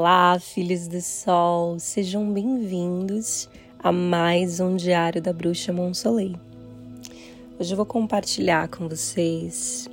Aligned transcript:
Olá, 0.00 0.38
filhos 0.38 0.86
do 0.86 1.00
sol, 1.00 1.76
sejam 1.80 2.32
bem-vindos 2.32 3.48
a 3.80 3.90
mais 3.90 4.60
um 4.60 4.76
Diário 4.76 5.20
da 5.20 5.32
Bruxa 5.32 5.72
Monsoleil. 5.72 6.36
Hoje 7.58 7.72
eu 7.72 7.76
vou 7.76 7.84
compartilhar 7.84 8.68
com 8.68 8.88
vocês 8.88 9.88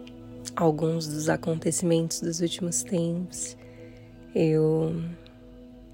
alguns 0.56 1.08
dos 1.08 1.28
acontecimentos 1.28 2.22
dos 2.22 2.40
últimos 2.40 2.84
tempos. 2.84 3.58
Eu 4.36 4.94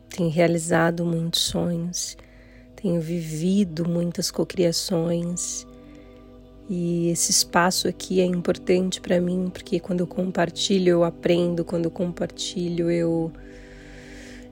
tenho 0.10 0.30
realizado 0.30 1.06
muitos 1.06 1.44
sonhos, 1.44 2.18
tenho 2.76 3.00
vivido 3.00 3.88
muitas 3.88 4.30
cocriações 4.30 5.66
e 6.70 7.08
esse 7.08 7.32
espaço 7.32 7.88
aqui 7.88 8.20
é 8.20 8.26
importante 8.26 9.00
para 9.00 9.22
mim 9.22 9.50
porque 9.50 9.80
quando 9.80 10.02
eu 10.02 10.08
compartilho 10.08 10.90
eu 10.90 11.04
aprendo, 11.06 11.64
quando 11.64 11.86
eu 11.86 11.92
compartilho 11.92 12.92
eu 12.92 13.32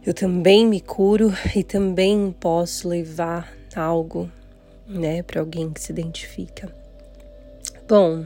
eu 0.06 0.14
também 0.14 0.66
me 0.66 0.82
curo 0.82 1.32
e 1.56 1.64
também 1.64 2.36
posso 2.40 2.88
levar 2.88 3.52
algo, 3.76 4.30
né, 4.88 5.22
para 5.24 5.40
alguém 5.40 5.72
que 5.72 5.82
se 5.82 5.92
identifica. 5.92 6.74
Bom, 7.88 8.26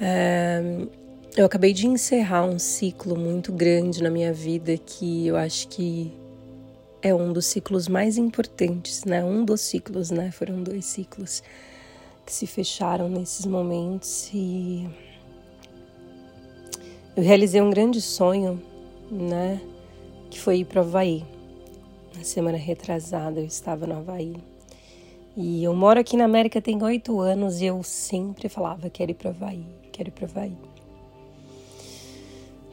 é, 0.00 0.60
eu 1.36 1.44
acabei 1.44 1.72
de 1.72 1.86
encerrar 1.86 2.44
um 2.44 2.58
ciclo 2.58 3.16
muito 3.16 3.52
grande 3.52 4.02
na 4.02 4.10
minha 4.10 4.32
vida 4.32 4.76
que 4.76 5.26
eu 5.26 5.36
acho 5.36 5.68
que 5.68 6.12
é 7.02 7.14
um 7.14 7.32
dos 7.32 7.46
ciclos 7.46 7.88
mais 7.88 8.18
importantes, 8.18 9.04
né? 9.04 9.24
Um 9.24 9.44
dos 9.44 9.60
ciclos, 9.60 10.10
né? 10.10 10.30
Foram 10.30 10.62
dois 10.62 10.84
ciclos 10.84 11.42
que 12.24 12.32
se 12.32 12.46
fecharam 12.46 13.08
nesses 13.08 13.46
momentos 13.46 14.28
e 14.34 14.88
eu 17.16 17.22
realizei 17.22 17.60
um 17.60 17.70
grande 17.70 18.00
sonho, 18.00 18.60
né? 19.10 19.60
Que 20.36 20.42
foi 20.42 20.58
ir 20.58 20.64
para 20.66 20.82
Havaí. 20.82 21.24
Na 22.14 22.22
semana 22.22 22.58
retrasada 22.58 23.40
eu 23.40 23.46
estava 23.46 23.86
no 23.86 23.96
Havaí. 23.96 24.36
E 25.34 25.64
eu 25.64 25.74
moro 25.74 25.98
aqui 25.98 26.14
na 26.14 26.26
América 26.26 26.60
tem 26.60 26.82
oito 26.82 27.20
anos 27.20 27.62
e 27.62 27.64
eu 27.64 27.82
sempre 27.82 28.46
falava: 28.50 28.90
quero 28.90 29.12
ir 29.12 29.14
para 29.14 29.30
Havaí, 29.30 29.64
quero 29.90 30.10
ir 30.10 30.12
para 30.12 30.26
Havaí. 30.26 30.52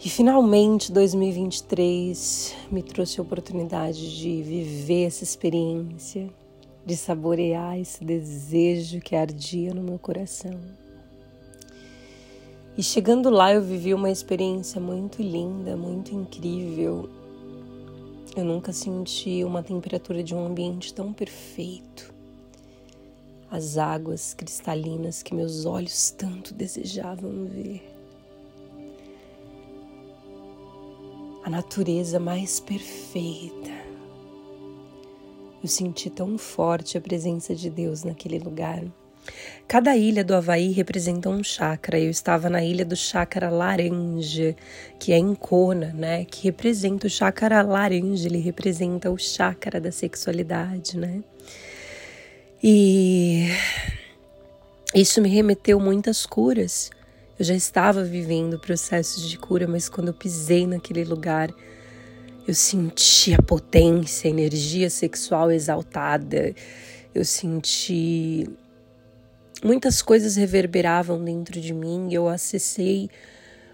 E 0.03 0.09
finalmente 0.09 0.91
2023 0.91 2.53
me 2.69 2.83
trouxe 2.83 3.21
a 3.21 3.23
oportunidade 3.23 4.13
de 4.19 4.41
viver 4.41 5.05
essa 5.05 5.23
experiência 5.23 6.29
de 6.85 6.97
saborear 6.97 7.79
esse 7.79 8.03
desejo 8.03 8.99
que 8.99 9.15
ardia 9.15 9.73
no 9.73 9.81
meu 9.81 9.97
coração. 9.97 10.59
E 12.77 12.83
chegando 12.83 13.29
lá, 13.29 13.53
eu 13.53 13.61
vivi 13.61 13.93
uma 13.93 14.11
experiência 14.11 14.81
muito 14.81 15.21
linda, 15.21 15.77
muito 15.77 16.13
incrível. 16.13 17.22
Eu 18.35 18.43
nunca 18.43 18.73
senti 18.73 19.43
uma 19.43 19.61
temperatura 19.61 20.23
de 20.23 20.33
um 20.33 20.45
ambiente 20.45 20.93
tão 20.93 21.13
perfeito. 21.13 22.13
As 23.49 23.77
águas 23.77 24.33
cristalinas 24.33 25.21
que 25.21 25.35
meus 25.35 25.65
olhos 25.65 26.09
tanto 26.11 26.53
desejavam 26.53 27.45
ver. 27.45 27.83
A 31.43 31.49
natureza 31.49 32.19
mais 32.19 32.59
perfeita 32.59 33.83
eu 35.63 35.69
senti 35.69 36.09
tão 36.09 36.37
forte 36.37 36.97
a 36.97 37.01
presença 37.01 37.55
de 37.55 37.69
Deus 37.69 38.03
naquele 38.03 38.37
lugar. 38.37 38.83
Cada 39.67 39.95
ilha 39.95 40.23
do 40.23 40.35
Havaí 40.35 40.71
representa 40.71 41.29
um 41.29 41.43
chakra. 41.43 41.99
Eu 41.99 42.11
estava 42.11 42.49
na 42.49 42.63
ilha 42.63 42.85
do 42.85 42.95
chakra 42.95 43.49
laranja, 43.49 44.55
que 44.99 45.11
é 45.11 45.17
em 45.17 45.33
Kona, 45.33 45.93
né? 45.93 46.25
Que 46.25 46.43
representa 46.43 47.07
o 47.07 47.09
chakra 47.09 47.61
laranja, 47.61 48.27
ele 48.27 48.39
representa 48.39 49.09
o 49.09 49.17
chakra 49.17 49.79
da 49.79 49.91
sexualidade, 49.91 50.97
né? 50.97 51.23
E 52.61 53.47
isso 54.93 55.21
me 55.21 55.29
remeteu 55.29 55.79
muitas 55.79 56.25
curas. 56.25 56.91
Eu 57.39 57.43
já 57.43 57.55
estava 57.55 58.03
vivendo 58.03 58.59
processos 58.59 59.27
de 59.27 59.37
cura, 59.37 59.67
mas 59.67 59.89
quando 59.89 60.09
eu 60.09 60.13
pisei 60.13 60.67
naquele 60.67 61.03
lugar, 61.03 61.49
eu 62.47 62.53
senti 62.53 63.33
a 63.33 63.41
potência, 63.41 64.27
a 64.27 64.31
energia 64.31 64.89
sexual 64.89 65.51
exaltada. 65.51 66.53
Eu 67.13 67.25
senti 67.25 68.47
muitas 69.63 70.01
coisas 70.01 70.35
reverberavam 70.35 71.23
dentro 71.23 71.59
de 71.59 71.73
mim 71.73 72.09
e 72.09 72.13
eu 72.13 72.27
acessei 72.27 73.09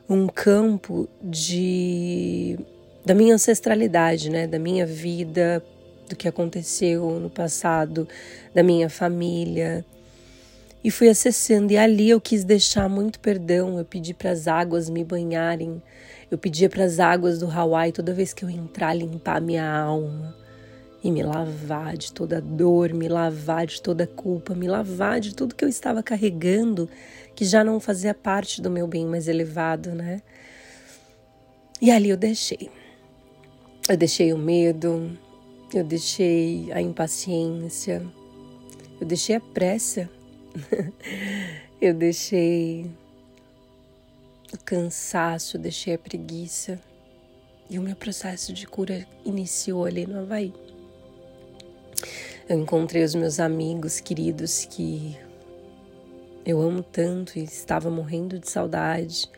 um 0.08 0.28
campo 0.28 1.10
de 1.22 2.58
da 3.06 3.16
minha 3.16 3.34
ancestralidade, 3.34 4.30
né, 4.30 4.46
da 4.46 4.60
minha 4.60 4.86
vida, 4.86 5.64
do 6.08 6.16
que 6.16 6.28
aconteceu 6.28 7.20
no 7.20 7.30
passado, 7.30 8.08
da 8.54 8.62
minha 8.62 8.90
família. 8.90 9.84
E 10.84 10.92
fui 10.92 11.10
acessando. 11.10 11.74
E 11.74 11.78
ali 11.78 12.10
eu 12.10 12.22
quis 12.22 12.44
deixar 12.44 12.88
muito 12.88 13.20
perdão, 13.20 13.80
eu 13.80 13.86
pedi 13.86 14.14
para 14.14 14.32
as 14.32 14.48
águas 14.48 14.90
me 14.90 15.04
banharem. 15.04 15.82
Eu 16.30 16.38
pedia 16.38 16.70
para 16.70 16.84
as 16.84 17.00
águas 17.00 17.40
do 17.40 17.50
Hawaii 17.50 17.92
toda 17.92 18.14
vez 18.14 18.34
que 18.34 18.46
eu 18.46 18.50
entrar 18.50 18.94
limpar 18.94 19.42
minha 19.42 19.68
alma 19.68 20.39
e 21.04 21.12
me 21.12 21.24
lavar 21.24 21.98
de 21.98 22.12
toda 22.12 22.42
dor, 22.42 22.94
me 22.94 23.08
lavar 23.08 23.66
de 23.66 23.82
toda 23.82 24.06
culpa, 24.06 24.54
me 24.54 24.68
lavar 24.68 25.20
de 25.20 25.34
tudo 25.34 25.56
que 25.56 25.64
eu 25.64 25.70
estava 25.70 26.04
carregando 26.04 26.90
que 27.36 27.46
já 27.46 27.64
não 27.64 27.80
fazia 27.80 28.14
parte 28.14 28.62
do 28.62 28.70
meu 28.70 28.86
bem 28.86 29.06
mais 29.06 29.30
elevado, 29.30 29.96
né? 29.96 30.22
E 31.82 31.90
ali 31.90 32.10
eu 32.10 32.18
deixei. 32.18 32.70
Eu 33.88 33.96
deixei 33.96 34.34
o 34.34 34.38
medo, 34.38 35.18
eu 35.74 35.84
deixei 35.84 36.70
a 36.74 36.82
impaciência, 36.82 38.06
eu 39.00 39.08
deixei 39.08 39.38
a 39.38 39.40
pressa, 39.40 40.10
eu 41.80 41.94
deixei 41.94 42.92
o 44.54 44.58
cansaço, 44.66 45.58
deixei 45.58 45.94
a 45.94 45.98
preguiça 45.98 46.78
e 47.70 47.80
o 47.80 47.82
meu 47.82 47.96
processo 47.96 48.52
de 48.52 48.68
cura 48.68 49.08
iniciou 49.24 49.86
ali 49.86 50.06
no 50.06 50.20
Havaí. 50.20 50.54
Eu 52.48 52.58
encontrei 52.60 53.04
os 53.04 53.14
meus 53.14 53.40
amigos 53.40 54.00
queridos 54.00 54.66
que 54.66 55.18
eu 56.46 56.62
amo 56.62 56.82
tanto 56.82 57.38
e 57.38 57.44
estava 57.44 57.90
morrendo 57.90 58.40
de 58.40 58.50
saudade. 58.50 59.30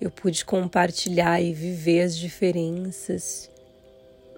Eu 0.00 0.10
pude 0.10 0.44
compartilhar 0.44 1.40
e 1.40 1.52
viver 1.52 2.02
as 2.02 2.16
diferenças 2.16 3.50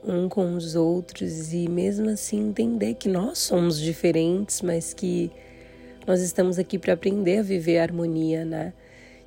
um 0.05 0.29
com 0.29 0.55
os 0.55 0.77
outros 0.77 1.53
e 1.53 1.69
mesmo 1.69 2.09
assim 2.11 2.49
entender 2.49 2.95
que 2.95 3.09
nós 3.09 3.39
somos 3.39 3.81
diferentes, 3.81 4.63
mas 4.63 4.95
que 4.95 5.33
nós 6.07 6.21
estamos 6.21 6.59
aqui 6.59 6.79
para 6.79 6.93
aprender 6.93 7.39
a 7.39 7.43
viver 7.43 7.79
a 7.79 7.83
harmonia, 7.83 8.45
né? 8.45 8.73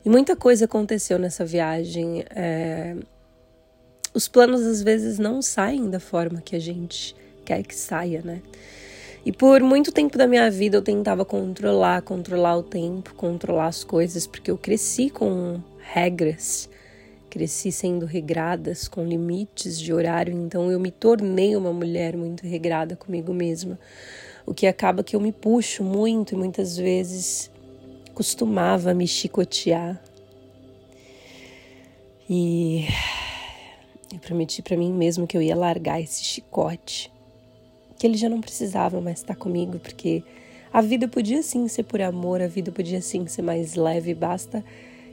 E 0.06 0.10
muita 0.10 0.36
coisa 0.36 0.66
aconteceu 0.66 1.20
nessa 1.20 1.44
viagem. 1.44 2.24
É... 2.30 2.96
Os 4.14 4.28
planos 4.28 4.62
às 4.62 4.82
vezes 4.82 5.20
não 5.20 5.42
saem 5.42 5.90
da 5.90 6.00
forma 6.00 6.42
que 6.42 6.56
a 6.56 6.60
gente 6.60 7.16
quer 7.50 7.64
que 7.64 7.74
saia, 7.74 8.22
né? 8.22 8.42
E 9.26 9.32
por 9.32 9.60
muito 9.62 9.92
tempo 9.92 10.18
da 10.18 10.28
minha 10.28 10.50
vida 10.52 10.78
eu 10.78 10.84
tentava 10.84 11.26
controlar, 11.26 12.04
controlar 12.04 12.58
o 12.58 12.64
tempo, 12.64 13.16
controlar 13.16 13.68
as 13.68 13.84
coisas, 13.84 14.28
porque 14.28 14.52
eu 14.52 14.58
cresci 14.58 15.10
com 15.10 15.60
regras, 15.80 16.70
cresci 17.28 17.72
sendo 17.72 18.06
regradas, 18.06 18.88
com 18.88 19.04
limites 19.04 19.80
de 19.80 19.92
horário, 19.92 20.32
então 20.32 20.72
eu 20.72 20.80
me 20.80 20.92
tornei 20.92 21.56
uma 21.56 21.74
mulher 21.74 22.16
muito 22.16 22.46
regrada 22.46 22.96
comigo 22.96 23.34
mesma. 23.34 23.80
O 24.46 24.54
que 24.54 24.68
acaba 24.68 25.04
que 25.04 25.16
eu 25.16 25.20
me 25.20 25.32
puxo 25.32 25.84
muito 25.84 26.36
e 26.36 26.38
muitas 26.38 26.78
vezes 26.78 27.52
costumava 28.14 28.94
me 28.94 29.08
chicotear. 29.08 30.00
E 32.30 32.86
eu 34.14 34.20
prometi 34.20 34.62
para 34.62 34.78
mim 34.78 34.94
mesmo 34.94 35.26
que 35.26 35.36
eu 35.36 35.42
ia 35.42 35.56
largar 35.56 36.00
esse 36.00 36.24
chicote, 36.24 37.12
que 38.00 38.08
ele 38.08 38.18
já 38.18 38.30
não 38.30 38.42
precisava 38.42 39.00
mais 39.02 39.20
estar 39.20 39.36
comigo, 39.36 39.78
porque 39.78 40.24
a 40.72 40.82
vida 40.82 41.08
podia 41.08 41.44
sim 41.44 41.68
ser 41.68 41.84
por 41.84 42.02
amor, 42.02 42.42
a 42.42 42.48
vida 42.48 42.72
podia 42.72 43.02
sim 43.02 43.28
ser 43.28 43.42
mais 43.42 43.76
leve, 43.76 44.16
basta 44.16 44.64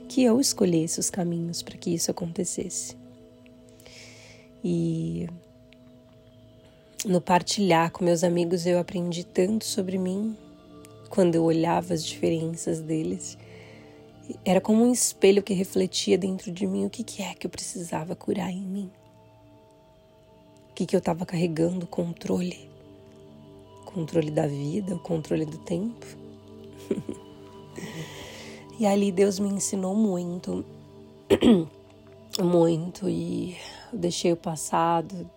que 0.08 0.22
eu 0.22 0.40
escolhesse 0.40 1.00
os 1.00 1.10
caminhos 1.10 1.62
para 1.62 1.76
que 1.76 1.92
isso 1.92 2.10
acontecesse. 2.10 2.96
E 4.62 5.28
no 7.04 7.20
partilhar 7.20 7.90
com 7.90 8.04
meus 8.04 8.22
amigos 8.22 8.66
eu 8.66 8.78
aprendi 8.78 9.24
tanto 9.24 9.64
sobre 9.64 9.98
mim, 9.98 10.36
quando 11.10 11.34
eu 11.34 11.42
olhava 11.44 11.92
as 11.92 12.04
diferenças 12.04 12.80
deles. 12.80 13.36
Era 14.44 14.60
como 14.60 14.84
um 14.84 14.92
espelho 14.92 15.42
que 15.42 15.54
refletia 15.54 16.18
dentro 16.18 16.52
de 16.52 16.66
mim 16.66 16.84
o 16.84 16.90
que, 16.90 17.02
que 17.02 17.22
é 17.22 17.34
que 17.34 17.46
eu 17.46 17.50
precisava 17.50 18.14
curar 18.14 18.50
em 18.50 18.60
mim. 18.60 18.90
O 20.70 20.74
que, 20.74 20.86
que 20.86 20.94
eu 20.94 20.98
estava 20.98 21.24
carregando 21.24 21.86
controle. 21.86 22.68
Controle 23.96 24.30
da 24.30 24.46
vida, 24.46 24.94
o 24.94 24.98
controle 24.98 25.46
do 25.46 25.56
tempo. 25.56 26.04
e 28.78 28.84
ali 28.84 29.10
Deus 29.10 29.38
me 29.38 29.48
ensinou 29.48 29.94
muito 29.94 30.62
muito 32.44 33.08
e 33.08 33.56
deixei 33.90 34.34
o 34.34 34.36
passado, 34.36 35.30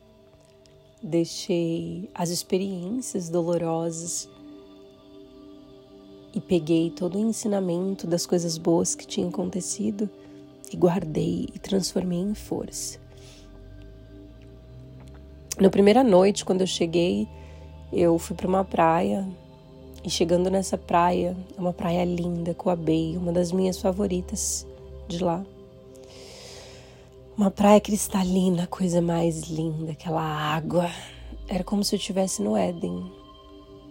deixei 1.01 2.09
as 2.13 2.31
experiências 2.31 3.29
dolorosas 3.29 4.27
e 6.35 6.41
peguei 6.41 6.91
todo 6.91 7.17
o 7.17 7.21
ensinamento 7.21 8.05
das 8.05 8.25
coisas 8.25 8.57
boas 8.57 8.93
que 8.93 9.07
tinham 9.07 9.29
acontecido 9.29 10.09
e 10.69 10.75
guardei 10.75 11.47
e 11.55 11.59
transformei 11.59 12.19
em 12.19 12.35
força. 12.35 12.99
Na 15.57 15.69
primeira 15.69 16.03
noite, 16.03 16.43
quando 16.43 16.59
eu 16.59 16.67
cheguei, 16.67 17.25
eu 17.91 18.17
fui 18.19 18.35
para 18.35 18.47
uma 18.47 18.63
praia 18.63 19.27
e 20.03 20.09
chegando 20.09 20.49
nessa 20.49 20.77
praia, 20.77 21.35
é 21.57 21.59
uma 21.59 21.73
praia 21.73 22.05
linda, 22.05 22.53
Coabei, 22.53 23.17
uma 23.17 23.31
das 23.31 23.51
minhas 23.51 23.79
favoritas 23.79 24.65
de 25.07 25.23
lá. 25.23 25.43
Uma 27.37 27.51
praia 27.51 27.79
cristalina, 27.79 28.67
coisa 28.67 29.01
mais 29.01 29.43
linda, 29.43 29.91
aquela 29.91 30.21
água. 30.21 30.89
Era 31.47 31.63
como 31.63 31.83
se 31.83 31.95
eu 31.95 31.97
estivesse 31.97 32.41
no 32.41 32.55
Éden. 32.55 33.11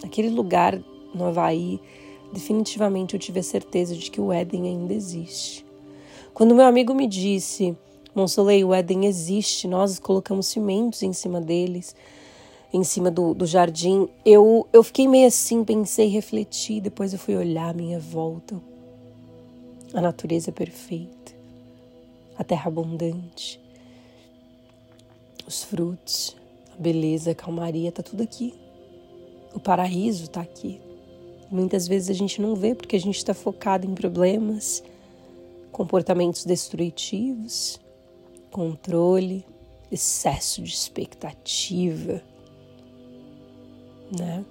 Aquele 0.02 0.30
lugar 0.30 0.78
no 1.14 1.24
Havaí, 1.26 1.80
definitivamente 2.32 3.14
eu 3.14 3.20
tive 3.20 3.40
a 3.40 3.42
certeza 3.42 3.96
de 3.96 4.10
que 4.10 4.20
o 4.20 4.32
Éden 4.32 4.66
ainda 4.66 4.94
existe. 4.94 5.64
Quando 6.32 6.54
meu 6.54 6.66
amigo 6.66 6.94
me 6.94 7.06
disse, 7.06 7.76
Monsolei, 8.14 8.64
o 8.64 8.72
Éden 8.72 9.06
existe, 9.06 9.66
nós 9.66 9.98
colocamos 9.98 10.46
cimentos 10.46 11.02
em 11.02 11.12
cima 11.12 11.40
deles, 11.40 11.94
em 12.72 12.84
cima 12.84 13.10
do, 13.10 13.34
do 13.34 13.46
jardim, 13.46 14.08
eu, 14.24 14.66
eu 14.72 14.82
fiquei 14.82 15.08
meio 15.08 15.26
assim, 15.26 15.64
pensei, 15.64 16.08
refleti, 16.08 16.80
depois 16.80 17.12
eu 17.12 17.18
fui 17.18 17.36
olhar 17.36 17.70
a 17.70 17.74
minha 17.74 17.98
volta. 17.98 18.60
A 19.94 20.00
natureza 20.02 20.52
perfeita, 20.52 21.32
a 22.36 22.44
terra 22.44 22.68
abundante, 22.68 23.58
os 25.46 25.64
frutos, 25.64 26.36
a 26.76 26.80
beleza, 26.80 27.30
a 27.30 27.34
calmaria, 27.34 27.90
tá 27.90 28.02
tudo 28.02 28.22
aqui. 28.22 28.52
O 29.54 29.58
paraíso 29.58 30.28
tá 30.28 30.42
aqui. 30.42 30.78
Muitas 31.50 31.88
vezes 31.88 32.10
a 32.10 32.12
gente 32.12 32.42
não 32.42 32.54
vê 32.54 32.74
porque 32.74 32.96
a 32.96 33.00
gente 33.00 33.16
está 33.16 33.32
focado 33.32 33.86
em 33.86 33.94
problemas, 33.94 34.82
comportamentos 35.72 36.44
destrutivos, 36.44 37.80
controle, 38.50 39.42
excesso 39.90 40.62
de 40.62 40.74
expectativa, 40.74 42.22
né? 44.10 44.44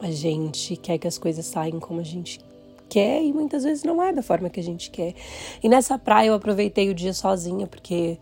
A 0.00 0.10
gente 0.10 0.76
quer 0.76 0.98
que 0.98 1.08
as 1.08 1.16
coisas 1.16 1.46
saiam 1.46 1.80
como 1.80 2.00
a 2.00 2.04
gente 2.04 2.40
quer 2.88 3.22
e 3.22 3.32
muitas 3.32 3.64
vezes 3.64 3.82
não 3.82 4.02
é 4.02 4.12
da 4.12 4.22
forma 4.22 4.50
que 4.50 4.60
a 4.60 4.62
gente 4.62 4.90
quer. 4.90 5.14
E 5.62 5.68
nessa 5.68 5.98
praia 5.98 6.28
eu 6.28 6.34
aproveitei 6.34 6.90
o 6.90 6.94
dia 6.94 7.14
sozinha 7.14 7.66
porque 7.66 8.18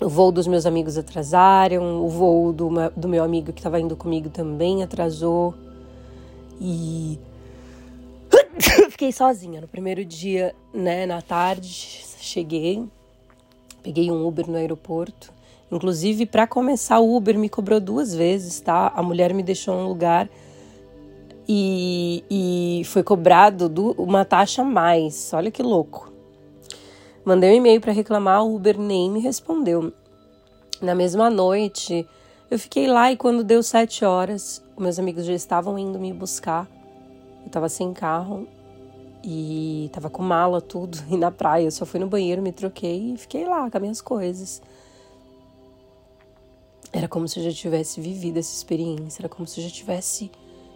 o 0.00 0.08
voo 0.08 0.32
dos 0.32 0.46
meus 0.46 0.64
amigos 0.64 0.96
atrasaram, 0.96 2.02
o 2.02 2.08
voo 2.08 2.52
do, 2.52 2.70
do 2.96 3.08
meu 3.08 3.22
amigo 3.22 3.52
que 3.52 3.60
estava 3.60 3.78
indo 3.78 3.96
comigo 3.96 4.30
também 4.30 4.82
atrasou. 4.82 5.54
E 6.58 7.18
fiquei 8.90 9.12
sozinha 9.12 9.60
no 9.60 9.68
primeiro 9.68 10.04
dia, 10.04 10.54
né, 10.72 11.04
na 11.04 11.20
tarde, 11.20 11.68
cheguei, 12.18 12.82
peguei 13.82 14.10
um 14.10 14.26
Uber 14.26 14.48
no 14.48 14.56
aeroporto 14.56 15.39
Inclusive, 15.70 16.26
para 16.26 16.46
começar, 16.46 16.98
o 16.98 17.16
Uber 17.16 17.38
me 17.38 17.48
cobrou 17.48 17.80
duas 17.80 18.14
vezes, 18.14 18.60
tá? 18.60 18.92
A 18.94 19.02
mulher 19.02 19.32
me 19.32 19.42
deixou 19.42 19.74
um 19.74 19.86
lugar 19.86 20.28
e, 21.48 22.24
e 22.30 22.84
foi 22.86 23.02
cobrado 23.02 23.68
do, 23.68 23.92
uma 23.92 24.24
taxa 24.24 24.62
a 24.62 24.64
mais. 24.64 25.32
Olha 25.32 25.50
que 25.50 25.62
louco. 25.62 26.12
Mandei 27.24 27.50
um 27.50 27.54
e-mail 27.54 27.80
para 27.80 27.92
reclamar, 27.92 28.44
o 28.44 28.54
Uber 28.54 28.78
nem 28.78 29.10
me 29.10 29.20
respondeu. 29.20 29.92
Na 30.80 30.94
mesma 30.94 31.28
noite, 31.28 32.06
eu 32.50 32.58
fiquei 32.58 32.88
lá 32.88 33.12
e 33.12 33.16
quando 33.16 33.44
deu 33.44 33.62
sete 33.62 34.04
horas, 34.04 34.62
meus 34.78 34.98
amigos 34.98 35.24
já 35.24 35.34
estavam 35.34 35.78
indo 35.78 35.98
me 35.98 36.12
buscar. 36.12 36.66
Eu 37.44 37.50
tava 37.50 37.68
sem 37.68 37.92
carro 37.92 38.48
e 39.22 39.90
tava 39.92 40.08
com 40.08 40.22
mala, 40.22 40.60
tudo, 40.60 40.98
e 41.10 41.16
na 41.16 41.30
praia. 41.30 41.66
Eu 41.66 41.70
só 41.70 41.84
fui 41.84 42.00
no 42.00 42.06
banheiro, 42.06 42.42
me 42.42 42.52
troquei 42.52 43.12
e 43.12 43.16
fiquei 43.16 43.44
lá 43.44 43.70
com 43.70 43.76
as 43.76 43.80
minhas 43.80 44.00
coisas. 44.00 44.62
Era 46.92 47.06
como 47.06 47.28
se 47.28 47.38
eu 47.38 47.44
já 47.44 47.52
tivesse 47.52 48.00
vivido 48.00 48.38
essa 48.38 48.54
experiência, 48.54 49.22
era 49.22 49.28
como 49.28 49.46
se 49.46 49.60
eu 49.60 49.64
já 49.64 49.70
tivesse 49.70 50.30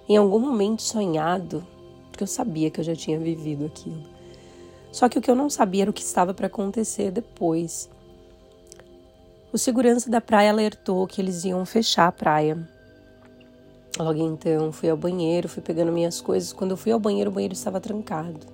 em 0.08 0.16
algum 0.16 0.38
momento 0.38 0.82
sonhado, 0.82 1.66
porque 2.11 2.22
eu 2.22 2.28
sabia 2.28 2.70
que 2.70 2.81
eu 2.81 2.84
já 2.84 2.94
tinha 2.94 3.19
vivido 3.19 3.66
aquilo. 3.66 4.02
Só 4.93 5.08
que 5.08 5.19
o 5.19 5.20
que 5.20 5.28
eu 5.28 5.34
não 5.34 5.50
sabia 5.50 5.82
era 5.82 5.90
o 5.90 5.94
que 5.94 6.02
estava 6.02 6.32
para 6.32 6.46
acontecer 6.46 7.11
depois. 7.11 7.90
O 9.52 9.58
segurança 9.58 10.08
da 10.08 10.20
praia 10.20 10.50
alertou 10.50 11.06
que 11.06 11.20
eles 11.20 11.44
iam 11.44 11.66
fechar 11.66 12.06
a 12.06 12.12
praia. 12.12 12.69
Logo 13.99 14.20
então, 14.20 14.70
fui 14.70 14.88
ao 14.88 14.96
banheiro, 14.96 15.49
fui 15.49 15.62
pegando 15.62 15.90
minhas 15.90 16.20
coisas. 16.20 16.52
Quando 16.52 16.72
eu 16.72 16.76
fui 16.76 16.93
ao 16.93 17.00
banheiro, 17.00 17.31
o 17.31 17.32
banheiro 17.32 17.55
estava 17.55 17.81
trancado. 17.81 18.46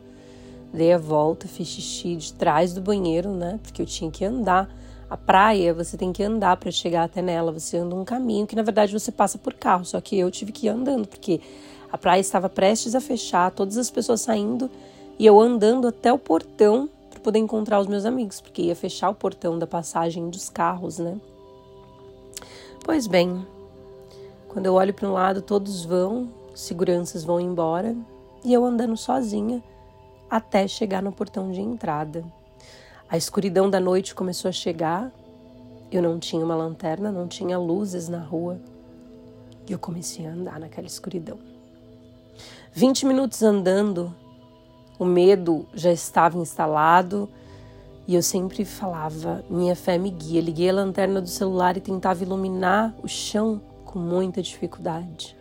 Dei 0.73 0.93
a 0.93 0.99
volta, 0.99 1.49
fiz 1.49 1.69
xixi 1.69 2.17
de 2.17 2.33
trás 2.33 2.73
do 2.73 2.81
banheiro, 2.81 3.31
né? 3.31 3.59
Porque 3.63 3.83
eu 3.83 3.87
tinha 3.87 4.11
que 4.11 4.25
andar 4.25 4.71
a 5.11 5.17
praia, 5.17 5.75
você 5.75 5.97
tem 5.97 6.13
que 6.13 6.23
andar 6.23 6.57
para 6.57 6.71
chegar 6.71 7.03
até 7.03 7.21
nela. 7.21 7.51
Você 7.51 7.77
anda 7.77 7.97
um 7.97 8.05
caminho 8.05 8.47
que 8.47 8.55
na 8.55 8.63
verdade 8.63 8.93
você 8.93 9.11
passa 9.11 9.37
por 9.37 9.53
carro, 9.55 9.85
só 9.85 10.01
que 10.01 10.17
eu 10.17 10.31
tive 10.31 10.53
que 10.53 10.67
ir 10.67 10.69
andando 10.69 11.09
porque 11.09 11.41
a 11.91 11.99
praia 11.99 12.21
estava 12.21 12.49
prestes 12.49 12.95
a 12.95 13.01
fechar, 13.01 13.51
todas 13.51 13.77
as 13.77 13.91
pessoas 13.91 14.21
saindo 14.21 14.71
e 15.19 15.27
eu 15.27 15.41
andando 15.41 15.89
até 15.89 16.13
o 16.13 16.19
portão 16.19 16.89
para 17.11 17.19
poder 17.19 17.41
encontrar 17.41 17.81
os 17.81 17.89
meus 17.89 18.05
amigos, 18.05 18.41
porque 18.41 18.63
ia 18.63 18.77
fechar 18.77 19.11
o 19.11 19.15
portão 19.15 19.59
da 19.59 19.67
passagem 19.67 20.31
dos 20.31 20.49
carros, 20.49 21.01
né? 21.01 21.19
Pois 22.85 23.09
bem, 23.09 23.45
quando 24.49 24.67
eu 24.67 24.75
olho 24.75 24.95
para 24.95 25.09
um 25.09 25.13
lado, 25.13 25.43
todos 25.43 25.85
vão, 25.85 26.29
seguranças 26.55 27.25
vão 27.25 27.41
embora 27.41 27.97
e 28.45 28.53
eu 28.53 28.65
andando 28.65 28.97
sozinha 28.97 29.61
até 30.31 30.69
chegar 30.69 31.03
no 31.03 31.11
portão 31.11 31.51
de 31.51 31.61
entrada. 31.61 32.25
A 33.11 33.17
escuridão 33.17 33.69
da 33.69 33.81
noite 33.81 34.15
começou 34.15 34.49
a 34.49 34.53
chegar. 34.53 35.11
Eu 35.91 36.01
não 36.01 36.21
tinha 36.21 36.45
uma 36.45 36.55
lanterna, 36.55 37.11
não 37.11 37.27
tinha 37.27 37.59
luzes 37.59 38.09
na 38.09 38.21
rua. 38.21 38.61
E 39.69 39.73
eu 39.73 39.81
comecei 39.81 40.25
a 40.29 40.31
andar 40.31 40.61
naquela 40.61 40.87
escuridão. 40.87 41.37
Vinte 42.73 43.05
minutos 43.05 43.43
andando, 43.43 44.15
o 44.97 45.05
medo 45.05 45.67
já 45.75 45.91
estava 45.91 46.39
instalado 46.39 47.29
e 48.07 48.15
eu 48.15 48.23
sempre 48.23 48.65
falava: 48.65 49.45
minha 49.51 49.75
fé 49.75 49.99
me 49.99 50.11
guia. 50.11 50.41
Liguei 50.41 50.71
a 50.71 50.75
lanterna 50.75 51.21
do 51.21 51.29
celular 51.29 51.77
e 51.77 51.81
tentava 51.81 52.23
iluminar 52.23 52.95
o 53.03 53.09
chão 53.09 53.61
com 53.85 53.99
muita 53.99 54.41
dificuldade. 54.41 55.37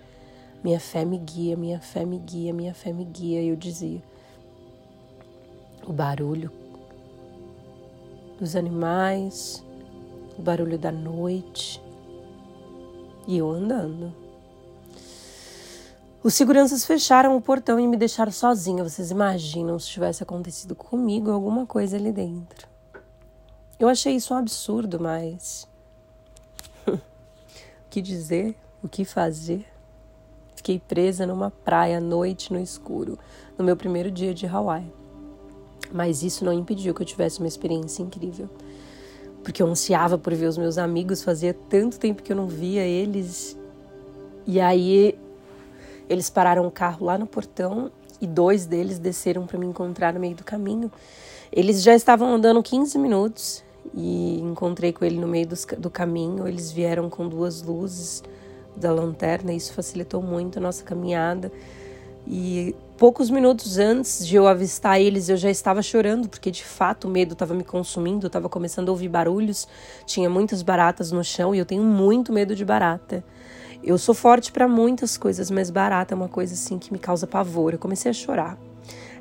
Minha 0.63 0.79
fé 0.79 1.05
me 1.05 1.19
guia, 1.19 1.55
minha 1.55 1.79
fé 1.79 2.03
me 2.03 2.17
guia, 2.17 2.51
minha 2.51 2.73
fé 2.73 2.91
me 2.91 3.05
guia. 3.05 3.43
E 3.43 3.49
eu 3.49 3.55
dizia: 3.55 4.01
o 5.85 5.93
barulho 5.93 6.51
dos 8.39 8.55
animais, 8.55 9.63
o 10.37 10.41
barulho 10.41 10.77
da 10.77 10.91
noite 10.91 11.81
e 13.27 13.37
eu 13.37 13.51
andando. 13.51 14.13
Os 16.23 16.33
seguranças 16.33 16.85
fecharam 16.85 17.35
o 17.37 17.41
portão 17.41 17.79
e 17.79 17.87
me 17.87 17.95
deixaram 17.95 18.31
sozinha. 18.31 18.83
Vocês 18.83 19.11
imaginam 19.11 19.77
se 19.77 19.87
tivesse 19.87 20.23
acontecido 20.23 20.75
comigo 20.75 21.31
alguma 21.31 21.65
coisa 21.65 21.95
ali 21.95 22.11
dentro? 22.11 22.67
Eu 23.79 23.87
achei 23.87 24.15
isso 24.15 24.33
um 24.33 24.37
absurdo, 24.37 24.99
mas. 24.99 25.67
o 26.87 26.99
que 27.89 28.01
dizer? 28.01 28.55
O 28.83 28.89
que 28.89 29.05
fazer? 29.05 29.65
Fiquei 30.55 30.79
presa 30.79 31.25
numa 31.25 31.51
praia 31.51 31.99
à 31.99 32.01
noite 32.01 32.51
no 32.51 32.59
escuro, 32.59 33.17
no 33.57 33.63
meu 33.63 33.77
primeiro 33.77 34.11
dia 34.11 34.33
de 34.33 34.45
Hawaii. 34.45 34.98
Mas 35.91 36.23
isso 36.23 36.45
não 36.45 36.53
impediu 36.53 36.93
que 36.93 37.01
eu 37.01 37.05
tivesse 37.05 37.39
uma 37.39 37.47
experiência 37.47 38.03
incrível. 38.03 38.49
Porque 39.43 39.61
eu 39.61 39.67
ansiava 39.67 40.17
por 40.17 40.33
ver 40.35 40.47
os 40.47 40.57
meus 40.57 40.77
amigos, 40.77 41.23
fazia 41.23 41.53
tanto 41.69 41.99
tempo 41.99 42.21
que 42.21 42.31
eu 42.31 42.35
não 42.35 42.47
via 42.47 42.83
eles. 42.83 43.57
E 44.45 44.59
aí 44.59 45.17
eles 46.09 46.29
pararam 46.29 46.65
o 46.65 46.71
carro 46.71 47.05
lá 47.05 47.17
no 47.17 47.25
portão 47.25 47.91
e 48.19 48.27
dois 48.27 48.65
deles 48.65 48.99
desceram 48.99 49.45
para 49.45 49.57
me 49.57 49.65
encontrar 49.65 50.13
no 50.13 50.19
meio 50.19 50.35
do 50.35 50.43
caminho. 50.43 50.91
Eles 51.51 51.81
já 51.81 51.95
estavam 51.95 52.33
andando 52.33 52.61
15 52.61 52.97
minutos 52.97 53.63
e 53.93 54.39
encontrei 54.39 54.91
com 54.91 55.05
ele 55.05 55.17
no 55.17 55.27
meio 55.27 55.47
do, 55.47 55.55
do 55.77 55.89
caminho. 55.89 56.47
Eles 56.47 56.71
vieram 56.71 57.09
com 57.09 57.27
duas 57.27 57.61
luzes 57.61 58.23
da 58.75 58.91
lanterna, 58.91 59.53
isso 59.53 59.73
facilitou 59.73 60.21
muito 60.21 60.57
a 60.57 60.61
nossa 60.61 60.83
caminhada. 60.83 61.51
E 62.27 62.75
poucos 62.99 63.29
minutos 63.29 63.77
antes 63.77 64.27
de 64.27 64.35
eu 64.35 64.45
avistar 64.45 64.99
eles, 64.99 65.29
eu 65.29 65.37
já 65.37 65.49
estava 65.49 65.81
chorando, 65.81 66.27
porque 66.27 66.51
de 66.51 66.65
fato 66.65 67.07
o 67.07 67.09
medo 67.09 67.31
estava 67.31 67.53
me 67.53 67.63
consumindo, 67.63 68.25
eu 68.25 68.27
estava 68.27 68.49
começando 68.49 68.89
a 68.89 68.91
ouvir 68.91 69.07
barulhos, 69.07 69.65
tinha 70.05 70.29
muitas 70.29 70.61
baratas 70.61 71.09
no 71.09 71.23
chão 71.23 71.55
e 71.55 71.59
eu 71.59 71.65
tenho 71.65 71.81
muito 71.81 72.33
medo 72.33 72.53
de 72.53 72.65
barata. 72.65 73.23
Eu 73.81 73.97
sou 73.97 74.13
forte 74.13 74.51
para 74.51 74.67
muitas 74.67 75.15
coisas, 75.15 75.49
mas 75.49 75.69
barata 75.69 76.13
é 76.13 76.15
uma 76.15 76.27
coisa 76.27 76.53
assim 76.53 76.77
que 76.77 76.91
me 76.91 76.99
causa 76.99 77.25
pavor. 77.25 77.71
Eu 77.71 77.79
comecei 77.79 78.11
a 78.11 78.13
chorar. 78.13 78.57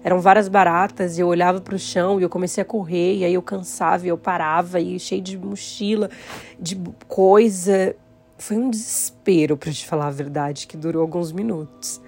eram 0.02 0.20
várias 0.20 0.49
baratas 0.49 1.16
e 1.16 1.20
eu 1.20 1.28
olhava 1.28 1.61
para 1.61 1.76
o 1.76 1.78
chão 1.78 2.18
e 2.18 2.25
eu 2.25 2.28
comecei 2.28 2.61
a 2.61 2.64
correr 2.64 3.18
e 3.18 3.25
aí 3.25 3.35
eu 3.35 3.42
cansava 3.42 4.06
e 4.06 4.08
eu 4.08 4.18
parava 4.18 4.80
e 4.80 4.99
cheio 4.99 5.23
de 5.23 5.38
mochila, 5.38 6.11
de 6.58 6.76
coisa. 7.06 7.94
Foi 8.37 8.56
um 8.56 8.70
desespero, 8.70 9.56
para 9.56 9.70
te 9.70 9.87
falar 9.87 10.08
a 10.08 10.11
verdade, 10.11 10.66
que 10.66 10.76
durou 10.76 11.00
alguns 11.00 11.30
minutos. 11.30 12.00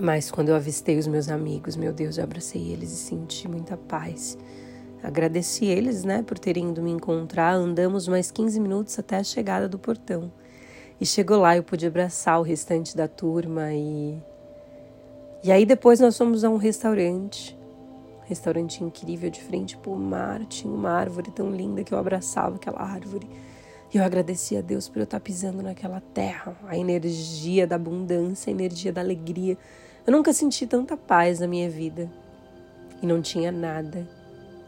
Mas 0.00 0.30
quando 0.30 0.50
eu 0.50 0.54
avistei 0.54 0.98
os 0.98 1.06
meus 1.06 1.28
amigos, 1.28 1.76
meu 1.76 1.92
Deus, 1.92 2.18
eu 2.18 2.24
abracei 2.24 2.70
eles 2.70 2.92
e 2.92 2.96
senti 2.96 3.48
muita 3.48 3.76
paz. 3.76 4.36
Agradeci 5.02 5.64
eles, 5.64 6.04
né, 6.04 6.22
por 6.22 6.38
terem 6.38 6.70
ido 6.70 6.82
me 6.82 6.90
encontrar. 6.90 7.54
Andamos 7.54 8.06
mais 8.08 8.30
15 8.30 8.60
minutos 8.60 8.98
até 8.98 9.16
a 9.16 9.24
chegada 9.24 9.68
do 9.68 9.78
portão. 9.78 10.30
E 11.00 11.06
chegou 11.06 11.38
lá, 11.38 11.56
eu 11.56 11.62
pude 11.62 11.86
abraçar 11.86 12.38
o 12.38 12.42
restante 12.42 12.96
da 12.96 13.06
turma 13.08 13.72
e 13.72 14.18
e 15.46 15.52
aí 15.52 15.64
depois 15.64 16.00
nós 16.00 16.18
fomos 16.18 16.42
a 16.42 16.50
um 16.50 16.56
restaurante, 16.56 17.56
restaurante 18.24 18.82
incrível 18.82 19.30
de 19.30 19.40
frente 19.40 19.76
para 19.76 19.92
o 19.92 19.96
mar, 19.96 20.44
tinha 20.46 20.74
uma 20.74 20.90
árvore 20.90 21.30
tão 21.30 21.52
linda 21.52 21.84
que 21.84 21.94
eu 21.94 21.98
abraçava 21.98 22.56
aquela 22.56 22.82
árvore. 22.82 23.28
E 23.94 23.96
eu 23.96 24.02
agradecia 24.02 24.58
a 24.58 24.62
Deus 24.62 24.88
por 24.88 24.98
eu 24.98 25.04
estar 25.04 25.20
pisando 25.20 25.62
naquela 25.62 26.00
terra, 26.00 26.56
a 26.66 26.76
energia 26.76 27.64
da 27.64 27.76
abundância, 27.76 28.50
a 28.50 28.54
energia 28.54 28.92
da 28.92 29.00
alegria. 29.00 29.56
Eu 30.06 30.12
nunca 30.12 30.32
senti 30.32 30.66
tanta 30.66 30.96
paz 30.96 31.40
na 31.40 31.48
minha 31.48 31.68
vida. 31.68 32.08
E 33.02 33.06
não 33.06 33.20
tinha 33.20 33.50
nada, 33.52 34.06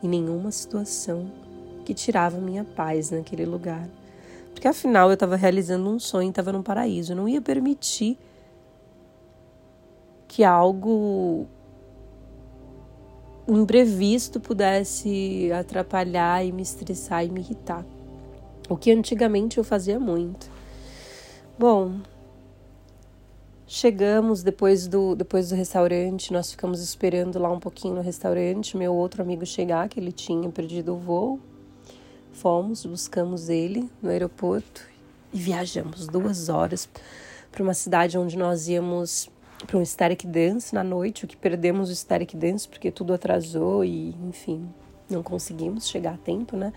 e 0.02 0.08
nenhuma 0.08 0.50
situação 0.50 1.30
que 1.84 1.94
tirava 1.94 2.38
minha 2.38 2.64
paz 2.64 3.10
naquele 3.10 3.46
lugar. 3.46 3.88
Porque 4.52 4.68
afinal 4.68 5.08
eu 5.08 5.14
estava 5.14 5.36
realizando 5.36 5.88
um 5.88 5.98
sonho, 5.98 6.30
estava 6.30 6.52
num 6.52 6.62
paraíso. 6.62 7.12
Eu 7.12 7.16
não 7.16 7.28
ia 7.28 7.40
permitir 7.40 8.18
que 10.26 10.44
algo 10.44 11.46
imprevisto 13.46 14.38
pudesse 14.38 15.50
atrapalhar 15.52 16.44
e 16.44 16.52
me 16.52 16.62
estressar 16.62 17.24
e 17.24 17.30
me 17.30 17.40
irritar. 17.40 17.86
O 18.68 18.76
que 18.76 18.90
antigamente 18.90 19.56
eu 19.56 19.64
fazia 19.64 19.98
muito. 19.98 20.50
Bom, 21.58 22.00
chegamos 23.68 24.42
depois 24.42 24.88
do, 24.88 25.14
depois 25.14 25.50
do 25.50 25.54
restaurante, 25.54 26.32
nós 26.32 26.50
ficamos 26.50 26.80
esperando 26.80 27.38
lá 27.38 27.52
um 27.52 27.60
pouquinho 27.60 27.96
no 27.96 28.00
restaurante, 28.00 28.76
meu 28.76 28.94
outro 28.94 29.22
amigo 29.22 29.44
chegar, 29.44 29.88
que 29.88 30.00
ele 30.00 30.10
tinha 30.10 30.48
perdido 30.48 30.94
o 30.94 30.98
voo. 30.98 31.38
Fomos, 32.32 32.86
buscamos 32.86 33.48
ele 33.48 33.90
no 34.02 34.08
aeroporto 34.08 34.82
e 35.32 35.38
viajamos 35.38 36.06
duas 36.06 36.48
horas 36.48 36.88
para 37.52 37.62
uma 37.62 37.74
cidade 37.74 38.16
onde 38.16 38.38
nós 38.38 38.68
íamos 38.68 39.28
para 39.66 39.76
um 39.76 39.84
Static 39.84 40.24
Dance 40.26 40.74
na 40.74 40.84
noite, 40.84 41.24
o 41.24 41.28
que 41.28 41.36
perdemos 41.36 41.90
o 41.90 41.94
Static 41.94 42.34
Dance 42.36 42.66
porque 42.66 42.90
tudo 42.90 43.12
atrasou 43.12 43.84
e, 43.84 44.14
enfim, 44.28 44.68
não 45.10 45.22
conseguimos 45.22 45.88
chegar 45.88 46.14
a 46.14 46.18
tempo, 46.18 46.56
né? 46.56 46.72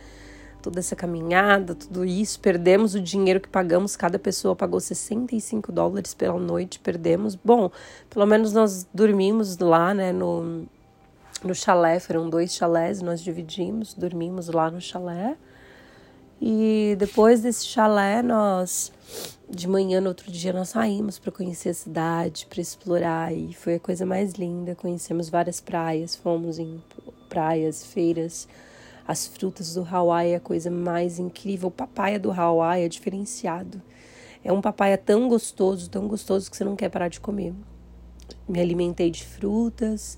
Toda 0.61 0.79
essa 0.79 0.95
caminhada, 0.95 1.73
tudo 1.73 2.05
isso, 2.05 2.39
perdemos 2.39 2.95
o 2.95 3.01
dinheiro 3.01 3.39
que 3.39 3.49
pagamos, 3.49 3.95
cada 3.95 4.19
pessoa 4.19 4.55
pagou 4.55 4.79
65 4.79 5.71
dólares 5.71 6.13
pela 6.13 6.39
noite, 6.39 6.79
perdemos. 6.79 7.35
Bom, 7.35 7.71
pelo 8.09 8.25
menos 8.25 8.53
nós 8.53 8.87
dormimos 8.93 9.57
lá, 9.57 9.93
né, 9.93 10.11
no, 10.11 10.65
no 11.43 11.55
chalé, 11.55 11.99
foram 11.99 12.29
dois 12.29 12.53
chalés, 12.53 13.01
nós 13.01 13.21
dividimos, 13.21 13.93
dormimos 13.93 14.47
lá 14.49 14.69
no 14.69 14.79
chalé. 14.79 15.35
E 16.41 16.95
depois 16.97 17.41
desse 17.41 17.65
chalé, 17.65 18.21
nós 18.21 18.91
de 19.47 19.67
manhã 19.67 19.99
no 19.99 20.07
outro 20.07 20.31
dia 20.31 20.53
nós 20.53 20.69
saímos 20.69 21.19
para 21.19 21.31
conhecer 21.31 21.69
a 21.69 21.73
cidade, 21.73 22.47
para 22.49 22.61
explorar 22.61 23.33
e 23.33 23.53
foi 23.53 23.75
a 23.75 23.79
coisa 23.79 24.05
mais 24.05 24.33
linda. 24.33 24.73
Conhecemos 24.73 25.29
várias 25.29 25.59
praias, 25.59 26.15
fomos 26.15 26.57
em 26.57 26.81
praias, 27.29 27.85
feiras. 27.85 28.47
As 29.11 29.27
frutas 29.27 29.73
do 29.73 29.85
Hawaii 29.85 30.31
é 30.31 30.35
a 30.37 30.39
coisa 30.39 30.71
mais 30.71 31.19
incrível. 31.19 31.67
O 31.67 31.71
papaya 31.71 32.17
do 32.17 32.31
Hawaii 32.31 32.85
é 32.85 32.87
diferenciado. 32.87 33.81
É 34.41 34.53
um 34.53 34.61
papaya 34.61 34.97
tão 34.97 35.27
gostoso, 35.27 35.89
tão 35.89 36.07
gostoso 36.07 36.49
que 36.49 36.55
você 36.55 36.63
não 36.63 36.77
quer 36.77 36.87
parar 36.87 37.09
de 37.09 37.19
comer. 37.19 37.53
Me 38.47 38.61
alimentei 38.61 39.11
de 39.11 39.25
frutas, 39.25 40.17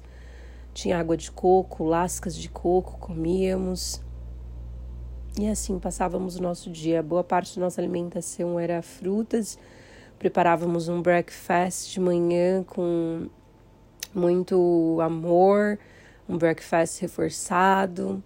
tinha 0.76 1.00
água 1.00 1.18
de 1.18 1.32
coco, 1.32 1.84
lascas 1.84 2.36
de 2.36 2.48
coco, 2.50 3.00
comíamos. 3.00 4.00
E 5.40 5.48
assim 5.48 5.80
passávamos 5.80 6.36
o 6.36 6.44
nosso 6.44 6.70
dia. 6.70 7.02
Boa 7.02 7.24
parte 7.24 7.56
da 7.56 7.66
nossa 7.66 7.82
alimentação 7.82 8.60
era 8.60 8.80
frutas. 8.84 9.58
Preparávamos 10.20 10.88
um 10.88 11.02
breakfast 11.02 11.92
de 11.92 12.00
manhã 12.00 12.62
com 12.62 13.28
muito 14.14 15.00
amor, 15.02 15.80
um 16.30 16.38
breakfast 16.38 17.02
reforçado. 17.02 18.24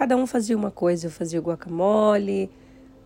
Cada 0.00 0.16
um 0.16 0.26
fazia 0.26 0.56
uma 0.56 0.70
coisa. 0.70 1.08
Eu 1.08 1.10
fazia 1.10 1.38
guacamole, 1.40 2.50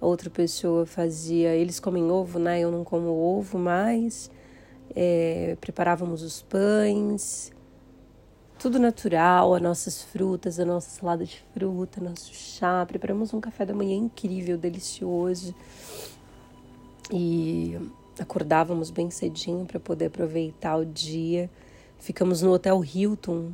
outra 0.00 0.30
pessoa 0.30 0.86
fazia. 0.86 1.52
Eles 1.52 1.80
comem 1.80 2.08
ovo, 2.08 2.38
né? 2.38 2.60
Eu 2.60 2.70
não 2.70 2.84
como 2.84 3.08
ovo 3.08 3.58
mais. 3.58 4.30
É, 4.94 5.56
preparávamos 5.60 6.22
os 6.22 6.42
pães, 6.42 7.50
tudo 8.60 8.78
natural, 8.78 9.56
as 9.56 9.60
nossas 9.60 10.04
frutas, 10.04 10.60
a 10.60 10.64
nossa 10.64 10.88
salada 10.88 11.24
de 11.24 11.42
fruta, 11.52 12.00
nosso 12.00 12.32
chá. 12.32 12.86
Preparamos 12.86 13.34
um 13.34 13.40
café 13.40 13.66
da 13.66 13.74
manhã 13.74 13.96
incrível, 13.96 14.56
delicioso. 14.56 15.52
E 17.12 17.76
acordávamos 18.20 18.92
bem 18.92 19.10
cedinho 19.10 19.66
para 19.66 19.80
poder 19.80 20.06
aproveitar 20.06 20.76
o 20.76 20.86
dia. 20.86 21.50
Ficamos 21.98 22.40
no 22.40 22.52
Hotel 22.52 22.84
Hilton, 22.84 23.50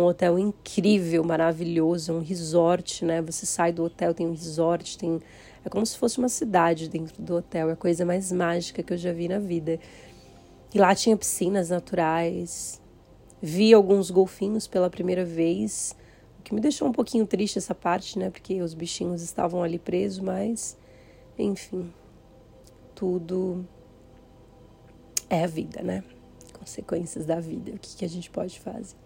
um 0.00 0.06
hotel 0.06 0.38
incrível, 0.38 1.24
maravilhoso, 1.24 2.12
um 2.12 2.20
resort, 2.20 3.04
né? 3.04 3.22
Você 3.22 3.46
sai 3.46 3.72
do 3.72 3.84
hotel, 3.84 4.14
tem 4.14 4.26
um 4.26 4.32
resort, 4.32 4.98
tem 4.98 5.20
é 5.64 5.68
como 5.68 5.84
se 5.84 5.98
fosse 5.98 6.18
uma 6.18 6.28
cidade 6.28 6.88
dentro 6.88 7.20
do 7.20 7.36
hotel, 7.36 7.68
é 7.68 7.72
a 7.72 7.76
coisa 7.76 8.04
mais 8.04 8.30
mágica 8.30 8.82
que 8.82 8.92
eu 8.92 8.96
já 8.96 9.12
vi 9.12 9.28
na 9.28 9.38
vida. 9.38 9.78
E 10.72 10.78
lá 10.78 10.94
tinha 10.94 11.16
piscinas 11.16 11.70
naturais, 11.70 12.80
Vi 13.40 13.72
alguns 13.72 14.10
golfinhos 14.10 14.66
pela 14.66 14.90
primeira 14.90 15.24
vez, 15.24 15.94
o 16.40 16.42
que 16.42 16.52
me 16.52 16.60
deixou 16.60 16.88
um 16.88 16.92
pouquinho 16.92 17.24
triste 17.24 17.56
essa 17.56 17.72
parte, 17.74 18.18
né? 18.18 18.30
Porque 18.30 18.60
os 18.60 18.74
bichinhos 18.74 19.22
estavam 19.22 19.62
ali 19.62 19.78
presos, 19.78 20.18
mas 20.18 20.76
enfim, 21.38 21.92
tudo 22.96 23.64
é 25.30 25.44
a 25.44 25.46
vida, 25.46 25.82
né? 25.82 26.02
Consequências 26.52 27.24
da 27.24 27.38
vida, 27.38 27.70
o 27.70 27.78
que, 27.78 27.96
que 27.96 28.04
a 28.04 28.08
gente 28.08 28.28
pode 28.28 28.58
fazer. 28.58 28.96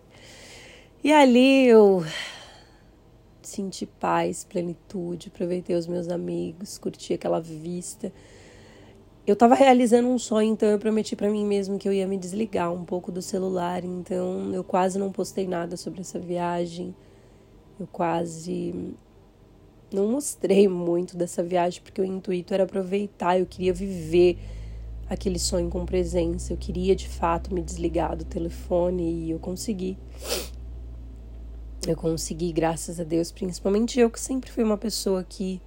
E 1.02 1.12
ali 1.12 1.66
eu 1.66 2.04
senti 3.42 3.86
paz, 3.86 4.44
plenitude, 4.44 5.28
aproveitei 5.28 5.76
os 5.76 5.86
meus 5.86 6.08
amigos, 6.08 6.78
curti 6.78 7.12
aquela 7.12 7.40
vista 7.40 8.12
eu 9.24 9.34
estava 9.34 9.54
realizando 9.54 10.08
um 10.08 10.18
sonho, 10.18 10.52
então 10.52 10.68
eu 10.68 10.78
prometi 10.80 11.14
para 11.14 11.30
mim 11.30 11.46
mesmo 11.46 11.78
que 11.78 11.88
eu 11.88 11.92
ia 11.92 12.08
me 12.08 12.18
desligar 12.18 12.72
um 12.72 12.84
pouco 12.84 13.12
do 13.12 13.22
celular, 13.22 13.84
então 13.84 14.52
eu 14.52 14.64
quase 14.64 14.98
não 14.98 15.12
postei 15.12 15.46
nada 15.46 15.76
sobre 15.76 16.00
essa 16.00 16.18
viagem. 16.18 16.94
Eu 17.78 17.86
quase 17.86 18.94
não 19.92 20.08
mostrei 20.08 20.66
muito 20.66 21.16
dessa 21.16 21.42
viagem 21.42 21.80
porque 21.82 22.00
o 22.00 22.04
intuito 22.04 22.52
era 22.52 22.64
aproveitar, 22.64 23.38
eu 23.38 23.46
queria 23.46 23.72
viver 23.72 24.38
aquele 25.08 25.38
sonho 25.38 25.70
com 25.70 25.86
presença, 25.86 26.52
eu 26.52 26.56
queria 26.56 26.96
de 26.96 27.08
fato 27.08 27.54
me 27.54 27.62
desligar 27.62 28.16
do 28.16 28.24
telefone 28.24 29.26
e 29.26 29.30
eu 29.30 29.38
consegui. 29.38 29.96
Eu 31.84 31.96
consegui, 31.96 32.52
graças 32.52 33.00
a 33.00 33.04
Deus, 33.04 33.32
principalmente 33.32 33.98
eu 33.98 34.08
que 34.08 34.20
sempre 34.20 34.52
fui 34.52 34.62
uma 34.62 34.78
pessoa 34.78 35.24
que 35.28 35.60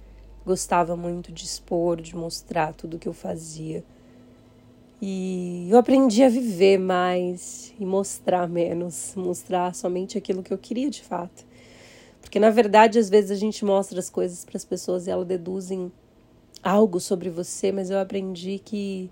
gostava 0.46 0.96
muito 0.96 1.30
de 1.30 1.44
expor, 1.44 2.00
de 2.00 2.16
mostrar 2.16 2.72
tudo 2.72 2.98
que 2.98 3.06
eu 3.06 3.12
fazia. 3.12 3.84
E 5.00 5.68
eu 5.70 5.76
aprendi 5.76 6.22
a 6.22 6.30
viver 6.30 6.78
mais 6.78 7.74
e 7.78 7.84
mostrar 7.84 8.48
menos, 8.48 9.12
mostrar 9.14 9.74
somente 9.74 10.16
aquilo 10.16 10.42
que 10.42 10.50
eu 10.50 10.56
queria 10.56 10.88
de 10.88 11.02
fato. 11.02 11.44
Porque 12.22 12.40
na 12.40 12.48
verdade, 12.48 12.98
às 12.98 13.10
vezes 13.10 13.30
a 13.30 13.34
gente 13.34 13.62
mostra 13.62 13.98
as 13.98 14.08
coisas 14.08 14.42
para 14.42 14.56
as 14.56 14.64
pessoas 14.64 15.06
e 15.06 15.10
elas 15.10 15.26
deduzem 15.26 15.92
algo 16.62 16.98
sobre 16.98 17.28
você, 17.28 17.70
mas 17.70 17.90
eu 17.90 17.98
aprendi 17.98 18.58
que 18.58 19.10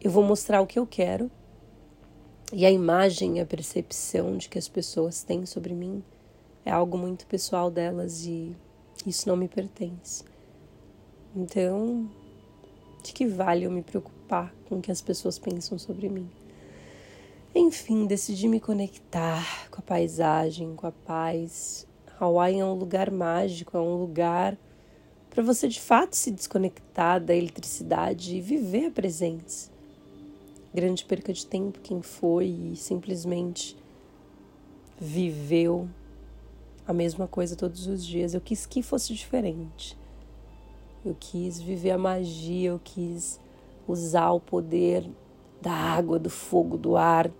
eu 0.00 0.12
vou 0.12 0.22
mostrar 0.22 0.60
o 0.60 0.66
que 0.66 0.78
eu 0.78 0.86
quero 0.86 1.28
e 2.52 2.66
a 2.66 2.70
imagem, 2.70 3.40
a 3.40 3.46
percepção 3.46 4.36
de 4.36 4.46
que 4.46 4.58
as 4.58 4.68
pessoas 4.68 5.22
têm 5.22 5.46
sobre 5.46 5.72
mim 5.72 6.04
é 6.66 6.70
algo 6.70 6.98
muito 6.98 7.26
pessoal 7.26 7.70
delas 7.70 8.26
e 8.26 8.54
isso 9.06 9.26
não 9.26 9.36
me 9.36 9.48
pertence. 9.48 10.22
Então, 11.34 12.10
de 13.02 13.14
que 13.14 13.26
vale 13.26 13.64
eu 13.64 13.70
me 13.70 13.82
preocupar 13.82 14.54
com 14.68 14.76
o 14.76 14.82
que 14.82 14.92
as 14.92 15.00
pessoas 15.00 15.38
pensam 15.38 15.78
sobre 15.78 16.10
mim? 16.10 16.30
Enfim, 17.54 18.06
decidi 18.06 18.46
me 18.48 18.60
conectar 18.60 19.70
com 19.70 19.80
a 19.80 19.82
paisagem, 19.82 20.76
com 20.76 20.86
a 20.86 20.92
paz. 20.92 21.86
Hawaii 22.20 22.60
é 22.60 22.64
um 22.64 22.74
lugar 22.74 23.10
mágico, 23.10 23.78
é 23.78 23.80
um 23.80 23.96
lugar 23.96 24.58
para 25.30 25.42
você 25.42 25.66
de 25.66 25.80
fato 25.80 26.14
se 26.14 26.30
desconectar 26.30 27.18
da 27.18 27.34
eletricidade 27.34 28.36
e 28.36 28.42
viver 28.42 28.88
a 28.88 28.90
presença. 28.90 29.71
Grande 30.74 31.04
perca 31.04 31.32
de 31.32 31.46
tempo 31.46 31.80
quem 31.80 32.00
foi 32.00 32.46
e 32.46 32.76
simplesmente 32.76 33.76
viveu 34.98 35.88
a 36.86 36.92
mesma 36.92 37.28
coisa 37.28 37.54
todos 37.54 37.86
os 37.86 38.04
dias. 38.04 38.34
Eu 38.34 38.40
quis 38.40 38.64
que 38.64 38.82
fosse 38.82 39.12
diferente. 39.12 39.96
Eu 41.04 41.16
quis 41.18 41.60
viver 41.60 41.90
a 41.90 41.98
magia, 41.98 42.70
eu 42.70 42.80
quis 42.82 43.38
usar 43.86 44.30
o 44.30 44.40
poder 44.40 45.08
da 45.60 45.72
água, 45.72 46.18
do 46.18 46.30
fogo, 46.30 46.76
do 46.76 46.96
ar, 46.96 47.30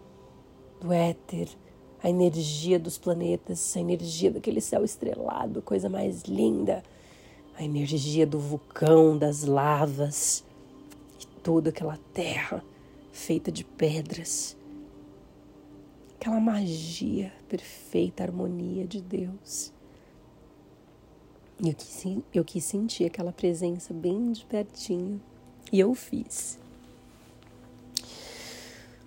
do 0.80 0.92
éter, 0.92 1.48
a 2.02 2.10
energia 2.10 2.78
dos 2.78 2.98
planetas, 2.98 3.76
a 3.76 3.80
energia 3.80 4.30
daquele 4.30 4.60
céu 4.60 4.84
estrelado, 4.84 5.62
coisa 5.62 5.88
mais 5.88 6.22
linda, 6.22 6.82
a 7.56 7.62
energia 7.62 8.26
do 8.26 8.38
vulcão, 8.38 9.16
das 9.16 9.44
lavas 9.44 10.44
e 11.20 11.26
toda 11.42 11.70
aquela 11.70 11.98
terra 12.12 12.62
feita 13.12 13.52
de 13.52 13.64
pedras. 13.64 14.56
Aquela 16.16 16.40
magia 16.40 17.32
perfeita, 17.48 18.24
harmonia 18.24 18.86
de 18.86 19.00
Deus. 19.00 19.72
E 21.60 21.68
eu 21.68 21.74
quis, 21.74 22.04
eu 22.34 22.44
quis 22.44 22.64
sentir 22.64 23.04
aquela 23.04 23.32
presença 23.32 23.94
bem 23.94 24.32
de 24.32 24.44
pertinho. 24.46 25.20
E 25.70 25.78
eu 25.78 25.94
fiz. 25.94 26.58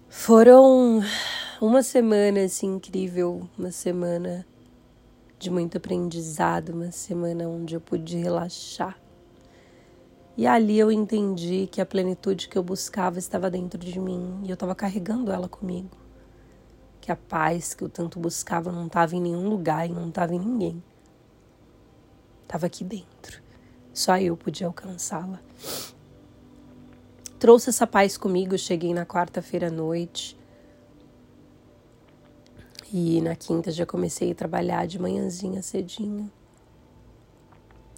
Foram 0.07 1.01
uma 1.61 1.83
semana 1.83 2.43
assim 2.43 2.75
incrível, 2.75 3.47
uma 3.57 3.71
semana 3.71 4.45
de 5.37 5.49
muito 5.49 5.77
aprendizado, 5.77 6.69
uma 6.69 6.91
semana 6.91 7.47
onde 7.47 7.75
eu 7.75 7.81
pude 7.81 8.17
relaxar. 8.17 8.97
E 10.37 10.45
ali 10.45 10.77
eu 10.77 10.91
entendi 10.91 11.67
que 11.71 11.79
a 11.79 11.85
plenitude 11.85 12.49
que 12.49 12.57
eu 12.57 12.63
buscava 12.63 13.17
estava 13.19 13.49
dentro 13.49 13.79
de 13.79 13.99
mim 13.99 14.41
e 14.43 14.49
eu 14.49 14.55
estava 14.55 14.75
carregando 14.75 15.31
ela 15.31 15.47
comigo. 15.47 15.97
Que 16.99 17.11
a 17.11 17.15
paz 17.15 17.73
que 17.73 17.83
eu 17.83 17.89
tanto 17.89 18.19
buscava 18.19 18.71
não 18.71 18.87
estava 18.87 19.15
em 19.15 19.21
nenhum 19.21 19.47
lugar 19.47 19.87
e 19.87 19.93
não 19.93 20.09
estava 20.09 20.33
em 20.33 20.39
ninguém 20.39 20.83
estava 22.45 22.67
aqui 22.67 22.83
dentro. 22.83 23.41
Só 23.93 24.17
eu 24.17 24.37
podia 24.37 24.67
alcançá-la. 24.67 25.41
Trouxe 27.37 27.69
essa 27.69 27.85
paz 27.85 28.17
comigo, 28.17 28.57
cheguei 28.57 28.93
na 28.93 29.05
quarta-feira 29.05 29.67
à 29.67 29.71
noite. 29.71 30.37
E 32.91 33.19
na 33.21 33.35
quinta 33.35 33.71
já 33.71 33.85
comecei 33.85 34.31
a 34.31 34.35
trabalhar 34.35 34.87
de 34.87 34.99
manhãzinha 34.99 35.61
cedinho. 35.61 36.31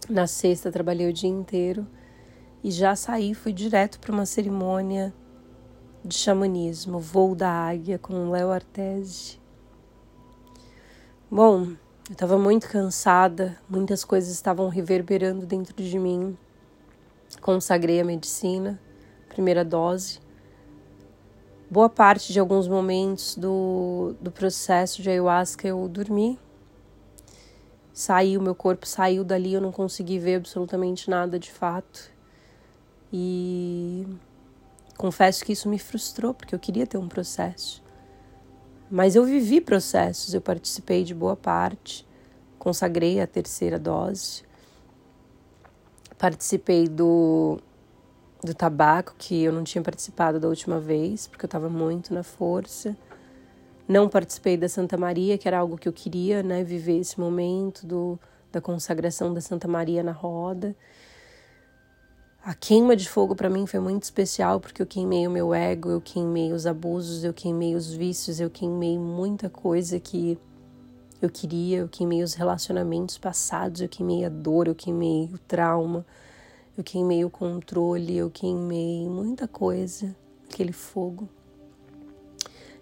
Na 0.08 0.26
sexta 0.26 0.72
trabalhei 0.72 1.08
o 1.08 1.12
dia 1.12 1.30
inteiro 1.30 1.86
e 2.62 2.70
já 2.70 2.96
saí, 2.96 3.34
fui 3.34 3.52
direto 3.52 4.00
para 4.00 4.12
uma 4.12 4.26
cerimônia 4.26 5.14
de 6.04 6.14
xamanismo, 6.14 6.98
voo 6.98 7.34
da 7.34 7.50
águia 7.50 7.98
com 7.98 8.30
Léo 8.30 8.50
Artese. 8.50 9.38
Bom, 11.30 11.74
eu 12.08 12.12
estava 12.12 12.38
muito 12.38 12.68
cansada, 12.68 13.58
muitas 13.68 14.04
coisas 14.04 14.32
estavam 14.32 14.68
reverberando 14.68 15.44
dentro 15.44 15.74
de 15.82 15.98
mim. 15.98 16.36
Consagrei 17.40 18.00
a 18.00 18.04
medicina, 18.04 18.80
primeira 19.28 19.64
dose. 19.64 20.20
Boa 21.70 21.90
parte 21.90 22.32
de 22.32 22.40
alguns 22.40 22.66
momentos 22.66 23.36
do, 23.36 24.14
do 24.20 24.30
processo 24.32 25.02
de 25.02 25.10
ayahuasca 25.10 25.68
eu 25.68 25.86
dormi. 25.86 26.38
Saiu, 27.92 28.40
meu 28.40 28.54
corpo 28.54 28.86
saiu 28.86 29.22
dali, 29.22 29.52
eu 29.52 29.60
não 29.60 29.70
consegui 29.70 30.18
ver 30.18 30.36
absolutamente 30.36 31.10
nada 31.10 31.38
de 31.38 31.52
fato. 31.52 32.10
E 33.12 34.06
confesso 34.96 35.44
que 35.44 35.52
isso 35.52 35.68
me 35.68 35.78
frustrou, 35.78 36.34
porque 36.34 36.54
eu 36.54 36.58
queria 36.58 36.86
ter 36.86 36.98
um 36.98 37.08
processo. 37.08 37.82
Mas 38.90 39.14
eu 39.14 39.24
vivi 39.24 39.60
processos, 39.60 40.32
eu 40.32 40.40
participei 40.40 41.04
de 41.04 41.14
boa 41.14 41.36
parte, 41.36 42.06
consagrei 42.58 43.20
a 43.20 43.26
terceira 43.26 43.78
dose, 43.78 44.42
participei 46.18 46.88
do, 46.88 47.60
do 48.42 48.54
tabaco, 48.54 49.14
que 49.18 49.42
eu 49.42 49.52
não 49.52 49.62
tinha 49.62 49.82
participado 49.82 50.40
da 50.40 50.48
última 50.48 50.80
vez, 50.80 51.26
porque 51.26 51.44
eu 51.44 51.48
estava 51.48 51.68
muito 51.68 52.12
na 52.12 52.22
força. 52.22 52.96
Não 53.86 54.08
participei 54.08 54.56
da 54.56 54.68
Santa 54.68 54.96
Maria, 54.96 55.38
que 55.38 55.48
era 55.48 55.58
algo 55.58 55.78
que 55.78 55.88
eu 55.88 55.92
queria, 55.92 56.42
né? 56.42 56.62
Viver 56.62 56.98
esse 56.98 57.18
momento 57.18 57.86
do, 57.86 58.18
da 58.52 58.60
consagração 58.60 59.32
da 59.32 59.40
Santa 59.40 59.68
Maria 59.68 60.02
na 60.02 60.12
roda. 60.12 60.76
A 62.48 62.54
queima 62.54 62.96
de 62.96 63.06
fogo 63.06 63.36
para 63.36 63.50
mim 63.50 63.66
foi 63.66 63.78
muito 63.78 64.04
especial 64.04 64.58
porque 64.58 64.80
eu 64.80 64.86
queimei 64.86 65.26
o 65.26 65.30
meu 65.30 65.52
ego, 65.52 65.90
eu 65.90 66.00
queimei 66.00 66.50
os 66.50 66.66
abusos, 66.66 67.22
eu 67.22 67.34
queimei 67.34 67.74
os 67.74 67.92
vícios, 67.92 68.40
eu 68.40 68.48
queimei 68.48 68.98
muita 68.98 69.50
coisa 69.50 70.00
que 70.00 70.38
eu 71.20 71.28
queria, 71.28 71.80
eu 71.80 71.88
queimei 71.90 72.22
os 72.22 72.32
relacionamentos 72.32 73.18
passados, 73.18 73.82
eu 73.82 73.88
queimei 73.90 74.24
a 74.24 74.30
dor, 74.30 74.66
eu 74.66 74.74
queimei 74.74 75.28
o 75.30 75.36
trauma, 75.36 76.06
eu 76.74 76.82
queimei 76.82 77.22
o 77.22 77.28
controle, 77.28 78.16
eu 78.16 78.30
queimei 78.30 79.06
muita 79.10 79.46
coisa, 79.46 80.16
aquele 80.50 80.72
fogo. 80.72 81.28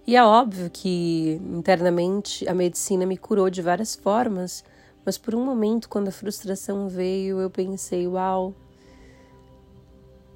E 0.06 0.14
é 0.14 0.24
óbvio 0.24 0.70
que 0.70 1.40
internamente 1.42 2.48
a 2.48 2.54
medicina 2.54 3.04
me 3.04 3.16
curou 3.16 3.50
de 3.50 3.62
várias 3.62 3.96
formas, 3.96 4.62
mas 5.04 5.18
por 5.18 5.34
um 5.34 5.44
momento, 5.44 5.88
quando 5.88 6.06
a 6.06 6.12
frustração 6.12 6.88
veio, 6.88 7.40
eu 7.40 7.50
pensei: 7.50 8.06
uau, 8.06 8.54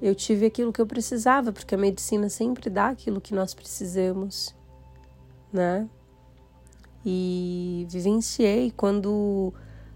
eu 0.01 0.15
tive 0.15 0.45
aquilo 0.45 0.73
que 0.73 0.81
eu 0.81 0.87
precisava, 0.87 1.51
porque 1.51 1.75
a 1.75 1.77
medicina 1.77 2.29
sempre 2.29 2.69
dá 2.69 2.89
aquilo 2.89 3.21
que 3.21 3.33
nós 3.33 3.53
precisamos, 3.53 4.55
né? 5.51 5.87
E 7.05 7.85
vivenciei 7.89 8.71
quando 8.71 9.53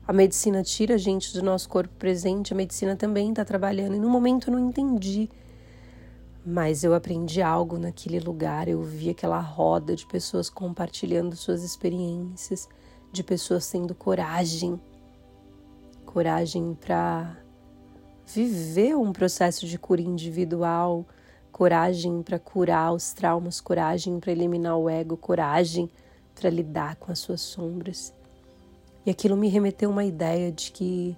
a 0.08 0.14
medicina 0.14 0.64
tira 0.64 0.96
a 0.96 0.98
gente 0.98 1.34
do 1.34 1.42
nosso 1.42 1.68
corpo 1.68 1.94
presente, 1.96 2.54
a 2.54 2.56
medicina 2.56 2.96
também 2.96 3.30
está 3.30 3.44
trabalhando. 3.44 3.96
E 3.96 4.00
no 4.00 4.10
momento 4.10 4.50
eu 4.50 4.54
não 4.54 4.70
entendi, 4.70 5.30
mas 6.46 6.84
eu 6.84 6.94
aprendi 6.94 7.42
algo 7.42 7.78
naquele 7.78 8.20
lugar. 8.20 8.68
Eu 8.68 8.82
vi 8.82 9.10
aquela 9.10 9.40
roda 9.40 9.96
de 9.96 10.06
pessoas 10.06 10.50
compartilhando 10.50 11.36
suas 11.36 11.64
experiências, 11.64 12.70
de 13.12 13.24
pessoas 13.24 13.70
tendo 13.70 13.96
coragem 13.96 14.80
coragem 16.16 16.74
para 16.76 17.36
viver 18.26 18.96
um 18.96 19.14
processo 19.14 19.66
de 19.66 19.78
cura 19.78 20.02
individual, 20.02 21.06
coragem 21.52 22.22
para 22.22 22.40
curar 22.40 22.94
os 22.94 23.14
traumas, 23.14 23.62
coragem 23.62 24.20
para 24.20 24.32
eliminar 24.32 24.78
o 24.78 24.90
ego, 24.90 25.16
coragem 25.16 25.90
para 26.34 26.50
lidar 26.50 26.96
com 26.98 27.12
as 27.12 27.20
suas 27.20 27.42
sombras. 27.42 28.14
E 29.06 29.10
aquilo 29.10 29.38
me 29.38 29.48
remeteu 29.48 29.90
uma 29.90 30.04
ideia 30.04 30.52
de 30.52 30.72
que 30.72 31.16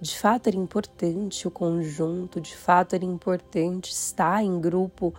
de 0.00 0.18
fato 0.18 0.46
era 0.46 0.56
importante 0.56 1.46
o 1.46 1.50
conjunto, 1.50 2.40
de 2.40 2.56
fato 2.56 2.94
era 2.94 3.04
importante 3.04 3.90
estar 3.90 4.42
em 4.42 4.60
grupo. 4.60 5.12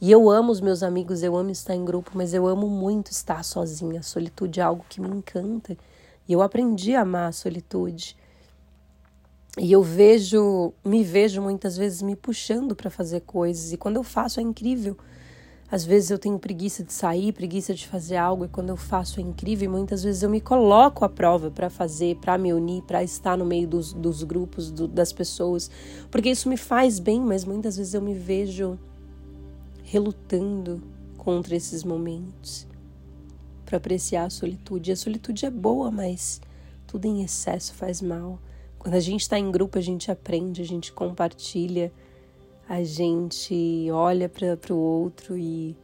E 0.00 0.10
eu 0.10 0.28
amo 0.28 0.52
os 0.52 0.60
meus 0.60 0.82
amigos, 0.82 1.22
eu 1.22 1.36
amo 1.36 1.50
estar 1.50 1.74
em 1.74 1.84
grupo, 1.84 2.12
mas 2.14 2.34
eu 2.34 2.46
amo 2.46 2.68
muito 2.68 3.10
estar 3.10 3.44
sozinha. 3.44 4.00
A 4.00 4.02
solitude 4.02 4.60
é 4.60 4.62
algo 4.62 4.84
que 4.88 5.00
me 5.00 5.08
encanta. 5.08 5.76
E 6.28 6.32
eu 6.32 6.42
aprendi 6.42 6.94
a 6.94 7.02
amar 7.02 7.28
a 7.28 7.32
solitude. 7.32 8.16
E 9.58 9.70
eu 9.70 9.82
vejo, 9.82 10.72
me 10.82 11.04
vejo 11.04 11.42
muitas 11.42 11.76
vezes 11.76 12.00
me 12.00 12.16
puxando 12.16 12.74
para 12.74 12.88
fazer 12.88 13.20
coisas, 13.20 13.72
e 13.72 13.76
quando 13.76 13.96
eu 13.96 14.02
faço 14.02 14.40
é 14.40 14.42
incrível. 14.42 14.96
Às 15.70 15.84
vezes 15.84 16.10
eu 16.10 16.18
tenho 16.18 16.38
preguiça 16.38 16.82
de 16.84 16.92
sair, 16.92 17.32
preguiça 17.32 17.74
de 17.74 17.86
fazer 17.86 18.16
algo, 18.16 18.44
e 18.44 18.48
quando 18.48 18.70
eu 18.70 18.76
faço 18.76 19.20
é 19.20 19.22
incrível. 19.22 19.66
E 19.66 19.68
muitas 19.68 20.02
vezes 20.02 20.22
eu 20.22 20.30
me 20.30 20.40
coloco 20.40 21.04
à 21.04 21.08
prova 21.08 21.50
para 21.50 21.70
fazer, 21.70 22.16
para 22.16 22.36
me 22.36 22.52
unir, 22.52 22.82
para 22.82 23.02
estar 23.02 23.36
no 23.36 23.44
meio 23.44 23.66
dos, 23.66 23.92
dos 23.92 24.22
grupos, 24.22 24.70
do, 24.70 24.86
das 24.86 25.12
pessoas, 25.12 25.70
porque 26.10 26.30
isso 26.30 26.48
me 26.48 26.56
faz 26.56 26.98
bem, 26.98 27.20
mas 27.20 27.44
muitas 27.44 27.76
vezes 27.76 27.94
eu 27.94 28.02
me 28.02 28.14
vejo 28.14 28.78
relutando 29.82 30.82
contra 31.16 31.54
esses 31.54 31.84
momentos 31.84 32.66
para 33.64 33.76
apreciar 33.76 34.24
a 34.24 34.30
solitude. 34.30 34.90
E 34.90 34.92
a 34.92 34.96
solitude 34.96 35.46
é 35.46 35.50
boa, 35.50 35.90
mas 35.90 36.40
tudo 36.86 37.06
em 37.06 37.22
excesso 37.22 37.72
faz 37.74 38.02
mal. 38.02 38.38
Quando 38.82 38.96
a 38.96 39.00
gente 39.00 39.20
está 39.20 39.38
em 39.38 39.48
grupo, 39.48 39.78
a 39.78 39.80
gente 39.80 40.10
aprende, 40.10 40.60
a 40.60 40.64
gente 40.64 40.92
compartilha, 40.92 41.92
a 42.68 42.82
gente 42.82 43.88
olha 43.92 44.28
para 44.28 44.74
o 44.74 44.76
outro 44.76 45.38
e 45.38 45.76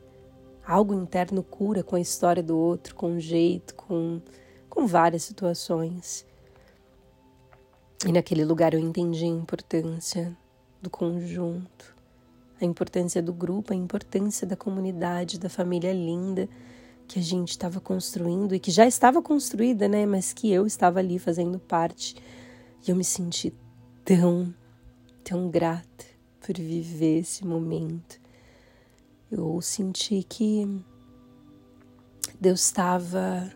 algo 0.67 0.93
interno 0.93 1.41
cura 1.45 1.85
com 1.85 1.95
a 1.95 2.01
história 2.01 2.43
do 2.43 2.59
outro, 2.59 2.97
com 2.97 3.15
o 3.15 3.21
jeito, 3.21 3.77
com, 3.77 4.21
com 4.69 4.85
várias 4.85 5.23
situações. 5.23 6.27
E 8.05 8.11
naquele 8.11 8.45
lugar 8.45 8.75
eu 8.75 8.81
entendi 8.81 9.27
a 9.27 9.29
importância 9.29 10.37
do 10.83 10.91
conjunto, 10.91 11.95
a 12.61 12.65
importância 12.65 13.23
do 13.23 13.33
grupo, 13.33 13.73
a 13.73 13.77
importância 13.77 14.45
da 14.45 14.57
comunidade, 14.57 15.39
da 15.39 15.49
família 15.49 15.93
linda 15.93 16.49
que 17.07 17.21
a 17.21 17.23
gente 17.23 17.51
estava 17.51 17.79
construindo 17.79 18.57
e 18.57 18.59
que 18.59 18.73
já 18.73 18.89
estava 18.89 19.23
construída, 19.23 19.87
né? 19.87 20.05
Mas 20.05 20.33
que 20.33 20.51
eu 20.51 20.67
estava 20.67 20.99
ali 20.99 21.21
fazendo 21.21 21.61
parte 21.61 22.17
e 22.87 22.91
eu 22.91 22.97
me 22.97 23.05
senti 23.05 23.53
tão, 24.05 24.55
tão 25.25 25.51
grata 25.51 26.05
por 26.41 26.55
viver 26.57 27.19
esse 27.19 27.47
momento. 27.47 28.21
Eu 29.31 29.61
senti 29.61 30.23
que 30.23 30.83
Deus 32.41 32.61
estava 32.61 33.53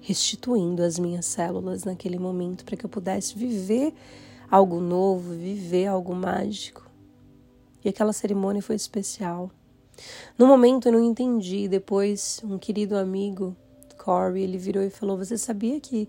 restituindo 0.00 0.82
as 0.82 0.98
minhas 0.98 1.26
células 1.26 1.84
naquele 1.84 2.18
momento 2.18 2.64
para 2.64 2.76
que 2.76 2.84
eu 2.84 2.90
pudesse 2.90 3.36
viver 3.36 3.94
algo 4.50 4.80
novo, 4.80 5.34
viver 5.34 5.86
algo 5.86 6.14
mágico. 6.14 6.88
E 7.84 7.88
aquela 7.88 8.12
cerimônia 8.12 8.62
foi 8.62 8.76
especial. 8.76 9.50
No 10.36 10.46
momento 10.46 10.86
eu 10.86 10.92
não 10.92 11.02
entendi, 11.02 11.68
depois 11.68 12.40
um 12.44 12.58
querido 12.58 12.96
amigo, 12.96 13.56
Corey, 13.96 14.42
ele 14.42 14.58
virou 14.58 14.82
e 14.82 14.90
falou: 14.90 15.16
"Você 15.16 15.36
sabia 15.36 15.80
que 15.80 16.08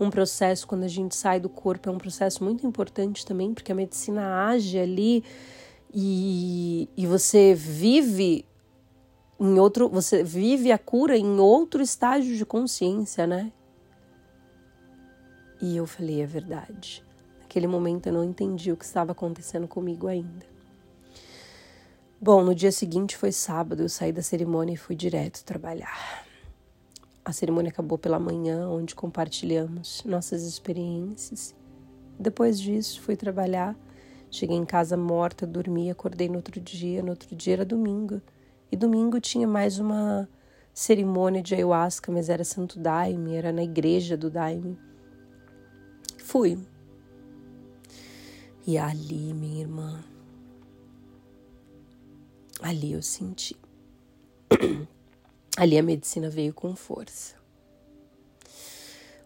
um 0.00 0.10
processo 0.10 0.66
quando 0.66 0.84
a 0.84 0.88
gente 0.88 1.16
sai 1.16 1.40
do 1.40 1.48
corpo 1.48 1.88
é 1.88 1.92
um 1.92 1.98
processo 1.98 2.44
muito 2.44 2.66
importante 2.66 3.26
também, 3.26 3.52
porque 3.52 3.72
a 3.72 3.74
medicina 3.74 4.46
age 4.46 4.78
ali 4.78 5.24
e, 5.92 6.88
e 6.96 7.06
você 7.06 7.54
vive 7.54 8.44
em 9.40 9.58
outro, 9.58 9.88
você 9.88 10.22
vive 10.22 10.72
a 10.72 10.78
cura 10.78 11.16
em 11.16 11.38
outro 11.38 11.82
estágio 11.82 12.36
de 12.36 12.44
consciência, 12.44 13.26
né? 13.26 13.52
E 15.60 15.76
eu 15.76 15.86
falei, 15.86 16.22
é 16.22 16.26
verdade. 16.26 17.04
Naquele 17.40 17.66
momento 17.66 18.06
eu 18.08 18.12
não 18.12 18.24
entendi 18.24 18.70
o 18.70 18.76
que 18.76 18.84
estava 18.84 19.12
acontecendo 19.12 19.66
comigo 19.66 20.06
ainda. 20.06 20.46
Bom, 22.20 22.44
no 22.44 22.54
dia 22.54 22.72
seguinte 22.72 23.16
foi 23.16 23.32
sábado, 23.32 23.82
eu 23.82 23.88
saí 23.88 24.12
da 24.12 24.22
cerimônia 24.22 24.74
e 24.74 24.76
fui 24.76 24.96
direto 24.96 25.44
trabalhar. 25.44 26.27
A 27.28 27.32
cerimônia 27.32 27.68
acabou 27.68 27.98
pela 27.98 28.18
manhã, 28.18 28.70
onde 28.70 28.94
compartilhamos 28.94 30.02
nossas 30.06 30.44
experiências. 30.44 31.54
Depois 32.18 32.58
disso, 32.58 33.02
fui 33.02 33.16
trabalhar. 33.16 33.76
Cheguei 34.30 34.56
em 34.56 34.64
casa 34.64 34.96
morta, 34.96 35.46
dormi, 35.46 35.90
acordei 35.90 36.26
no 36.26 36.36
outro 36.36 36.58
dia. 36.58 37.02
No 37.02 37.10
outro 37.10 37.36
dia 37.36 37.52
era 37.52 37.66
domingo. 37.66 38.22
E 38.72 38.76
domingo 38.78 39.20
tinha 39.20 39.46
mais 39.46 39.78
uma 39.78 40.26
cerimônia 40.72 41.42
de 41.42 41.54
ayahuasca, 41.54 42.10
mas 42.10 42.30
era 42.30 42.42
Santo 42.44 42.78
Daime, 42.78 43.34
era 43.34 43.52
na 43.52 43.62
igreja 43.62 44.16
do 44.16 44.30
Daime. 44.30 44.78
Fui. 46.16 46.58
E 48.66 48.78
ali, 48.78 49.34
minha 49.34 49.60
irmã, 49.60 50.02
ali 52.62 52.92
eu 52.94 53.02
senti. 53.02 53.54
Ali 55.58 55.78
a 55.78 55.82
medicina 55.82 56.30
veio 56.30 56.54
com 56.54 56.74
força. 56.74 57.34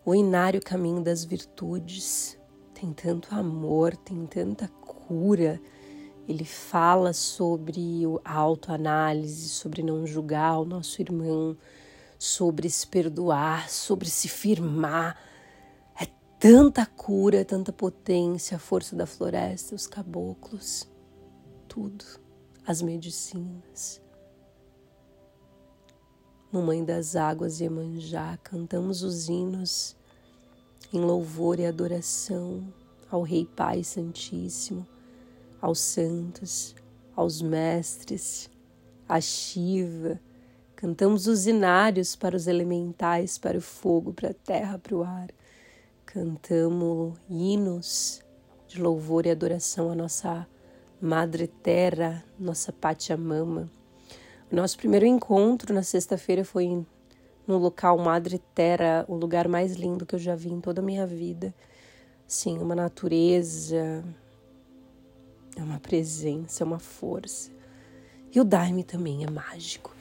O 0.04 0.14
inário 0.14 0.60
caminho 0.60 1.02
das 1.02 1.24
virtudes 1.24 2.38
tem 2.74 2.92
tanto 2.92 3.34
amor, 3.34 3.96
tem 3.96 4.26
tanta 4.26 4.66
cura 4.68 5.60
ele 6.28 6.44
fala 6.44 7.12
sobre 7.12 8.02
a 8.24 8.34
autoanálise, 8.34 9.48
sobre 9.48 9.82
não 9.82 10.06
julgar 10.06 10.60
o 10.60 10.64
nosso 10.64 11.00
irmão, 11.00 11.56
sobre 12.18 12.70
se 12.70 12.86
perdoar, 12.86 13.68
sobre 13.68 14.08
se 14.08 14.28
firmar. 14.28 15.18
É 16.00 16.06
tanta 16.38 16.86
cura, 16.86 17.44
tanta 17.44 17.72
potência, 17.72 18.56
a 18.56 18.60
força 18.60 18.94
da 18.94 19.06
floresta, 19.06 19.74
os 19.74 19.86
caboclos, 19.86 20.88
tudo, 21.68 22.04
as 22.66 22.80
medicinas. 22.80 24.01
Mamãe 26.52 26.84
das 26.84 27.16
Águas 27.16 27.60
e 27.60 27.64
Emanjá, 27.64 28.38
cantamos 28.44 29.02
os 29.02 29.28
hinos 29.28 29.96
em 30.92 31.00
louvor 31.00 31.58
e 31.58 31.64
adoração 31.64 32.62
ao 33.10 33.22
Rei 33.22 33.46
Pai 33.46 33.82
Santíssimo 33.82 34.86
aos 35.62 35.78
santos, 35.78 36.74
aos 37.14 37.40
mestres, 37.40 38.50
a 39.08 39.20
Shiva. 39.20 40.20
Cantamos 40.74 41.28
os 41.28 41.46
inários 41.46 42.16
para 42.16 42.36
os 42.36 42.48
elementais, 42.48 43.38
para 43.38 43.56
o 43.56 43.60
fogo, 43.60 44.12
para 44.12 44.30
a 44.30 44.34
terra, 44.34 44.76
para 44.76 44.96
o 44.96 45.04
ar. 45.04 45.28
Cantamos 46.04 47.16
hinos 47.30 48.20
de 48.66 48.82
louvor 48.82 49.24
e 49.24 49.30
adoração 49.30 49.92
à 49.92 49.94
nossa 49.94 50.46
Madre 51.00 51.46
Terra, 51.46 52.24
nossa 52.38 52.72
Pachamama. 52.72 53.70
O 53.76 53.81
nosso 54.54 54.76
primeiro 54.76 55.06
encontro 55.06 55.72
na 55.72 55.82
sexta-feira 55.82 56.44
foi 56.44 56.84
no 57.46 57.58
local 57.58 57.98
Madre 57.98 58.38
Terra, 58.54 59.04
o 59.08 59.14
lugar 59.14 59.48
mais 59.48 59.74
lindo 59.74 60.06
que 60.06 60.14
eu 60.14 60.18
já 60.18 60.34
vi 60.34 60.50
em 60.50 60.60
toda 60.60 60.80
a 60.80 60.84
minha 60.84 61.06
vida. 61.06 61.54
Sim, 62.26 62.58
uma 62.58 62.74
natureza, 62.74 64.04
é 65.56 65.62
uma 65.62 65.78
presença, 65.78 66.62
é 66.62 66.66
uma 66.66 66.78
força. 66.78 67.50
E 68.34 68.40
o 68.40 68.44
Daime 68.44 68.84
também 68.84 69.24
é 69.24 69.30
mágico. 69.30 69.94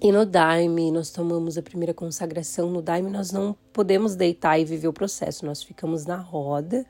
E 0.00 0.10
no 0.10 0.26
Daime, 0.26 0.90
nós 0.90 1.10
tomamos 1.10 1.56
a 1.56 1.62
primeira 1.62 1.94
consagração. 1.94 2.70
No 2.70 2.82
Daime, 2.82 3.08
nós 3.08 3.30
não 3.30 3.56
podemos 3.72 4.16
deitar 4.16 4.58
e 4.58 4.64
viver 4.64 4.88
o 4.88 4.92
processo, 4.92 5.46
nós 5.46 5.62
ficamos 5.62 6.06
na 6.06 6.16
roda, 6.16 6.84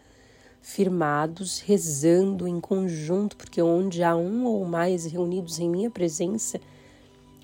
firmados, 0.63 1.59
rezando 1.59 2.47
em 2.47 2.61
conjunto, 2.61 3.37
porque 3.37 3.61
onde 3.61 4.03
há 4.03 4.17
um 4.17 4.47
ou 4.47 4.65
mais 4.65 5.05
reunidos 5.05 5.59
em 5.59 5.69
minha 5.69 5.91
presença, 5.91 6.61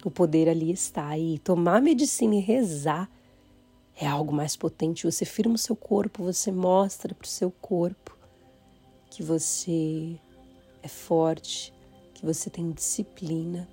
o 0.05 0.11
poder 0.11 0.49
ali 0.49 0.71
está. 0.71 1.19
E 1.19 1.39
tomar 1.41 1.83
medicina 1.83 2.37
e 2.37 2.41
rezar 2.41 3.11
é 4.01 4.07
algo 4.07 4.33
mais 4.33 4.57
potente. 4.57 5.05
Você 5.05 5.25
firma 5.25 5.57
o 5.57 5.59
seu 5.59 5.75
corpo, 5.75 6.23
você 6.23 6.53
mostra 6.53 7.13
para 7.13 7.27
o 7.27 7.29
seu 7.29 7.51
corpo 7.51 8.17
que 9.11 9.23
você 9.23 10.17
é 10.81 10.89
forte, 10.89 11.75
que 12.15 12.25
você 12.25 12.49
tem 12.49 12.71
disciplina. 12.71 13.69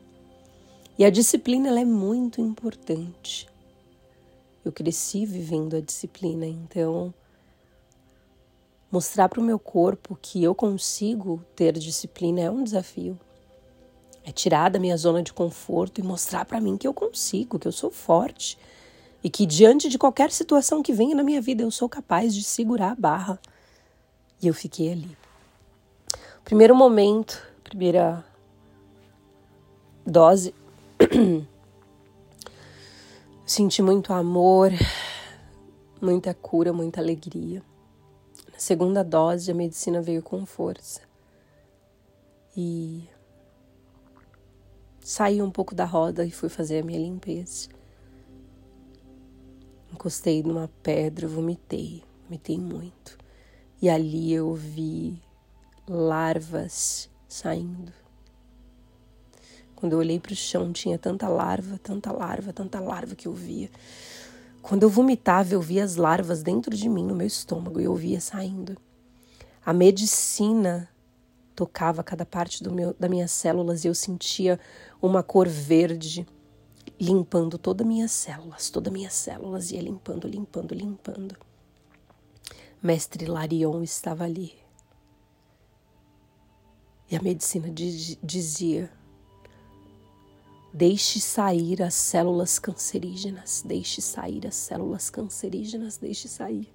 E 0.97 1.05
a 1.05 1.09
disciplina 1.11 1.67
ela 1.67 1.79
é 1.79 1.85
muito 1.85 2.41
importante. 2.41 3.47
Eu 4.63 4.71
cresci 4.71 5.23
vivendo 5.23 5.75
a 5.75 5.81
disciplina, 5.81 6.47
então 6.47 7.13
mostrar 8.91 9.29
para 9.29 9.39
o 9.39 9.43
meu 9.43 9.59
corpo 9.59 10.17
que 10.21 10.43
eu 10.43 10.53
consigo 10.55 11.43
ter 11.55 11.73
disciplina 11.73 12.41
é 12.41 12.49
um 12.49 12.63
desafio. 12.63 13.19
É 14.23 14.31
tirar 14.31 14.69
da 14.69 14.79
minha 14.79 14.97
zona 14.97 15.21
de 15.21 15.31
conforto 15.31 15.99
e 15.99 16.03
mostrar 16.03 16.45
para 16.45 16.59
mim 16.59 16.77
que 16.77 16.87
eu 16.87 16.93
consigo, 16.93 17.59
que 17.59 17.67
eu 17.67 17.71
sou 17.71 17.91
forte 17.91 18.57
e 19.23 19.29
que 19.29 19.45
diante 19.45 19.89
de 19.89 19.97
qualquer 19.97 20.31
situação 20.31 20.83
que 20.83 20.93
venha 20.93 21.15
na 21.15 21.23
minha 21.23 21.41
vida 21.41 21.63
eu 21.63 21.71
sou 21.71 21.89
capaz 21.89 22.33
de 22.33 22.43
segurar 22.43 22.91
a 22.91 22.95
barra. 22.95 23.39
E 24.41 24.47
eu 24.47 24.53
fiquei 24.53 24.91
ali. 24.91 25.17
Primeiro 26.43 26.75
momento, 26.75 27.41
primeira 27.63 28.23
dose, 30.05 30.53
senti 33.43 33.81
muito 33.81 34.13
amor, 34.13 34.71
muita 35.99 36.33
cura, 36.35 36.71
muita 36.71 37.01
alegria. 37.01 37.63
Na 38.55 38.59
segunda 38.59 39.03
dose, 39.03 39.51
a 39.51 39.53
medicina 39.53 40.01
veio 40.01 40.23
com 40.23 40.45
força. 40.45 41.01
E 42.55 43.03
saí 45.01 45.41
um 45.41 45.51
pouco 45.51 45.75
da 45.75 45.83
roda 45.83 46.25
e 46.25 46.31
fui 46.31 46.47
fazer 46.47 46.79
a 46.79 46.85
minha 46.85 46.97
limpeza. 46.97 47.67
Encostei 49.91 50.41
numa 50.41 50.69
pedra, 50.81 51.27
vomitei, 51.27 52.01
vomitei 52.23 52.57
muito. 52.57 53.17
E 53.81 53.89
ali 53.89 54.31
eu 54.31 54.53
vi 54.53 55.21
larvas 55.85 57.09
saindo. 57.27 57.91
Quando 59.75 59.91
eu 59.91 59.99
olhei 59.99 60.17
para 60.17 60.31
o 60.31 60.35
chão, 60.35 60.71
tinha 60.71 60.97
tanta 60.97 61.27
larva, 61.27 61.77
tanta 61.77 62.09
larva, 62.13 62.53
tanta 62.53 62.79
larva 62.79 63.15
que 63.15 63.27
eu 63.27 63.33
via. 63.33 63.69
Quando 64.67 64.81
eu 64.81 64.89
vomitava, 64.89 65.53
eu 65.53 65.61
via 65.61 65.83
as 65.83 65.95
larvas 65.95 66.41
dentro 66.41 66.75
de 66.75 66.89
mim, 66.89 67.05
no 67.05 67.13
meu 67.13 67.27
estômago, 67.27 67.79
e 67.79 67.83
eu 67.83 67.93
via 67.93 68.19
saindo. 68.19 68.75
A 69.63 69.71
medicina 69.71 70.89
tocava 71.55 72.03
cada 72.03 72.25
parte 72.25 72.63
do 72.63 72.73
meu, 72.73 72.95
das 72.99 73.07
minhas 73.07 73.29
células 73.29 73.85
e 73.85 73.89
eu 73.89 73.93
sentia 73.93 74.59
uma 74.99 75.21
cor 75.21 75.47
verde 75.47 76.25
limpando 76.99 77.59
todas 77.59 77.85
as 77.85 77.87
minhas 77.87 78.11
células, 78.11 78.71
todas 78.71 78.91
as 78.91 78.93
minhas 78.97 79.13
células, 79.13 79.69
ia 79.69 79.83
limpando, 79.83 80.27
limpando, 80.27 80.73
limpando. 80.73 81.37
Mestre 82.81 83.27
Larion 83.27 83.83
estava 83.83 84.23
ali. 84.23 84.55
E 87.11 87.15
a 87.15 87.21
medicina 87.21 87.71
dizia: 88.23 88.91
deixe 90.75 91.21
sair 91.21 91.81
as 91.81 91.93
células 91.93 92.59
cancerígenas, 92.59 93.63
deixe 93.65 94.01
sair 94.01 94.45
as 94.45 94.55
células 94.55 95.09
cancerígenas, 95.09 95.97
deixe 95.97 96.27
sair. 96.27 96.69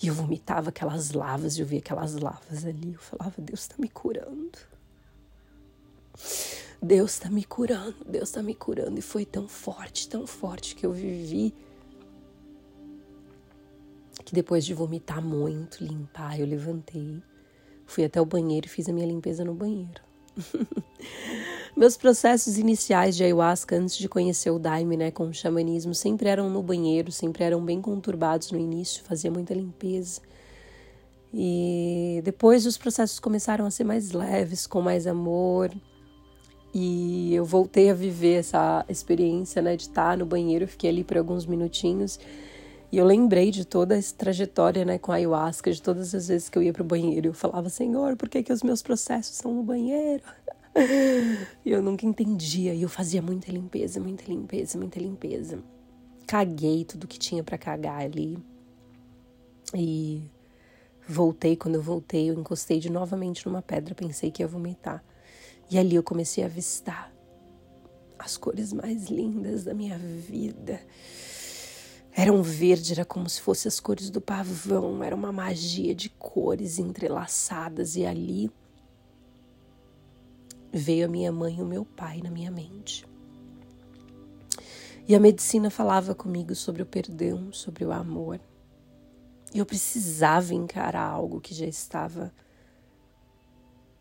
E 0.00 0.06
eu 0.06 0.14
vomitava 0.14 0.68
aquelas 0.68 1.10
lavas, 1.10 1.58
eu 1.58 1.66
via 1.66 1.80
aquelas 1.80 2.14
lavas 2.14 2.64
ali. 2.64 2.94
Eu 2.94 3.00
falava: 3.00 3.34
Deus 3.38 3.60
está 3.60 3.74
me 3.78 3.88
curando. 3.88 4.58
Deus 6.80 7.12
está 7.12 7.28
me 7.28 7.44
curando, 7.44 7.96
Deus 8.06 8.28
está 8.28 8.42
me 8.42 8.54
curando. 8.54 8.98
E 8.98 9.02
foi 9.02 9.24
tão 9.24 9.48
forte, 9.48 10.08
tão 10.08 10.26
forte 10.26 10.76
que 10.76 10.86
eu 10.86 10.92
vivi. 10.92 11.52
Que 14.24 14.34
depois 14.34 14.64
de 14.64 14.74
vomitar 14.74 15.20
muito, 15.20 15.82
limpar, 15.82 16.38
eu 16.38 16.46
levantei 16.46 17.22
Fui 17.86 18.04
até 18.04 18.20
o 18.20 18.24
banheiro 18.24 18.66
e 18.66 18.68
fiz 18.68 18.88
a 18.88 18.92
minha 18.92 19.06
limpeza 19.06 19.44
no 19.44 19.54
banheiro. 19.54 20.00
Meus 21.76 21.96
processos 21.96 22.56
iniciais 22.56 23.16
de 23.16 23.24
ayahuasca, 23.24 23.74
antes 23.74 23.96
de 23.96 24.08
conhecer 24.08 24.48
o 24.48 24.60
Daime, 24.60 24.96
né, 24.96 25.10
com 25.10 25.24
o 25.24 25.34
xamanismo, 25.34 25.92
sempre 25.92 26.28
eram 26.28 26.48
no 26.48 26.62
banheiro, 26.62 27.10
sempre 27.10 27.42
eram 27.42 27.60
bem 27.64 27.80
conturbados 27.80 28.52
no 28.52 28.58
início, 28.58 29.02
fazia 29.02 29.28
muita 29.28 29.54
limpeza. 29.54 30.20
E 31.32 32.20
depois 32.24 32.64
os 32.64 32.78
processos 32.78 33.18
começaram 33.18 33.66
a 33.66 33.72
ser 33.72 33.82
mais 33.82 34.12
leves, 34.12 34.68
com 34.68 34.80
mais 34.80 35.04
amor. 35.04 35.72
E 36.72 37.34
eu 37.34 37.44
voltei 37.44 37.90
a 37.90 37.94
viver 37.94 38.38
essa 38.38 38.84
experiência, 38.88 39.60
né, 39.60 39.74
de 39.74 39.82
estar 39.82 40.16
no 40.16 40.24
banheiro, 40.24 40.68
fiquei 40.68 40.90
ali 40.90 41.02
por 41.02 41.18
alguns 41.18 41.44
minutinhos. 41.44 42.20
E 42.92 42.98
eu 42.98 43.04
lembrei 43.04 43.50
de 43.50 43.64
toda 43.64 43.96
essa 43.96 44.14
trajetória, 44.14 44.84
né, 44.84 44.96
com 44.96 45.10
a 45.10 45.16
ayahuasca, 45.16 45.72
de 45.72 45.82
todas 45.82 46.14
as 46.14 46.28
vezes 46.28 46.48
que 46.48 46.56
eu 46.56 46.62
ia 46.62 46.72
para 46.72 46.82
o 46.82 46.86
banheiro. 46.86 47.30
Eu 47.30 47.34
falava, 47.34 47.68
Senhor, 47.68 48.16
por 48.16 48.28
que, 48.28 48.44
que 48.44 48.52
os 48.52 48.62
meus 48.62 48.80
processos 48.80 49.34
são 49.34 49.52
no 49.52 49.64
banheiro? 49.64 50.22
E 51.64 51.70
eu 51.70 51.82
nunca 51.82 52.04
entendia. 52.06 52.74
E 52.74 52.82
eu 52.82 52.88
fazia 52.88 53.22
muita 53.22 53.50
limpeza, 53.50 54.00
muita 54.00 54.24
limpeza, 54.24 54.78
muita 54.78 54.98
limpeza. 54.98 55.62
Caguei 56.26 56.84
tudo 56.84 57.06
que 57.06 57.18
tinha 57.18 57.44
para 57.44 57.58
cagar 57.58 58.00
ali. 58.00 58.38
E 59.74 60.22
voltei. 61.08 61.56
Quando 61.56 61.76
eu 61.76 61.82
voltei, 61.82 62.30
eu 62.30 62.34
encostei 62.34 62.78
de 62.78 62.90
novamente 62.90 63.46
numa 63.46 63.62
pedra. 63.62 63.94
Pensei 63.94 64.30
que 64.30 64.42
ia 64.42 64.48
vomitar. 64.48 65.04
E 65.70 65.78
ali 65.78 65.94
eu 65.94 66.02
comecei 66.02 66.42
a 66.44 66.46
avistar 66.46 67.12
as 68.18 68.36
cores 68.36 68.72
mais 68.72 69.06
lindas 69.06 69.64
da 69.64 69.74
minha 69.74 69.98
vida. 69.98 70.80
Era 72.16 72.32
um 72.32 72.42
verde, 72.42 72.92
era 72.92 73.04
como 73.04 73.28
se 73.28 73.40
fossem 73.40 73.68
as 73.68 73.80
cores 73.80 74.08
do 74.08 74.20
pavão, 74.20 75.02
era 75.02 75.16
uma 75.16 75.32
magia 75.32 75.94
de 75.94 76.08
cores 76.10 76.78
entrelaçadas, 76.78 77.96
e 77.96 78.06
ali 78.06 78.52
veio 80.78 81.06
a 81.06 81.08
minha 81.08 81.30
mãe 81.30 81.56
e 81.56 81.62
o 81.62 81.66
meu 81.66 81.84
pai 81.84 82.20
na 82.20 82.30
minha 82.30 82.50
mente. 82.50 83.06
E 85.06 85.14
a 85.14 85.20
medicina 85.20 85.70
falava 85.70 86.14
comigo 86.14 86.54
sobre 86.54 86.82
o 86.82 86.86
perdão, 86.86 87.52
sobre 87.52 87.84
o 87.84 87.92
amor. 87.92 88.40
E 89.54 89.58
eu 89.58 89.66
precisava 89.66 90.52
encarar 90.52 91.06
algo 91.06 91.40
que 91.40 91.54
já 91.54 91.66
estava 91.66 92.32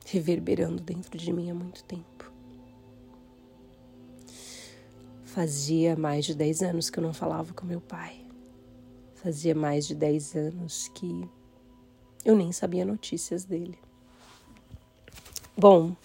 reverberando 0.06 0.82
dentro 0.82 1.18
de 1.18 1.32
mim 1.32 1.52
há 1.52 1.54
muito 1.54 1.84
tempo. 1.84 2.32
Fazia 5.24 5.96
mais 5.96 6.26
de 6.26 6.34
10 6.34 6.64
anos 6.64 6.90
que 6.90 7.00
eu 7.00 7.04
não 7.04 7.14
falava 7.14 7.54
com 7.54 7.66
meu 7.66 7.82
pai. 7.82 8.26
Fazia 9.16 9.54
mais 9.54 9.86
de 9.86 9.94
10 9.94 10.36
anos 10.36 10.88
que 10.90 11.30
eu 12.26 12.36
nem 12.36 12.52
sabia 12.52 12.86
notícias 12.86 13.44
dele. 13.44 13.78
Bom, 15.58 15.96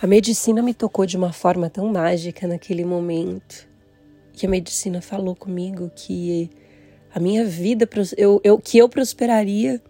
a 0.00 0.06
medicina 0.06 0.62
me 0.62 0.74
tocou 0.74 1.06
de 1.06 1.16
uma 1.16 1.32
forma 1.32 1.70
tão 1.70 1.90
mágica 1.90 2.46
naquele 2.46 2.84
momento. 2.84 3.66
Que 4.32 4.46
a 4.46 4.48
medicina 4.48 5.00
falou 5.00 5.34
comigo 5.34 5.90
que 5.94 6.50
a 7.14 7.18
minha 7.18 7.46
vida, 7.46 7.88
eu, 8.18 8.40
eu, 8.44 8.58
que 8.58 8.76
eu 8.76 8.88
prosperaria 8.88 9.82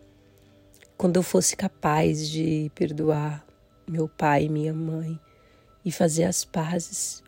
quando 0.96 1.16
eu 1.16 1.22
fosse 1.22 1.56
capaz 1.56 2.28
de 2.28 2.70
perdoar 2.74 3.44
meu 3.88 4.08
pai 4.08 4.44
e 4.44 4.48
minha 4.48 4.72
mãe 4.72 5.18
e 5.84 5.90
fazer 5.90 6.24
as 6.24 6.44
pazes 6.44 7.22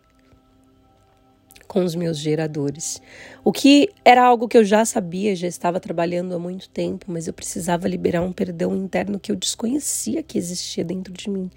com 1.67 1.83
os 1.83 1.93
meus 1.95 2.17
geradores. 2.17 3.01
O 3.43 3.51
que 3.51 3.89
era 4.03 4.25
algo 4.25 4.47
que 4.47 4.57
eu 4.57 4.63
já 4.63 4.83
sabia, 4.85 5.35
já 5.35 5.47
estava 5.47 5.79
trabalhando 5.79 6.33
há 6.33 6.39
muito 6.39 6.69
tempo, 6.69 7.05
mas 7.09 7.27
eu 7.27 7.33
precisava 7.33 7.87
liberar 7.87 8.21
um 8.21 8.31
perdão 8.31 8.75
interno 8.75 9.19
que 9.19 9.31
eu 9.31 9.35
desconhecia 9.35 10.23
que 10.23 10.37
existia 10.37 10.83
dentro 10.83 11.13
de 11.13 11.29
mim. 11.29 11.51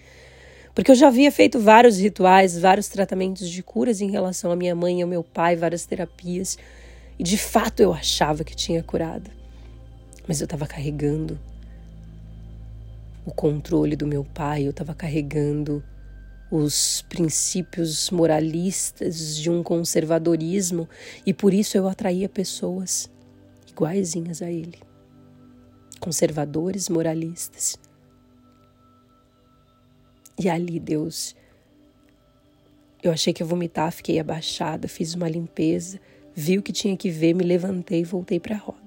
Porque 0.74 0.90
eu 0.90 0.94
já 0.94 1.08
havia 1.08 1.30
feito 1.30 1.60
vários 1.60 1.98
rituais, 1.98 2.58
vários 2.58 2.88
tratamentos 2.88 3.48
de 3.48 3.62
curas 3.62 4.00
em 4.00 4.10
relação 4.10 4.50
à 4.50 4.56
minha 4.56 4.74
mãe 4.74 5.00
e 5.00 5.02
ao 5.02 5.08
meu 5.08 5.22
pai, 5.22 5.54
várias 5.54 5.84
terapias. 5.84 6.56
E 7.18 7.22
de 7.22 7.36
fato 7.36 7.80
eu 7.80 7.92
achava 7.92 8.42
que 8.42 8.56
tinha 8.56 8.82
curado. 8.82 9.30
Mas 10.26 10.40
eu 10.40 10.44
estava 10.44 10.66
carregando 10.66 11.38
o 13.26 13.32
controle 13.32 13.96
do 13.96 14.06
meu 14.06 14.24
pai, 14.24 14.64
eu 14.64 14.70
estava 14.70 14.94
carregando 14.94 15.84
os 16.50 17.02
princípios 17.08 18.10
moralistas 18.10 19.36
de 19.36 19.50
um 19.50 19.62
conservadorismo 19.62 20.88
e 21.24 21.32
por 21.32 21.54
isso 21.54 21.76
eu 21.76 21.88
atraía 21.88 22.28
pessoas 22.28 23.10
iguaizinhas 23.68 24.42
a 24.42 24.50
ele. 24.50 24.78
Conservadores 25.98 26.88
moralistas 26.88 27.78
e 30.44 30.48
ali, 30.48 30.78
Deus, 30.78 31.34
eu 33.02 33.12
achei 33.12 33.32
que 33.32 33.42
ia 33.42 33.46
vomitar, 33.46 33.90
fiquei 33.92 34.18
abaixada, 34.18 34.88
fiz 34.88 35.14
uma 35.14 35.28
limpeza, 35.28 36.00
vi 36.34 36.58
o 36.58 36.62
que 36.62 36.72
tinha 36.72 36.96
que 36.96 37.10
ver, 37.10 37.34
me 37.34 37.44
levantei 37.44 38.00
e 38.00 38.04
voltei 38.04 38.38
para 38.38 38.54
a 38.54 38.58
roda. 38.58 38.80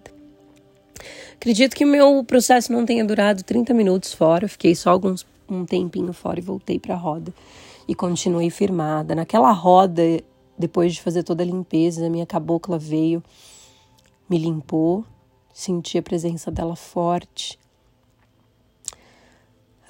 Acredito 1.36 1.76
que 1.76 1.86
meu 1.86 2.24
processo 2.24 2.72
não 2.72 2.86
tenha 2.86 3.04
durado 3.04 3.44
30 3.44 3.74
minutos 3.74 4.14
fora, 4.14 4.48
fiquei 4.48 4.74
só 4.74 4.90
alguns 4.90 5.26
um 5.48 5.66
tempinho 5.66 6.12
fora 6.12 6.40
e 6.40 6.42
voltei 6.42 6.80
para 6.80 6.96
a 6.96 6.98
roda 6.98 7.34
e 7.88 7.94
continuei 7.94 8.50
firmada. 8.50 9.14
Naquela 9.14 9.52
roda, 9.52 10.02
depois 10.58 10.94
de 10.94 11.02
fazer 11.02 11.24
toda 11.24 11.44
a 11.44 11.46
limpeza, 11.46 12.10
minha 12.10 12.26
cabocla 12.26 12.80
veio, 12.80 13.24
me 14.30 14.38
limpou, 14.38 15.06
senti 15.54 15.98
a 15.98 16.04
presença 16.04 16.50
dela 16.50 16.76
forte. 16.76 17.60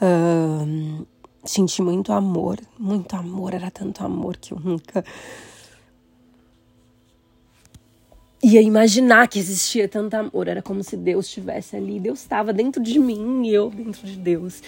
Um, 0.01 1.06
senti 1.45 1.81
muito 1.81 2.12
amor, 2.12 2.60
muito 2.77 3.15
amor, 3.15 3.53
era 3.53 3.71
tanto 3.71 4.03
amor 4.03 4.38
que 4.38 4.53
eu 4.53 4.60
nunca 4.60 5.03
ia 8.45 8.62
imaginar 8.62 9.27
que 9.27 9.39
existia 9.39 9.88
tanto 9.88 10.13
amor. 10.13 10.47
Era 10.47 10.62
como 10.62 10.84
se 10.84 10.95
Deus 10.95 11.25
estivesse 11.25 11.75
ali, 11.75 11.99
Deus 11.99 12.19
estava 12.19 12.53
dentro 12.53 12.81
de 12.81 12.99
mim 12.99 13.47
e 13.47 13.53
eu 13.53 13.69
dentro 13.69 14.05
de 14.05 14.17
Deus. 14.17 14.62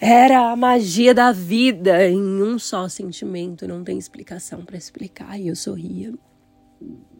Era 0.00 0.50
a 0.52 0.56
magia 0.56 1.12
da 1.12 1.32
vida 1.32 2.08
em 2.08 2.42
um 2.42 2.58
só 2.58 2.88
sentimento, 2.88 3.66
não 3.66 3.82
tem 3.82 3.98
explicação 3.98 4.64
para 4.64 4.76
explicar. 4.76 5.38
E 5.38 5.48
eu 5.48 5.56
sorria, 5.56 6.14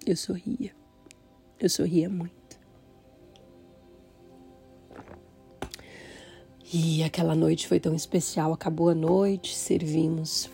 eu 0.06 0.16
sorria, 0.16 0.72
eu 1.58 1.68
sorria 1.68 2.08
muito. 2.08 2.39
E 6.72 7.02
aquela 7.02 7.34
noite 7.34 7.66
foi 7.66 7.80
tão 7.80 7.94
especial. 7.94 8.52
Acabou 8.52 8.90
a 8.90 8.94
noite, 8.94 9.56
servimos. 9.56 10.48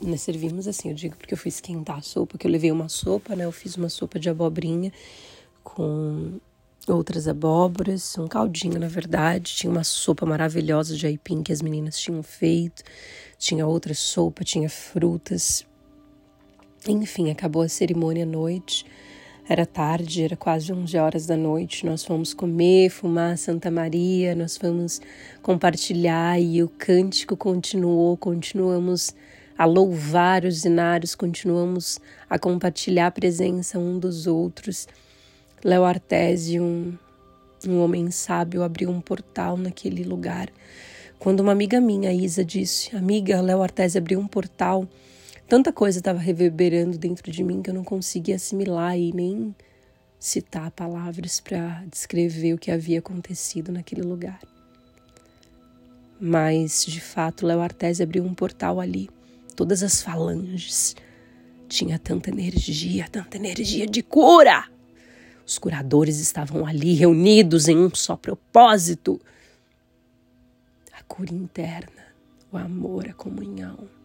Né, 0.00 0.16
servimos 0.16 0.68
assim, 0.68 0.90
eu 0.90 0.94
digo 0.94 1.16
porque 1.16 1.34
eu 1.34 1.38
fui 1.38 1.48
esquentar 1.48 1.98
a 1.98 2.02
sopa, 2.02 2.32
porque 2.32 2.46
eu 2.46 2.50
levei 2.50 2.70
uma 2.70 2.88
sopa, 2.88 3.34
né? 3.34 3.44
Eu 3.44 3.50
fiz 3.50 3.76
uma 3.76 3.88
sopa 3.88 4.20
de 4.20 4.30
abobrinha 4.30 4.92
com 5.64 6.38
outras 6.86 7.26
abóboras, 7.26 8.16
um 8.16 8.28
caldinho, 8.28 8.78
na 8.78 8.86
verdade. 8.86 9.56
Tinha 9.56 9.70
uma 9.70 9.82
sopa 9.82 10.24
maravilhosa 10.24 10.96
de 10.96 11.06
aipim 11.06 11.42
que 11.42 11.52
as 11.52 11.60
meninas 11.60 11.98
tinham 11.98 12.22
feito. 12.22 12.84
Tinha 13.36 13.66
outra 13.66 13.92
sopa, 13.94 14.44
tinha 14.44 14.70
frutas. 14.70 15.66
Enfim, 16.86 17.30
acabou 17.30 17.62
a 17.62 17.68
cerimônia 17.68 18.22
à 18.22 18.26
noite. 18.26 18.86
Era 19.50 19.64
tarde, 19.64 20.24
era 20.24 20.36
quase 20.36 20.70
11 20.70 20.98
horas 20.98 21.26
da 21.26 21.34
noite. 21.34 21.86
Nós 21.86 22.04
fomos 22.04 22.34
comer, 22.34 22.90
fumar 22.90 23.38
Santa 23.38 23.70
Maria, 23.70 24.34
nós 24.34 24.58
fomos 24.58 25.00
compartilhar 25.40 26.38
e 26.38 26.62
o 26.62 26.68
cântico 26.68 27.34
continuou. 27.34 28.14
Continuamos 28.18 29.14
a 29.56 29.64
louvar 29.64 30.44
os 30.44 30.66
inários, 30.66 31.14
continuamos 31.14 31.98
a 32.28 32.38
compartilhar 32.38 33.06
a 33.06 33.10
presença 33.10 33.78
um 33.78 33.98
dos 33.98 34.26
outros. 34.26 34.86
Léo 35.64 35.82
Artesi, 35.82 36.60
um, 36.60 36.92
um 37.66 37.80
homem 37.80 38.10
sábio, 38.10 38.62
abriu 38.62 38.90
um 38.90 39.00
portal 39.00 39.56
naquele 39.56 40.04
lugar. 40.04 40.50
Quando 41.18 41.40
uma 41.40 41.52
amiga 41.52 41.80
minha, 41.80 42.12
Isa, 42.12 42.44
disse: 42.44 42.94
Amiga, 42.94 43.40
Léo 43.40 43.62
Artesi 43.62 43.96
abriu 43.96 44.20
um 44.20 44.26
portal 44.26 44.86
Tanta 45.48 45.72
coisa 45.72 45.98
estava 45.98 46.18
reverberando 46.18 46.98
dentro 46.98 47.32
de 47.32 47.42
mim 47.42 47.62
que 47.62 47.70
eu 47.70 47.74
não 47.74 47.82
conseguia 47.82 48.36
assimilar 48.36 48.98
e 48.98 49.14
nem 49.14 49.56
citar 50.20 50.70
palavras 50.70 51.40
para 51.40 51.82
descrever 51.90 52.52
o 52.52 52.58
que 52.58 52.70
havia 52.70 52.98
acontecido 52.98 53.72
naquele 53.72 54.02
lugar. 54.02 54.40
Mas, 56.20 56.84
de 56.84 57.00
fato, 57.00 57.46
Léo 57.46 57.62
Artesi 57.62 58.02
abriu 58.02 58.24
um 58.24 58.34
portal 58.34 58.78
ali. 58.78 59.08
Todas 59.56 59.82
as 59.82 60.02
falanges. 60.02 60.94
Tinha 61.66 61.98
tanta 61.98 62.28
energia, 62.28 63.08
tanta 63.10 63.38
energia 63.38 63.86
de 63.86 64.02
cura. 64.02 64.68
Os 65.46 65.56
curadores 65.56 66.18
estavam 66.18 66.66
ali 66.66 66.92
reunidos 66.92 67.68
em 67.68 67.78
um 67.78 67.94
só 67.94 68.16
propósito: 68.16 69.18
a 70.92 71.02
cura 71.04 71.32
interna, 71.32 72.12
o 72.52 72.58
amor, 72.58 73.08
a 73.08 73.14
comunhão 73.14 73.97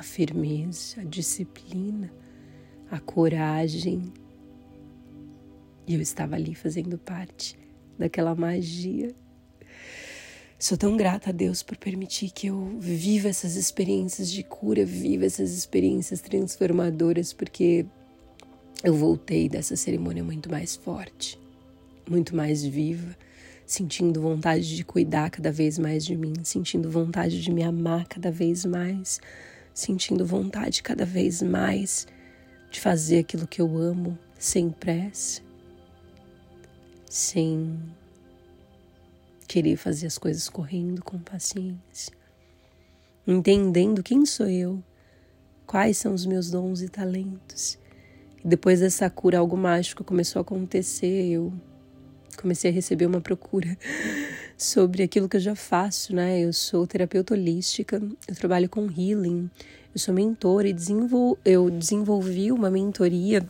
a 0.00 0.02
firmeza, 0.02 1.02
a 1.02 1.04
disciplina, 1.04 2.10
a 2.90 2.98
coragem. 2.98 4.10
E 5.86 5.94
eu 5.94 6.00
estava 6.00 6.36
ali 6.36 6.54
fazendo 6.54 6.96
parte 6.96 7.58
daquela 7.98 8.34
magia. 8.34 9.14
Sou 10.58 10.78
tão 10.78 10.96
grata 10.96 11.28
a 11.28 11.32
Deus 11.34 11.62
por 11.62 11.76
permitir 11.76 12.30
que 12.30 12.46
eu 12.46 12.78
viva 12.78 13.28
essas 13.28 13.56
experiências 13.56 14.30
de 14.30 14.42
cura, 14.42 14.86
viva 14.86 15.26
essas 15.26 15.52
experiências 15.52 16.22
transformadoras, 16.22 17.34
porque 17.34 17.84
eu 18.82 18.94
voltei 18.94 19.50
dessa 19.50 19.76
cerimônia 19.76 20.24
muito 20.24 20.50
mais 20.50 20.76
forte, 20.76 21.38
muito 22.08 22.34
mais 22.34 22.64
viva, 22.64 23.14
sentindo 23.66 24.22
vontade 24.22 24.74
de 24.74 24.82
cuidar 24.82 25.28
cada 25.28 25.52
vez 25.52 25.78
mais 25.78 26.06
de 26.06 26.16
mim, 26.16 26.32
sentindo 26.42 26.90
vontade 26.90 27.42
de 27.42 27.52
me 27.52 27.62
amar 27.62 28.08
cada 28.08 28.30
vez 28.30 28.64
mais, 28.64 29.20
sentindo 29.74 30.24
vontade 30.24 30.82
cada 30.82 31.04
vez 31.04 31.42
mais 31.42 32.06
de 32.70 32.80
fazer 32.80 33.18
aquilo 33.18 33.46
que 33.46 33.60
eu 33.60 33.76
amo 33.78 34.18
sem 34.38 34.70
pressa, 34.70 35.42
sem 37.08 37.78
querer 39.48 39.76
fazer 39.76 40.06
as 40.06 40.18
coisas 40.18 40.48
correndo 40.48 41.02
com 41.02 41.18
paciência, 41.18 42.12
entendendo 43.26 44.02
quem 44.02 44.24
sou 44.24 44.46
eu, 44.46 44.82
quais 45.66 45.96
são 45.96 46.14
os 46.14 46.24
meus 46.24 46.50
dons 46.50 46.82
e 46.82 46.88
talentos 46.88 47.80
e 48.44 48.48
depois 48.48 48.80
dessa 48.80 49.08
cura, 49.10 49.38
algo 49.38 49.56
mágico 49.56 50.02
começou 50.02 50.40
a 50.40 50.42
acontecer. 50.42 51.26
Eu 51.30 51.52
comecei 52.36 52.70
a 52.70 52.74
receber 52.74 53.06
uma 53.06 53.20
procura 53.20 53.76
sobre 54.62 55.02
aquilo 55.02 55.28
que 55.28 55.36
eu 55.36 55.40
já 55.40 55.54
faço, 55.54 56.14
né? 56.14 56.40
Eu 56.40 56.52
sou 56.52 56.86
terapeuta 56.86 57.34
holística, 57.34 58.02
eu 58.28 58.34
trabalho 58.34 58.68
com 58.68 58.82
healing, 58.90 59.50
eu 59.94 59.98
sou 59.98 60.14
mentora 60.14 60.68
e 60.68 60.72
desenvol... 60.72 61.38
eu 61.44 61.70
desenvolvi 61.70 62.52
uma 62.52 62.70
mentoria 62.70 63.46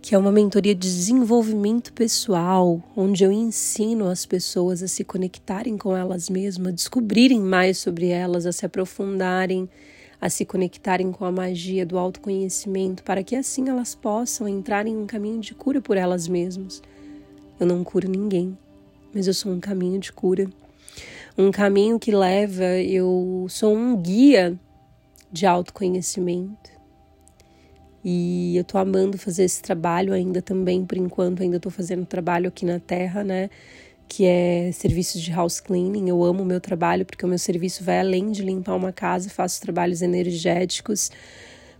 que 0.00 0.14
é 0.14 0.18
uma 0.18 0.30
mentoria 0.30 0.74
de 0.74 0.86
desenvolvimento 0.86 1.90
pessoal, 1.94 2.82
onde 2.94 3.24
eu 3.24 3.32
ensino 3.32 4.06
as 4.06 4.26
pessoas 4.26 4.82
a 4.82 4.86
se 4.86 5.02
conectarem 5.02 5.78
com 5.78 5.96
elas 5.96 6.28
mesmas, 6.28 6.68
a 6.68 6.76
descobrirem 6.76 7.40
mais 7.40 7.78
sobre 7.78 8.08
elas, 8.08 8.44
a 8.44 8.52
se 8.52 8.66
aprofundarem 8.66 9.66
a 10.24 10.30
se 10.30 10.46
conectarem 10.46 11.12
com 11.12 11.26
a 11.26 11.30
magia 11.30 11.84
do 11.84 11.98
autoconhecimento, 11.98 13.02
para 13.02 13.22
que 13.22 13.36
assim 13.36 13.68
elas 13.68 13.94
possam 13.94 14.48
entrar 14.48 14.86
em 14.86 14.96
um 14.96 15.06
caminho 15.06 15.38
de 15.38 15.54
cura 15.54 15.82
por 15.82 15.98
elas 15.98 16.26
mesmas. 16.26 16.82
Eu 17.60 17.66
não 17.66 17.84
curo 17.84 18.08
ninguém, 18.08 18.56
mas 19.14 19.26
eu 19.26 19.34
sou 19.34 19.52
um 19.52 19.60
caminho 19.60 19.98
de 19.98 20.12
cura. 20.12 20.46
Um 21.36 21.50
caminho 21.50 21.98
que 21.98 22.10
leva, 22.10 22.64
eu 22.64 23.46
sou 23.48 23.74
um 23.74 23.96
guia 23.96 24.58
de 25.30 25.46
autoconhecimento. 25.46 26.72
E 28.04 28.56
eu 28.56 28.64
tô 28.64 28.76
amando 28.76 29.16
fazer 29.16 29.44
esse 29.44 29.62
trabalho 29.62 30.12
ainda 30.12 30.42
também, 30.42 30.84
por 30.84 30.98
enquanto, 30.98 31.42
ainda 31.42 31.58
tô 31.58 31.70
fazendo 31.70 32.04
trabalho 32.04 32.48
aqui 32.48 32.66
na 32.66 32.78
Terra, 32.78 33.24
né? 33.24 33.48
que 34.08 34.24
é 34.24 34.70
serviços 34.72 35.20
de 35.20 35.32
house 35.32 35.60
cleaning. 35.60 36.08
Eu 36.08 36.22
amo 36.22 36.42
o 36.42 36.46
meu 36.46 36.60
trabalho 36.60 37.04
porque 37.04 37.24
o 37.24 37.28
meu 37.28 37.38
serviço 37.38 37.82
vai 37.82 38.00
além 38.00 38.30
de 38.30 38.42
limpar 38.42 38.74
uma 38.74 38.92
casa, 38.92 39.28
faço 39.30 39.60
trabalhos 39.60 40.02
energéticos. 40.02 41.10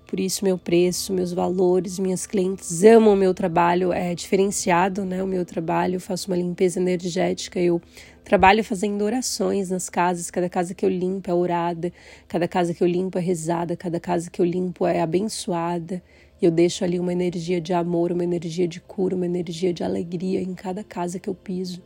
Por 0.07 0.21
isso 0.21 0.45
meu 0.45 0.59
preço, 0.59 1.13
meus 1.13 1.33
valores, 1.33 1.99
minhas 1.99 2.27
clientes 2.27 2.85
amam 2.85 3.15
o 3.15 3.17
meu 3.17 3.33
trabalho, 3.33 3.93
é 3.93 4.15
diferenciado, 4.15 5.05
né? 5.05 5.23
O 5.23 5.27
meu 5.27 5.45
trabalho, 5.45 5.97
eu 5.97 6.01
faço 6.01 6.31
uma 6.31 6.37
limpeza 6.37 6.79
energética, 6.79 7.59
eu 7.59 7.81
trabalho 8.23 8.63
fazendo 8.63 9.03
orações 9.03 9.71
nas 9.71 9.89
casas, 9.89 10.31
cada 10.31 10.49
casa 10.49 10.75
que 10.75 10.85
eu 10.85 10.89
limpo 10.89 11.31
é 11.31 11.35
orada, 11.35 11.93
cada 12.29 12.47
casa 12.47 12.75
que 12.75 12.83
eu 12.83 12.89
limpo 12.89 13.19
é 13.19 13.21
rezada, 13.21 13.77
cada 13.77 13.99
casa 13.99 14.31
que 14.31 14.41
eu 14.41 14.45
limpo 14.45 14.87
é 14.87 15.01
abençoada. 15.01 16.03
E 16.41 16.45
eu 16.45 16.51
deixo 16.51 16.85
ali 16.85 16.99
uma 16.99 17.13
energia 17.13 17.61
de 17.61 17.73
amor, 17.73 18.13
uma 18.13 18.25
energia 18.25 18.69
de 18.69 18.81
cura, 18.81 19.17
uma 19.17 19.27
energia 19.27 19.73
de 19.73 19.83
alegria 19.83 20.41
em 20.41 20.55
cada 20.55 20.85
casa 20.85 21.19
que 21.19 21.29
eu 21.29 21.35
piso. 21.35 21.83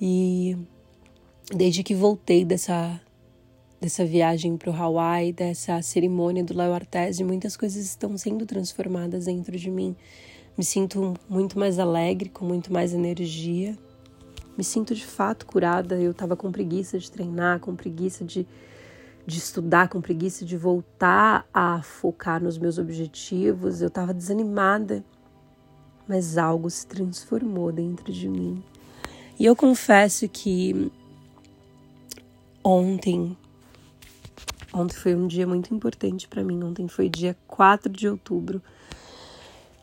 E 0.00 0.56
desde 1.54 1.82
que 1.82 1.94
voltei 1.94 2.44
dessa 2.44 3.00
dessa 3.82 4.04
viagem 4.04 4.56
para 4.56 4.70
o 4.70 4.72
Hawaii, 4.72 5.32
dessa 5.32 5.82
cerimônia 5.82 6.44
do 6.44 6.56
Léo 6.56 6.72
Artesi, 6.72 7.24
muitas 7.24 7.56
coisas 7.56 7.84
estão 7.84 8.16
sendo 8.16 8.46
transformadas 8.46 9.24
dentro 9.24 9.58
de 9.58 9.68
mim. 9.68 9.96
Me 10.56 10.64
sinto 10.64 11.14
muito 11.28 11.58
mais 11.58 11.80
alegre, 11.80 12.28
com 12.28 12.44
muito 12.44 12.72
mais 12.72 12.94
energia. 12.94 13.76
Me 14.56 14.62
sinto 14.62 14.94
de 14.94 15.04
fato 15.04 15.44
curada. 15.46 15.96
Eu 15.96 16.12
estava 16.12 16.36
com 16.36 16.52
preguiça 16.52 16.96
de 16.96 17.10
treinar, 17.10 17.58
com 17.58 17.74
preguiça 17.74 18.24
de, 18.24 18.46
de 19.26 19.38
estudar, 19.38 19.88
com 19.88 20.00
preguiça 20.00 20.44
de 20.44 20.56
voltar 20.56 21.44
a 21.52 21.82
focar 21.82 22.40
nos 22.40 22.58
meus 22.58 22.78
objetivos. 22.78 23.82
Eu 23.82 23.88
estava 23.88 24.14
desanimada, 24.14 25.04
mas 26.06 26.38
algo 26.38 26.70
se 26.70 26.86
transformou 26.86 27.72
dentro 27.72 28.12
de 28.12 28.28
mim. 28.28 28.62
E 29.40 29.44
eu 29.44 29.56
confesso 29.56 30.28
que 30.28 30.88
ontem 32.62 33.36
ontem 34.72 34.94
foi 34.94 35.14
um 35.14 35.26
dia 35.26 35.46
muito 35.46 35.74
importante 35.74 36.26
para 36.28 36.42
mim. 36.42 36.62
Ontem 36.62 36.88
foi 36.88 37.08
dia 37.08 37.36
4 37.46 37.92
de 37.92 38.08
outubro. 38.08 38.62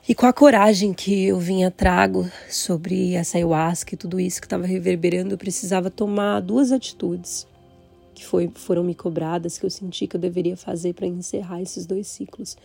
E 0.08 0.16
com 0.16 0.26
a 0.26 0.34
coragem 0.34 0.94
que 0.94 1.26
eu 1.26 1.40
vinha 1.40 1.70
trago 1.70 2.30
sobre 2.50 3.14
essa 3.14 3.38
ayahuasca 3.38 3.94
e 3.94 3.98
tudo 3.98 4.20
isso 4.20 4.42
que 4.42 4.48
estava 4.48 4.66
reverberando, 4.66 5.34
eu 5.34 5.38
precisava 5.38 5.92
tomar 5.92 6.40
duas 6.40 6.72
atitudes 6.72 7.48
que 8.20 8.26
foi, 8.26 8.52
foram 8.54 8.84
me 8.84 8.94
cobradas, 8.94 9.58
que 9.58 9.66
eu 9.66 9.70
senti 9.70 10.06
que 10.06 10.18
eu 10.18 10.20
deveria 10.20 10.58
fazer 10.58 10.94
para 10.94 11.08
encerrar 11.08 11.62
esses 11.62 11.86
dois 11.86 12.06
ciclos. 12.08 12.58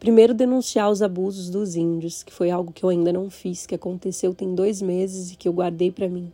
Primeiro, 0.00 0.32
denunciar 0.32 0.90
os 0.90 1.02
abusos 1.02 1.50
dos 1.50 1.76
índios, 1.76 2.22
que 2.22 2.32
foi 2.32 2.50
algo 2.50 2.72
que 2.72 2.82
eu 2.82 2.88
ainda 2.88 3.12
não 3.12 3.28
fiz, 3.28 3.66
que 3.66 3.74
aconteceu 3.74 4.34
tem 4.34 4.54
dois 4.54 4.80
meses 4.80 5.30
e 5.30 5.36
que 5.36 5.46
eu 5.46 5.52
guardei 5.52 5.92
para 5.92 6.08
mim. 6.08 6.32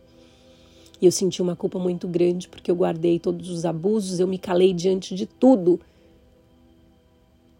E 1.01 1.05
eu 1.07 1.11
senti 1.11 1.41
uma 1.41 1.55
culpa 1.55 1.79
muito 1.79 2.07
grande 2.07 2.47
porque 2.47 2.69
eu 2.69 2.75
guardei 2.75 3.17
todos 3.17 3.49
os 3.49 3.65
abusos, 3.65 4.19
eu 4.19 4.27
me 4.27 4.37
calei 4.37 4.71
diante 4.71 5.15
de 5.15 5.25
tudo. 5.25 5.81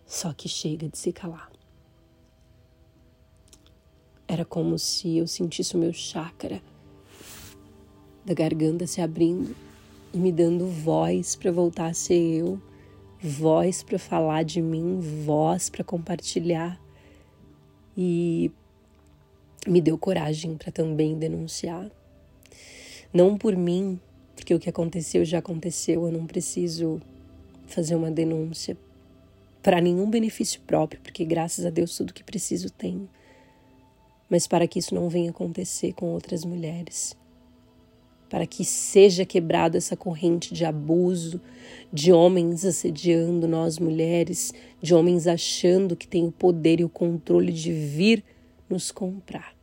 Só 0.05 0.31
que 0.31 0.47
chega 0.47 0.87
de 0.87 0.97
se 0.97 1.11
calar. 1.11 1.51
Era 4.27 4.45
como 4.45 4.77
se 4.77 5.17
eu 5.17 5.25
sentisse 5.25 5.75
o 5.75 5.79
meu 5.79 5.91
chácara 5.91 6.61
da 8.23 8.33
garganta 8.35 8.85
se 8.85 9.01
abrindo 9.01 9.55
e 10.13 10.17
me 10.17 10.31
dando 10.31 10.67
voz 10.67 11.35
para 11.35 11.51
voltar 11.51 11.87
a 11.87 11.93
ser 11.93 12.13
eu, 12.13 12.61
voz 13.19 13.81
para 13.81 13.97
falar 13.97 14.43
de 14.43 14.61
mim, 14.61 14.99
voz 14.99 15.69
para 15.69 15.83
compartilhar. 15.83 16.79
E 17.97 18.51
me 19.67 19.81
deu 19.81 19.97
coragem 19.97 20.55
para 20.55 20.71
também 20.71 21.17
denunciar. 21.17 21.89
Não 23.13 23.37
por 23.37 23.55
mim, 23.55 23.99
porque 24.35 24.53
o 24.53 24.59
que 24.59 24.69
aconteceu 24.69 25.25
já 25.25 25.39
aconteceu, 25.39 26.05
eu 26.05 26.11
não 26.11 26.25
preciso 26.25 27.01
fazer 27.67 27.95
uma 27.95 28.11
denúncia 28.11 28.77
para 29.61 29.79
nenhum 29.79 30.09
benefício 30.09 30.61
próprio, 30.61 30.99
porque 31.01 31.23
graças 31.23 31.65
a 31.65 31.69
Deus 31.69 31.95
tudo 31.95 32.13
que 32.13 32.23
preciso 32.23 32.69
tenho. 32.69 33.09
Mas 34.29 34.47
para 34.47 34.67
que 34.67 34.79
isso 34.79 34.95
não 34.95 35.09
venha 35.09 35.29
acontecer 35.29 35.93
com 35.93 36.07
outras 36.07 36.45
mulheres 36.45 37.15
para 38.31 38.47
que 38.47 38.63
seja 38.63 39.25
quebrada 39.25 39.77
essa 39.77 39.97
corrente 39.97 40.53
de 40.53 40.63
abuso, 40.63 41.41
de 41.91 42.13
homens 42.13 42.63
assediando 42.63 43.45
nós 43.45 43.77
mulheres, 43.77 44.53
de 44.81 44.95
homens 44.95 45.27
achando 45.27 45.97
que 45.97 46.07
tem 46.07 46.25
o 46.25 46.31
poder 46.31 46.79
e 46.79 46.85
o 46.85 46.89
controle 46.89 47.51
de 47.51 47.73
vir 47.73 48.23
nos 48.69 48.89
comprar. 48.89 49.53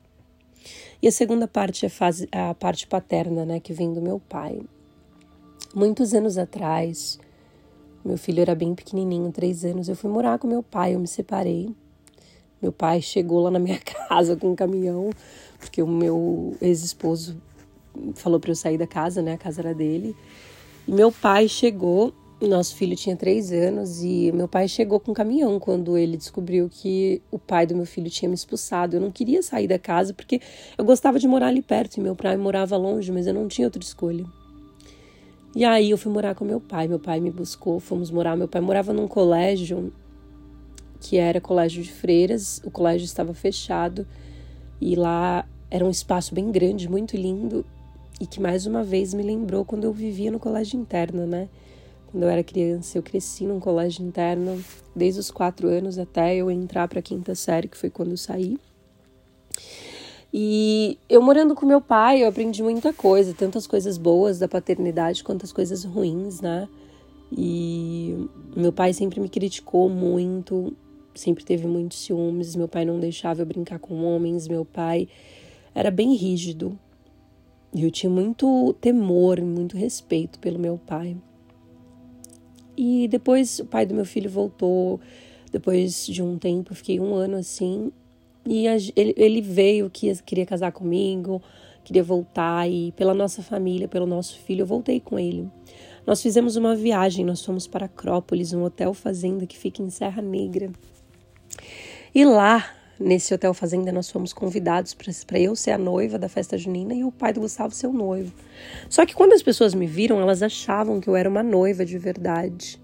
E 1.01 1.07
a 1.07 1.13
segunda 1.13 1.47
parte 1.47 1.87
é 1.87 1.89
fase, 1.89 2.29
a 2.33 2.53
parte 2.55 2.87
paterna, 2.87 3.45
né, 3.45 3.61
que 3.61 3.73
vem 3.73 3.93
do 3.93 4.03
meu 4.03 4.19
pai. 4.19 4.61
Muitos 5.75 6.13
anos 6.13 6.37
atrás, 6.37 7.19
meu 8.05 8.19
filho 8.19 8.41
era 8.41 8.55
bem 8.55 8.75
pequenininho, 8.75 9.31
três 9.31 9.65
anos, 9.65 9.89
eu 9.89 9.95
fui 9.95 10.11
morar 10.11 10.39
com 10.39 10.49
meu 10.49 10.63
pai, 10.63 10.95
eu 10.95 10.99
me 10.99 11.07
separei. 11.07 11.75
Meu 12.61 12.73
pai 12.73 13.01
chegou 13.01 13.41
lá 13.41 13.51
na 13.51 13.61
minha 13.61 13.79
casa 14.09 14.35
com 14.35 14.51
um 14.51 14.57
caminhão, 14.57 15.11
porque 15.59 15.81
o 15.81 15.87
meu 15.87 16.57
ex-esposo 16.61 17.41
falou 18.15 18.41
para 18.41 18.51
eu 18.51 18.57
sair 18.57 18.79
da 18.79 18.87
casa, 18.87 19.23
né? 19.23 19.35
A 19.35 19.39
casa 19.39 19.61
era 19.61 19.75
dele. 19.75 20.17
E 20.87 20.93
meu 20.93 21.13
pai 21.13 21.47
chegou, 21.47 22.13
nosso 22.47 22.77
filho 22.77 22.95
tinha 22.95 23.17
três 23.17 23.51
anos, 23.51 24.03
e 24.03 24.31
meu 24.31 24.47
pai 24.47 24.69
chegou 24.69 25.01
com 25.01 25.11
um 25.11 25.15
caminhão 25.15 25.59
quando 25.59 25.99
ele 25.99 26.17
descobriu 26.17 26.69
que 26.71 27.21
o 27.33 27.39
pai 27.39 27.67
do 27.67 27.75
meu 27.75 27.87
filho 27.87 28.09
tinha 28.09 28.29
me 28.29 28.35
expulsado. 28.37 28.95
Eu 28.95 29.01
não 29.01 29.11
queria 29.11 29.43
sair 29.43 29.67
da 29.67 29.79
casa 29.79 30.15
porque 30.15 30.41
eu 30.77 30.85
gostava 30.85 31.19
de 31.19 31.27
morar 31.27 31.49
ali 31.49 31.63
perto 31.63 31.97
e 31.97 32.01
meu 32.01 32.15
pai 32.15 32.37
morava 32.37 32.77
longe, 32.77 33.11
mas 33.11 33.27
eu 33.27 33.35
não 33.35 33.49
tinha 33.49 33.67
outra 33.67 33.83
escolha. 33.83 34.25
E 35.57 35.65
aí 35.65 35.91
eu 35.91 35.99
fui 35.99 36.13
morar 36.13 36.37
com 36.37 36.45
meu 36.45 36.61
pai. 36.61 36.87
Meu 36.87 37.01
pai 37.01 37.19
me 37.19 37.31
buscou, 37.33 37.81
fomos 37.81 38.11
morar. 38.11 38.37
Meu 38.37 38.47
pai 38.47 38.61
morava 38.61 38.93
num 38.93 39.09
colégio 39.09 39.93
que 41.01 41.17
era 41.17 41.41
colégio 41.41 41.83
de 41.83 41.91
freiras. 41.91 42.61
O 42.65 42.71
colégio 42.71 43.05
estava 43.05 43.35
fechado 43.35 44.07
e 44.81 44.95
lá 44.95 45.45
era 45.69 45.85
um 45.85 45.91
espaço 45.91 46.33
bem 46.35 46.53
grande, 46.53 46.89
muito 46.89 47.17
lindo 47.17 47.65
e 48.21 48.27
que 48.27 48.41
mais 48.41 48.67
uma 48.67 48.83
vez 48.83 49.13
me 49.13 49.23
lembrou 49.23 49.65
quando 49.65 49.85
eu 49.85 49.93
vivia 49.93 50.31
no 50.31 50.39
colégio 50.39 50.79
interno, 50.79 51.27
né? 51.27 51.49
Quando 52.11 52.23
eu 52.23 52.29
era 52.31 52.43
criança, 52.43 52.97
eu 52.97 53.03
cresci 53.03 53.45
num 53.45 53.61
colégio 53.61 54.05
interno 54.05 54.63
desde 54.97 55.21
os 55.21 55.31
quatro 55.31 55.69
anos 55.69 55.99
até 55.99 56.35
eu 56.35 56.51
entrar 56.51 56.89
para 56.89 57.01
a 57.01 57.03
quinta 57.03 57.35
série, 57.35 57.69
que 57.69 57.77
foi 57.77 57.91
quando 57.91 58.13
eu 58.13 58.17
saí. 58.17 58.59
E 60.33 60.99
eu 61.09 61.21
morando 61.23 61.55
com 61.55 61.67
meu 61.67 61.81
pai, 61.81 62.23
eu 62.23 62.29
aprendi 62.29 62.63
muita 62.63 62.93
coisa, 62.93 63.35
tantas 63.35 63.67
coisas 63.67 63.99
boas 63.99 64.39
da 64.39 64.49
paternidade 64.49 65.23
quanto 65.23 65.45
as 65.45 65.53
coisas 65.53 65.85
ruins, 65.85 66.41
né? 66.41 66.69
E 67.31 68.29
meu 68.57 68.73
pai 68.73 68.93
sempre 68.95 69.21
me 69.21 69.29
criticou 69.29 69.89
muito, 69.89 70.75
sempre 71.15 71.45
teve 71.45 71.67
muitos 71.67 71.99
ciúmes. 71.99 72.57
Meu 72.57 72.69
pai 72.69 72.85
não 72.85 72.99
deixava 72.99 73.43
eu 73.43 73.47
brincar 73.47 73.79
com 73.79 74.03
homens, 74.05 74.49
meu 74.49 74.65
pai 74.65 75.09
era 75.75 75.91
bem 75.91 76.15
rígido. 76.15 76.79
E 77.75 77.85
eu 77.85 77.91
tinha 77.91 78.09
muito 78.09 78.75
temor, 78.81 79.41
muito 79.43 79.77
respeito 79.77 80.39
pelo 80.39 80.59
meu 80.59 80.79
pai. 80.79 81.17
E 82.81 83.09
depois 83.09 83.59
o 83.59 83.65
pai 83.65 83.85
do 83.85 83.93
meu 83.93 84.05
filho 84.05 84.31
voltou, 84.31 85.01
depois 85.51 86.07
de 86.07 86.23
um 86.23 86.39
tempo, 86.39 86.77
fiquei 86.77 87.01
um 87.01 87.13
ano 87.13 87.37
assim, 87.37 87.91
e 88.47 88.69
ele, 88.69 89.15
ele 89.17 89.43
veio, 89.43 89.91
que 89.91 90.15
queria 90.23 90.47
casar 90.47 90.71
comigo, 90.71 91.43
queria 91.83 92.05
voltar, 92.05 92.71
e 92.71 92.93
pela 92.93 93.13
nossa 93.13 93.43
família, 93.43 93.89
pelo 93.89 94.07
nosso 94.07 94.39
filho, 94.39 94.63
eu 94.63 94.67
voltei 94.67 95.01
com 95.01 95.19
ele. 95.19 95.51
Nós 96.07 96.23
fizemos 96.23 96.55
uma 96.55 96.77
viagem, 96.77 97.25
nós 97.25 97.45
fomos 97.45 97.67
para 97.67 97.87
Acrópolis, 97.87 98.53
um 98.53 98.63
hotel 98.63 98.95
fazenda 98.95 99.45
que 99.45 99.59
fica 99.59 99.83
em 99.83 99.91
Serra 99.91 100.23
Negra. 100.23 100.71
E 102.15 102.25
lá, 102.25 102.65
nesse 102.99 103.33
hotel 103.33 103.55
fazenda, 103.55 103.93
nós 103.93 104.11
fomos 104.11 104.33
convidados 104.33 104.95
para 104.95 105.39
eu 105.39 105.55
ser 105.55 105.71
a 105.73 105.79
noiva 105.79 106.19
da 106.19 106.29
festa 106.29 106.59
junina 106.59 106.95
e 106.95 107.05
o 107.05 107.13
pai 107.13 107.33
do 107.33 107.41
Gustavo 107.41 107.75
ser 107.75 107.87
o 107.87 107.93
noivo. 107.93 108.33
Só 108.89 109.07
que 109.07 109.15
quando 109.15 109.33
as 109.33 109.43
pessoas 109.43 109.75
me 109.75 109.87
viram, 109.87 110.21
elas 110.21 110.43
achavam 110.43 111.01
que 111.01 111.09
eu 111.09 111.17
era 111.17 111.29
uma 111.29 111.43
noiva 111.43 111.85
de 111.85 111.99
verdade. 111.99 112.81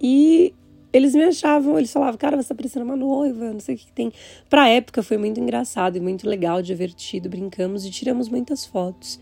E 0.00 0.54
eles 0.92 1.14
me 1.14 1.24
achavam, 1.24 1.78
eles 1.78 1.92
falavam, 1.92 2.18
cara, 2.18 2.40
você 2.40 2.48
tá 2.48 2.54
parecendo 2.54 2.84
uma 2.84 2.96
noiva, 2.96 3.52
não 3.52 3.60
sei 3.60 3.74
o 3.74 3.78
que, 3.78 3.86
que 3.86 3.92
tem. 3.92 4.12
Pra 4.48 4.68
época 4.68 5.02
foi 5.02 5.18
muito 5.18 5.40
engraçado 5.40 5.96
e 5.96 6.00
muito 6.00 6.28
legal, 6.28 6.62
divertido, 6.62 7.28
brincamos 7.28 7.84
e 7.84 7.90
tiramos 7.90 8.28
muitas 8.28 8.64
fotos. 8.64 9.20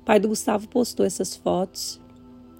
O 0.00 0.02
pai 0.04 0.20
do 0.20 0.28
Gustavo 0.28 0.68
postou 0.68 1.04
essas 1.04 1.36
fotos 1.36 2.00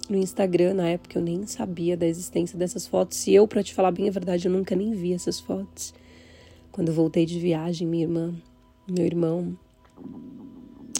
no 0.09 0.17
Instagram, 0.17 0.73
na 0.73 0.89
época 0.89 1.19
eu 1.19 1.21
nem 1.21 1.45
sabia 1.45 1.95
da 1.95 2.05
existência 2.05 2.57
dessas 2.57 2.87
fotos. 2.87 3.27
E 3.27 3.33
eu, 3.33 3.47
para 3.47 3.63
te 3.63 3.73
falar 3.73 3.91
bem 3.91 4.09
a 4.09 4.11
verdade, 4.11 4.47
eu 4.47 4.51
nunca 4.51 4.75
nem 4.75 4.91
vi 4.91 5.13
essas 5.13 5.39
fotos. 5.39 5.93
Quando 6.79 6.93
voltei 6.93 7.25
de 7.25 7.37
viagem, 7.37 7.85
minha 7.85 8.05
irmã, 8.05 8.33
meu 8.89 9.05
irmão, 9.05 9.53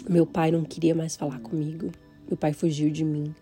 meu 0.06 0.26
pai 0.26 0.50
não 0.50 0.62
queria 0.62 0.94
mais 0.94 1.16
falar 1.16 1.40
comigo. 1.40 1.90
Meu 2.28 2.36
pai 2.36 2.52
fugiu 2.52 2.90
de 2.90 3.02
mim. 3.02 3.34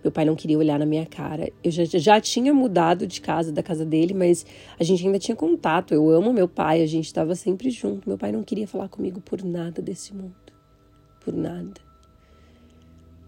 Meu 0.00 0.12
pai 0.12 0.24
não 0.24 0.36
queria 0.36 0.56
olhar 0.56 0.78
na 0.78 0.86
minha 0.86 1.04
cara. 1.04 1.50
Eu 1.64 1.72
já, 1.72 1.84
já 1.84 2.20
tinha 2.20 2.54
mudado 2.54 3.08
de 3.08 3.20
casa, 3.20 3.50
da 3.50 3.60
casa 3.60 3.84
dele, 3.84 4.14
mas 4.14 4.46
a 4.78 4.84
gente 4.84 5.04
ainda 5.04 5.18
tinha 5.18 5.34
contato. 5.34 5.92
Eu 5.92 6.08
amo 6.10 6.32
meu 6.32 6.46
pai, 6.46 6.80
a 6.80 6.86
gente 6.86 7.06
estava 7.06 7.34
sempre 7.34 7.70
junto. 7.70 8.08
Meu 8.08 8.16
pai 8.16 8.30
não 8.30 8.44
queria 8.44 8.68
falar 8.68 8.88
comigo 8.88 9.20
por 9.20 9.42
nada 9.42 9.82
desse 9.82 10.14
mundo. 10.14 10.36
Por 11.24 11.34
nada. 11.34 11.89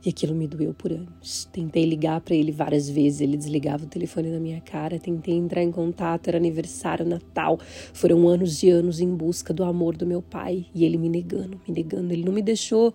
E 0.04 0.08
aquilo 0.08 0.34
me 0.34 0.48
doeu 0.48 0.74
por 0.74 0.92
anos. 0.92 1.48
Tentei 1.52 1.84
ligar 1.84 2.20
para 2.20 2.34
ele 2.34 2.50
várias 2.50 2.88
vezes, 2.88 3.20
ele 3.20 3.36
desligava 3.36 3.84
o 3.84 3.88
telefone 3.88 4.30
na 4.30 4.40
minha 4.40 4.60
cara. 4.60 4.98
Tentei 4.98 5.34
entrar 5.34 5.62
em 5.62 5.70
contato, 5.70 6.28
era 6.28 6.36
aniversário, 6.36 7.06
Natal. 7.06 7.58
Foram 7.92 8.26
anos 8.26 8.62
e 8.62 8.70
anos 8.70 9.00
em 9.00 9.14
busca 9.14 9.54
do 9.54 9.62
amor 9.62 9.96
do 9.96 10.04
meu 10.04 10.20
pai 10.20 10.66
e 10.74 10.84
ele 10.84 10.98
me 10.98 11.08
negando, 11.08 11.60
me 11.68 11.74
negando. 11.74 12.12
Ele 12.12 12.24
não 12.24 12.32
me 12.32 12.42
deixou 12.42 12.92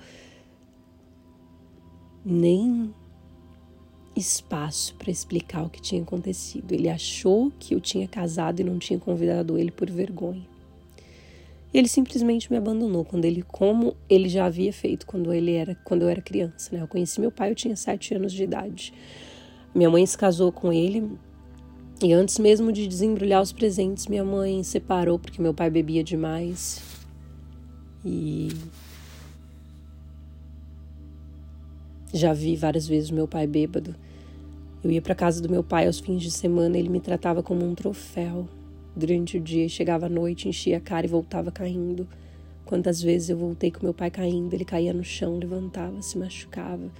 nem 2.25 2.93
espaço 4.13 4.93
para 4.95 5.09
explicar 5.09 5.63
o 5.63 5.69
que 5.69 5.81
tinha 5.81 6.01
acontecido. 6.01 6.73
Ele 6.73 6.89
achou 6.89 7.51
que 7.57 7.73
eu 7.73 7.79
tinha 7.79 8.07
casado 8.07 8.59
e 8.59 8.63
não 8.63 8.77
tinha 8.77 8.99
convidado 8.99 9.57
ele 9.57 9.71
por 9.71 9.89
vergonha. 9.89 10.56
Ele 11.73 11.87
simplesmente 11.87 12.49
me 12.49 12.57
abandonou 12.57 13.03
quando 13.03 13.25
ele, 13.25 13.43
como 13.43 13.95
ele 14.09 14.29
já 14.29 14.45
havia 14.45 14.71
feito 14.71 15.05
quando 15.05 15.33
ele 15.33 15.53
era, 15.53 15.75
quando 15.83 16.03
eu 16.03 16.09
era 16.09 16.21
criança. 16.21 16.69
Né? 16.73 16.81
Eu 16.81 16.87
conheci 16.87 17.19
meu 17.19 17.31
pai, 17.31 17.51
eu 17.51 17.55
tinha 17.55 17.75
sete 17.75 18.13
anos 18.13 18.31
de 18.31 18.43
idade. 18.43 18.93
Minha 19.75 19.89
mãe 19.89 20.05
se 20.05 20.17
casou 20.17 20.51
com 20.51 20.71
ele 20.71 21.11
e 22.01 22.13
antes 22.13 22.39
mesmo 22.39 22.71
de 22.71 22.87
desembrulhar 22.87 23.41
os 23.41 23.51
presentes, 23.51 24.07
minha 24.07 24.23
mãe 24.23 24.63
separou 24.63 25.19
porque 25.19 25.41
meu 25.41 25.53
pai 25.53 25.69
bebia 25.69 26.03
demais 26.03 26.81
e 28.05 28.49
Já 32.13 32.33
vi 32.33 32.55
várias 32.55 32.87
vezes 32.87 33.11
meu 33.11 33.27
pai 33.27 33.45
bêbado. 33.45 33.95
Eu 34.83 34.91
ia 34.91 35.01
para 35.01 35.13
casa 35.13 35.41
do 35.41 35.49
meu 35.49 35.63
pai 35.63 35.87
aos 35.87 35.99
fins 35.99 36.21
de 36.21 36.31
semana, 36.31 36.77
ele 36.77 36.89
me 36.89 36.99
tratava 36.99 37.43
como 37.43 37.65
um 37.65 37.75
troféu. 37.75 38.47
Durante 38.97 39.37
o 39.37 39.39
dia, 39.39 39.69
chegava 39.69 40.07
à 40.07 40.09
noite, 40.09 40.49
enchia 40.49 40.77
a 40.77 40.81
cara 40.81 41.05
e 41.05 41.09
voltava 41.09 41.51
caindo. 41.51 42.07
Quantas 42.65 42.99
vezes 42.99 43.29
eu 43.29 43.37
voltei 43.37 43.69
com 43.69 43.83
meu 43.83 43.93
pai 43.93 44.09
caindo, 44.09 44.51
ele 44.55 44.65
caía 44.65 44.91
no 44.91 45.03
chão, 45.03 45.37
levantava, 45.37 46.01
se 46.01 46.17
machucava. 46.17 46.91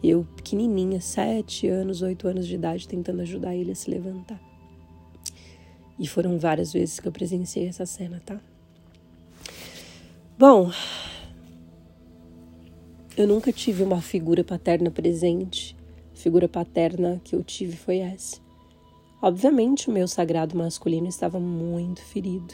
Eu, 0.00 0.24
pequenininha, 0.36 1.00
sete 1.00 1.66
anos, 1.66 2.02
oito 2.02 2.28
anos 2.28 2.46
de 2.46 2.54
idade, 2.54 2.86
tentando 2.86 3.20
ajudar 3.22 3.52
ele 3.52 3.72
a 3.72 3.74
se 3.74 3.90
levantar. 3.90 4.40
E 5.98 6.06
foram 6.06 6.38
várias 6.38 6.72
vezes 6.72 7.00
que 7.00 7.08
eu 7.08 7.12
presenciei 7.12 7.66
essa 7.66 7.84
cena, 7.84 8.22
tá? 8.24 8.40
Bom, 10.38 10.70
eu 13.16 13.26
nunca 13.26 13.50
tive 13.50 13.82
uma 13.82 14.00
figura 14.00 14.44
paterna 14.44 14.88
presente. 14.88 15.76
A 16.12 16.16
figura 16.16 16.48
paterna 16.48 17.20
que 17.24 17.34
eu 17.34 17.42
tive 17.42 17.76
foi 17.76 17.98
essa. 17.98 18.43
Obviamente, 19.24 19.88
o 19.88 19.90
meu 19.90 20.06
sagrado 20.06 20.54
masculino 20.54 21.08
estava 21.08 21.40
muito 21.40 22.02
ferido. 22.02 22.52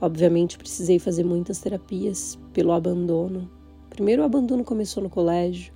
Obviamente, 0.00 0.56
precisei 0.56 1.00
fazer 1.00 1.24
muitas 1.24 1.58
terapias 1.58 2.38
pelo 2.52 2.70
abandono. 2.70 3.50
Primeiro, 3.90 4.22
o 4.22 4.24
abandono 4.24 4.62
começou 4.62 5.02
no 5.02 5.10
colégio, 5.10 5.72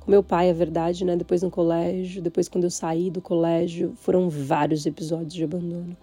com 0.00 0.10
meu 0.10 0.22
pai, 0.22 0.48
é 0.48 0.54
verdade, 0.54 1.04
né? 1.04 1.14
Depois 1.14 1.42
no 1.42 1.50
colégio, 1.50 2.22
depois 2.22 2.48
quando 2.48 2.64
eu 2.64 2.70
saí 2.70 3.10
do 3.10 3.20
colégio, 3.20 3.92
foram 3.96 4.30
vários 4.30 4.86
episódios 4.86 5.34
de 5.34 5.44
abandono 5.44 5.94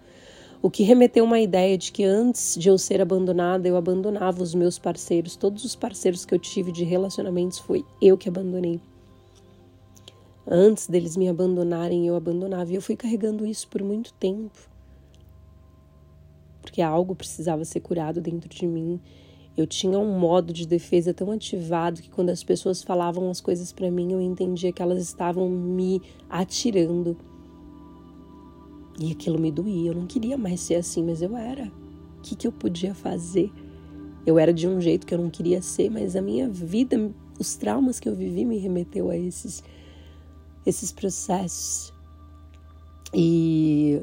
o 0.62 0.70
que 0.70 0.84
remeteu 0.84 1.24
uma 1.24 1.40
ideia 1.40 1.76
de 1.76 1.90
que 1.90 2.04
antes 2.04 2.56
de 2.56 2.68
eu 2.68 2.78
ser 2.78 3.00
abandonada, 3.00 3.68
eu 3.68 3.76
abandonava 3.76 4.42
os 4.42 4.54
meus 4.54 4.78
parceiros. 4.78 5.36
Todos 5.36 5.64
os 5.64 5.76
parceiros 5.76 6.24
que 6.24 6.34
eu 6.34 6.38
tive 6.38 6.72
de 6.72 6.82
relacionamentos 6.82 7.58
foi 7.58 7.84
eu 8.00 8.16
que 8.16 8.28
abandonei. 8.28 8.80
Antes 10.48 10.86
deles 10.86 11.16
me 11.16 11.28
abandonarem, 11.28 12.06
eu 12.06 12.14
abandonava. 12.14 12.70
E 12.70 12.74
eu 12.76 12.82
fui 12.82 12.96
carregando 12.96 13.44
isso 13.46 13.66
por 13.68 13.82
muito 13.82 14.12
tempo. 14.14 14.56
Porque 16.62 16.80
algo 16.82 17.14
precisava 17.14 17.64
ser 17.64 17.80
curado 17.80 18.20
dentro 18.20 18.48
de 18.48 18.66
mim. 18.66 19.00
Eu 19.56 19.66
tinha 19.66 19.98
um 19.98 20.18
modo 20.18 20.52
de 20.52 20.66
defesa 20.66 21.14
tão 21.14 21.30
ativado 21.30 22.02
que 22.02 22.10
quando 22.10 22.30
as 22.30 22.44
pessoas 22.44 22.82
falavam 22.82 23.30
as 23.30 23.40
coisas 23.40 23.72
para 23.72 23.90
mim, 23.90 24.12
eu 24.12 24.20
entendia 24.20 24.72
que 24.72 24.82
elas 24.82 25.02
estavam 25.02 25.48
me 25.48 26.00
atirando 26.28 27.16
e 28.98 29.12
aquilo 29.12 29.38
me 29.38 29.52
doía, 29.52 29.90
eu 29.90 29.94
não 29.94 30.06
queria 30.06 30.38
mais 30.38 30.60
ser 30.60 30.76
assim, 30.76 31.04
mas 31.04 31.20
eu 31.20 31.36
era. 31.36 31.70
O 32.18 32.22
que, 32.22 32.34
que 32.34 32.46
eu 32.46 32.52
podia 32.52 32.94
fazer? 32.94 33.52
Eu 34.24 34.38
era 34.38 34.52
de 34.52 34.66
um 34.66 34.80
jeito 34.80 35.06
que 35.06 35.14
eu 35.14 35.18
não 35.18 35.30
queria 35.30 35.60
ser, 35.60 35.90
mas 35.90 36.16
a 36.16 36.22
minha 36.22 36.48
vida, 36.48 37.10
os 37.38 37.56
traumas 37.56 38.00
que 38.00 38.08
eu 38.08 38.14
vivi 38.14 38.44
me 38.44 38.58
remeteu 38.58 39.10
a 39.10 39.16
esses, 39.16 39.62
esses 40.66 40.92
processos. 40.92 41.94
E 43.14 44.02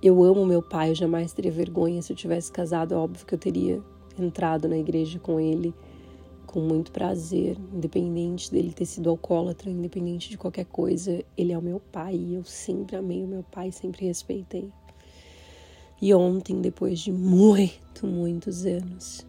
eu 0.00 0.22
amo 0.22 0.46
meu 0.46 0.62
pai, 0.62 0.90
eu 0.90 0.94
jamais 0.94 1.32
teria 1.32 1.52
vergonha 1.52 2.00
se 2.00 2.12
eu 2.12 2.16
tivesse 2.16 2.50
casado. 2.50 2.94
É 2.94 2.96
óbvio 2.96 3.26
que 3.26 3.34
eu 3.34 3.38
teria 3.38 3.82
entrado 4.18 4.68
na 4.68 4.78
igreja 4.78 5.18
com 5.18 5.38
ele 5.38 5.74
com 6.48 6.60
muito 6.60 6.90
prazer, 6.90 7.58
independente 7.74 8.50
dele 8.50 8.72
ter 8.72 8.86
sido 8.86 9.10
alcoólatra, 9.10 9.70
independente 9.70 10.30
de 10.30 10.38
qualquer 10.38 10.64
coisa, 10.64 11.22
ele 11.36 11.52
é 11.52 11.58
o 11.58 11.62
meu 11.62 11.78
pai 11.78 12.14
e 12.16 12.34
eu 12.36 12.42
sempre 12.42 12.96
amei 12.96 13.22
o 13.22 13.26
meu 13.26 13.42
pai, 13.42 13.70
sempre 13.70 14.06
respeitei. 14.06 14.72
E 16.00 16.14
ontem, 16.14 16.58
depois 16.62 17.00
de 17.00 17.12
muito, 17.12 18.06
muitos 18.06 18.64
anos, 18.64 19.26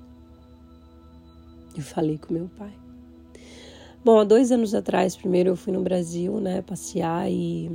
eu 1.76 1.84
falei 1.84 2.18
com 2.18 2.34
meu 2.34 2.48
pai. 2.58 2.79
Bom, 4.04 4.20
há 4.20 4.24
dois 4.24 4.52
anos 4.52 4.74
atrás, 4.74 5.16
primeiro 5.16 5.50
eu 5.50 5.56
fui 5.56 5.74
no 5.74 5.82
Brasil, 5.82 6.40
né, 6.40 6.62
passear 6.62 7.30
e 7.30 7.70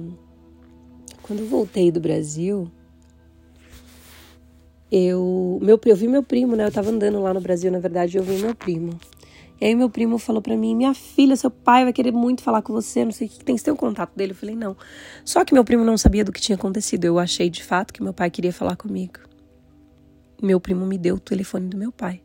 quando 1.22 1.40
eu 1.40 1.46
voltei 1.46 1.90
do 1.90 2.00
Brasil, 2.00 2.70
eu, 4.90 5.58
meu, 5.60 5.80
eu 5.84 5.96
vi 5.96 6.06
meu 6.06 6.22
primo, 6.22 6.54
né? 6.54 6.66
Eu 6.66 6.72
tava 6.72 6.90
andando 6.90 7.20
lá 7.20 7.34
no 7.34 7.40
Brasil, 7.40 7.70
na 7.72 7.78
verdade, 7.78 8.16
eu 8.16 8.22
vi 8.22 8.40
meu 8.40 8.54
primo. 8.54 8.98
E 9.60 9.64
aí 9.64 9.74
meu 9.74 9.90
primo 9.90 10.18
falou 10.18 10.40
para 10.40 10.56
mim: 10.56 10.76
"Minha 10.76 10.94
filha, 10.94 11.36
seu 11.36 11.50
pai 11.50 11.84
vai 11.84 11.92
querer 11.92 12.12
muito 12.12 12.42
falar 12.42 12.62
com 12.62 12.72
você, 12.72 13.04
não 13.04 13.12
sei 13.12 13.26
o 13.26 13.30
que 13.30 13.44
tem, 13.44 13.56
você 13.56 13.64
tem 13.64 13.74
o 13.74 13.76
contato 13.76 14.14
dele?" 14.14 14.32
Eu 14.32 14.36
falei: 14.36 14.54
"Não". 14.54 14.76
Só 15.24 15.44
que 15.44 15.54
meu 15.54 15.64
primo 15.64 15.84
não 15.84 15.96
sabia 15.98 16.24
do 16.24 16.32
que 16.32 16.40
tinha 16.40 16.56
acontecido. 16.56 17.04
Eu 17.04 17.18
achei 17.18 17.50
de 17.50 17.62
fato 17.62 17.92
que 17.92 18.02
meu 18.02 18.12
pai 18.12 18.30
queria 18.30 18.52
falar 18.52 18.76
comigo. 18.76 19.20
Meu 20.42 20.60
primo 20.60 20.84
me 20.86 20.98
deu 20.98 21.16
o 21.16 21.20
telefone 21.20 21.68
do 21.68 21.76
meu 21.76 21.90
pai. 21.90 22.23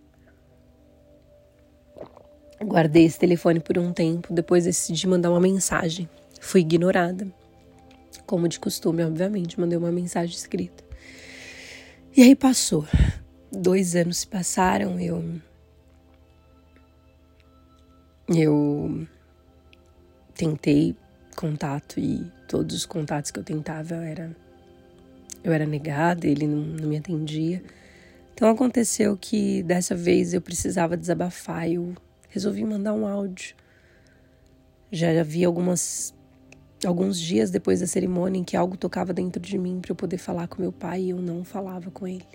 Guardei 2.61 3.05
esse 3.05 3.17
telefone 3.17 3.59
por 3.59 3.77
um 3.77 3.93
tempo, 3.93 4.33
depois 4.33 4.65
decidi 4.65 5.07
mandar 5.07 5.31
uma 5.31 5.39
mensagem. 5.39 6.09
Fui 6.41 6.61
ignorada. 6.61 7.27
Como 8.25 8.47
de 8.47 8.59
costume, 8.59 9.03
obviamente, 9.03 9.59
mandei 9.59 9.77
uma 9.77 9.91
mensagem 9.91 10.35
escrita. 10.35 10.83
E 12.15 12.21
aí 12.21 12.35
passou. 12.35 12.85
dois 13.51 13.95
anos 13.95 14.17
se 14.19 14.27
passaram, 14.27 14.99
eu. 14.99 15.23
Eu 18.27 19.07
tentei 20.35 20.95
contato 21.35 21.99
e 21.99 22.29
todos 22.47 22.75
os 22.75 22.85
contatos 22.85 23.31
que 23.31 23.39
eu 23.39 23.43
tentava 23.43 23.95
eu 23.95 24.01
era, 24.01 24.35
eu 25.43 25.53
era 25.53 25.65
negada, 25.65 26.27
ele 26.27 26.45
não, 26.45 26.59
não 26.59 26.89
me 26.89 26.97
atendia. 26.97 27.63
Então 28.33 28.49
aconteceu 28.49 29.17
que 29.17 29.63
dessa 29.63 29.95
vez 29.95 30.33
eu 30.33 30.41
precisava 30.41 30.95
desabafar, 30.95 31.69
eu 31.69 31.95
resolvi 32.29 32.63
mandar 32.63 32.93
um 32.93 33.05
áudio. 33.05 33.55
Já 34.91 35.19
havia 35.19 35.47
algumas 35.47 36.13
alguns 36.85 37.19
dias 37.19 37.51
depois 37.51 37.81
da 37.81 37.87
cerimônia 37.87 38.39
em 38.39 38.43
que 38.43 38.55
algo 38.55 38.77
tocava 38.77 39.13
dentro 39.13 39.41
de 39.41 39.57
mim 39.57 39.81
para 39.81 39.91
eu 39.91 39.95
poder 39.95 40.17
falar 40.17 40.47
com 40.47 40.61
meu 40.61 40.71
pai 40.71 41.01
e 41.01 41.09
eu 41.09 41.17
não 41.17 41.43
falava 41.43 41.91
com 41.91 42.07
ele. 42.07 42.25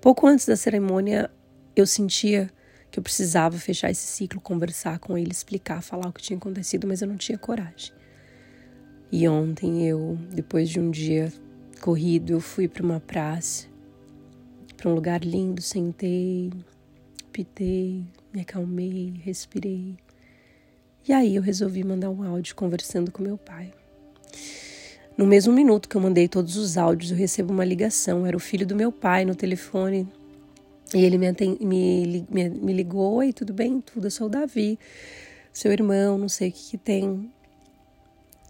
Pouco 0.00 0.26
antes 0.26 0.46
da 0.46 0.54
cerimônia, 0.54 1.30
eu 1.74 1.86
sentia 1.86 2.50
que 2.90 2.98
eu 2.98 3.02
precisava 3.02 3.58
fechar 3.58 3.90
esse 3.90 4.06
ciclo, 4.06 4.40
conversar 4.40 5.00
com 5.00 5.18
ele, 5.18 5.32
explicar, 5.32 5.82
falar 5.82 6.08
o 6.08 6.12
que 6.12 6.22
tinha 6.22 6.36
acontecido, 6.36 6.86
mas 6.86 7.02
eu 7.02 7.08
não 7.08 7.16
tinha 7.16 7.36
coragem. 7.36 7.92
E 9.10 9.26
ontem 9.28 9.84
eu, 9.86 10.16
depois 10.32 10.68
de 10.68 10.78
um 10.78 10.90
dia 10.90 11.32
corrido, 11.80 12.32
eu 12.32 12.40
fui 12.40 12.68
para 12.68 12.84
uma 12.84 13.00
praça, 13.00 13.66
para 14.76 14.88
um 14.88 14.94
lugar 14.94 15.24
lindo, 15.24 15.60
sentei, 15.60 16.52
pitei, 17.32 18.04
me 18.34 18.40
acalmei, 18.40 19.14
respirei. 19.22 19.96
E 21.06 21.12
aí 21.12 21.36
eu 21.36 21.42
resolvi 21.42 21.84
mandar 21.84 22.10
um 22.10 22.22
áudio 22.24 22.56
conversando 22.56 23.12
com 23.12 23.22
meu 23.22 23.38
pai. 23.38 23.72
No 25.16 25.24
mesmo 25.24 25.52
minuto 25.52 25.88
que 25.88 25.96
eu 25.96 26.00
mandei 26.00 26.26
todos 26.26 26.56
os 26.56 26.76
áudios, 26.76 27.12
eu 27.12 27.16
recebo 27.16 27.52
uma 27.52 27.64
ligação. 27.64 28.26
Era 28.26 28.36
o 28.36 28.40
filho 28.40 28.66
do 28.66 28.74
meu 28.74 28.90
pai 28.90 29.24
no 29.24 29.36
telefone. 29.36 30.08
E 30.92 31.04
ele 31.04 31.16
me, 31.16 31.30
me, 31.60 32.26
me, 32.28 32.48
me 32.48 32.72
ligou: 32.72 33.14
Oi, 33.14 33.32
tudo 33.32 33.52
bem? 33.52 33.80
Tudo, 33.80 34.08
eu 34.08 34.10
sou 34.10 34.26
o 34.26 34.30
Davi, 34.30 34.78
seu 35.52 35.70
irmão, 35.70 36.18
não 36.18 36.28
sei 36.28 36.48
o 36.48 36.52
que, 36.52 36.70
que 36.70 36.78
tem. 36.78 37.30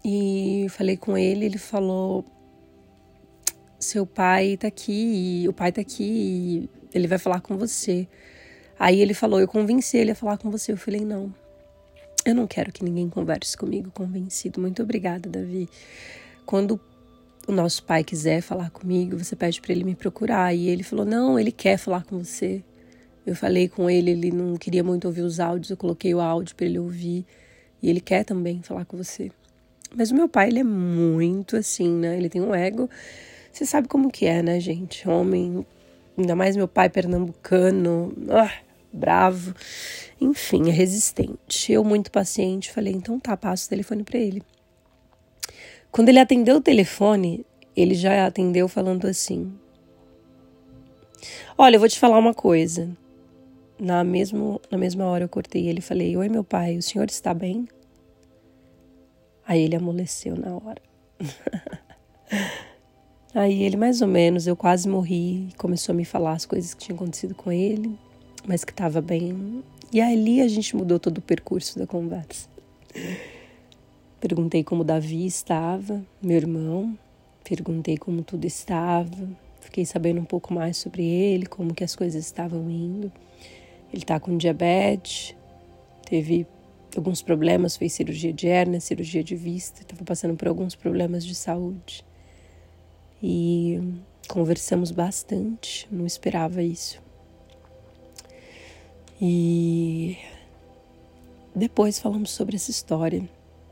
E 0.03 0.65
falei 0.69 0.97
com 0.97 1.15
ele, 1.15 1.45
ele 1.45 1.57
falou: 1.59 2.25
Seu 3.79 4.05
pai 4.05 4.57
tá 4.57 4.67
aqui, 4.67 5.45
o 5.47 5.53
pai 5.53 5.71
tá 5.71 5.81
aqui, 5.81 6.67
ele 6.91 7.07
vai 7.07 7.19
falar 7.19 7.41
com 7.41 7.55
você. 7.55 8.07
Aí 8.79 9.01
ele 9.01 9.13
falou: 9.13 9.39
Eu 9.39 9.47
convenci 9.47 9.97
ele 9.97 10.11
a 10.11 10.15
falar 10.15 10.37
com 10.37 10.49
você. 10.49 10.71
Eu 10.71 10.77
falei: 10.77 11.03
Não, 11.03 11.33
eu 12.25 12.35
não 12.35 12.47
quero 12.47 12.71
que 12.71 12.83
ninguém 12.83 13.09
converse 13.09 13.55
comigo 13.55 13.91
convencido. 13.91 14.59
Muito 14.59 14.81
obrigada, 14.83 15.29
Davi. 15.29 15.69
Quando 16.45 16.79
o 17.47 17.51
nosso 17.51 17.83
pai 17.83 18.03
quiser 18.03 18.41
falar 18.41 18.69
comigo, 18.71 19.17
você 19.17 19.35
pede 19.35 19.61
para 19.61 19.71
ele 19.71 19.83
me 19.83 19.95
procurar. 19.95 20.53
E 20.53 20.67
ele 20.67 20.83
falou: 20.83 21.05
Não, 21.05 21.39
ele 21.39 21.51
quer 21.51 21.77
falar 21.77 22.03
com 22.03 22.23
você. 22.23 22.63
Eu 23.25 23.35
falei 23.35 23.67
com 23.67 23.89
ele, 23.89 24.11
ele 24.11 24.31
não 24.31 24.55
queria 24.55 24.83
muito 24.83 25.05
ouvir 25.05 25.21
os 25.21 25.39
áudios, 25.39 25.71
eu 25.71 25.77
coloquei 25.77 26.13
o 26.13 26.21
áudio 26.21 26.55
para 26.55 26.65
ele 26.65 26.77
ouvir. 26.77 27.25
E 27.81 27.89
ele 27.89 27.99
quer 27.99 28.23
também 28.23 28.61
falar 28.61 28.85
com 28.85 28.97
você. 28.97 29.31
Mas 29.95 30.11
o 30.11 30.15
meu 30.15 30.27
pai, 30.27 30.49
ele 30.49 30.59
é 30.59 30.63
muito 30.63 31.55
assim, 31.55 31.89
né? 31.89 32.17
Ele 32.17 32.29
tem 32.29 32.41
um 32.41 32.53
ego. 32.53 32.89
Você 33.51 33.65
sabe 33.65 33.87
como 33.87 34.11
que 34.11 34.25
é, 34.25 34.43
né, 34.43 34.59
gente? 34.59 35.07
Homem, 35.07 35.65
ainda 36.17 36.35
mais 36.35 36.55
meu 36.55 36.67
pai 36.67 36.89
pernambucano. 36.89 38.13
Ah, 38.29 38.51
bravo, 38.95 39.53
enfim, 40.19 40.69
é 40.69 40.71
resistente. 40.71 41.71
Eu, 41.71 41.83
muito 41.83 42.09
paciente, 42.11 42.71
falei: 42.71 42.93
então 42.93 43.19
tá, 43.19 43.35
passo 43.35 43.67
o 43.67 43.69
telefone 43.69 44.03
para 44.03 44.17
ele. 44.17 44.41
Quando 45.91 46.09
ele 46.09 46.19
atendeu 46.19 46.57
o 46.57 46.61
telefone, 46.61 47.45
ele 47.75 47.93
já 47.93 48.25
atendeu 48.25 48.67
falando 48.67 49.05
assim: 49.05 49.53
Olha, 51.57 51.75
eu 51.75 51.79
vou 51.79 51.89
te 51.89 51.99
falar 51.99 52.17
uma 52.17 52.33
coisa. 52.33 52.89
Na, 53.77 54.05
mesmo, 54.05 54.61
na 54.71 54.77
mesma 54.77 55.05
hora 55.05 55.25
eu 55.25 55.29
cortei 55.29 55.67
ele 55.67 55.79
e 55.79 55.81
falei: 55.81 56.15
Oi, 56.15 56.29
meu 56.29 56.43
pai, 56.43 56.77
o 56.77 56.81
senhor 56.81 57.07
está 57.09 57.33
bem? 57.33 57.67
Aí 59.45 59.61
ele 59.61 59.75
amoleceu 59.75 60.35
na 60.35 60.55
hora. 60.55 60.81
Aí 63.33 63.63
ele, 63.63 63.75
mais 63.75 64.01
ou 64.01 64.07
menos, 64.07 64.47
eu 64.47 64.55
quase 64.55 64.87
morri, 64.87 65.49
começou 65.57 65.91
a 65.91 65.95
me 65.95 66.05
falar 66.05 66.31
as 66.31 66.45
coisas 66.45 66.73
que 66.73 66.85
tinham 66.85 66.95
acontecido 66.95 67.35
com 67.35 67.51
ele 67.51 67.99
mas 68.47 68.63
que 68.63 68.71
estava 68.71 69.01
bem. 69.01 69.63
E 69.91 70.01
ali 70.01 70.41
a 70.41 70.47
gente 70.47 70.75
mudou 70.75 70.99
todo 70.99 71.19
o 71.19 71.21
percurso 71.21 71.77
da 71.77 71.87
conversa. 71.87 72.47
Perguntei 74.19 74.63
como 74.63 74.83
Davi 74.83 75.25
estava, 75.25 76.03
meu 76.21 76.37
irmão, 76.37 76.97
perguntei 77.43 77.97
como 77.97 78.23
tudo 78.23 78.45
estava, 78.45 79.29
fiquei 79.59 79.85
sabendo 79.85 80.19
um 80.19 80.25
pouco 80.25 80.53
mais 80.53 80.77
sobre 80.77 81.03
ele, 81.03 81.45
como 81.45 81.73
que 81.73 81.83
as 81.83 81.95
coisas 81.95 82.25
estavam 82.25 82.69
indo. 82.69 83.11
Ele 83.93 84.01
está 84.03 84.19
com 84.19 84.35
diabetes, 84.35 85.35
teve 86.05 86.47
alguns 86.95 87.21
problemas, 87.21 87.77
fez 87.77 87.93
cirurgia 87.93 88.33
de 88.33 88.47
hérnia, 88.47 88.79
cirurgia 88.79 89.23
de 89.23 89.35
vista, 89.35 89.81
estava 89.81 90.03
passando 90.03 90.35
por 90.35 90.47
alguns 90.47 90.75
problemas 90.75 91.23
de 91.23 91.35
saúde. 91.35 92.03
E 93.21 93.79
conversamos 94.27 94.91
bastante, 94.91 95.87
não 95.91 96.05
esperava 96.05 96.63
isso. 96.63 97.04
E 99.27 100.19
depois 101.55 101.97
falamos 101.97 102.29
sobre 102.29 102.57
essa 102.57 102.69
história. 102.69 103.27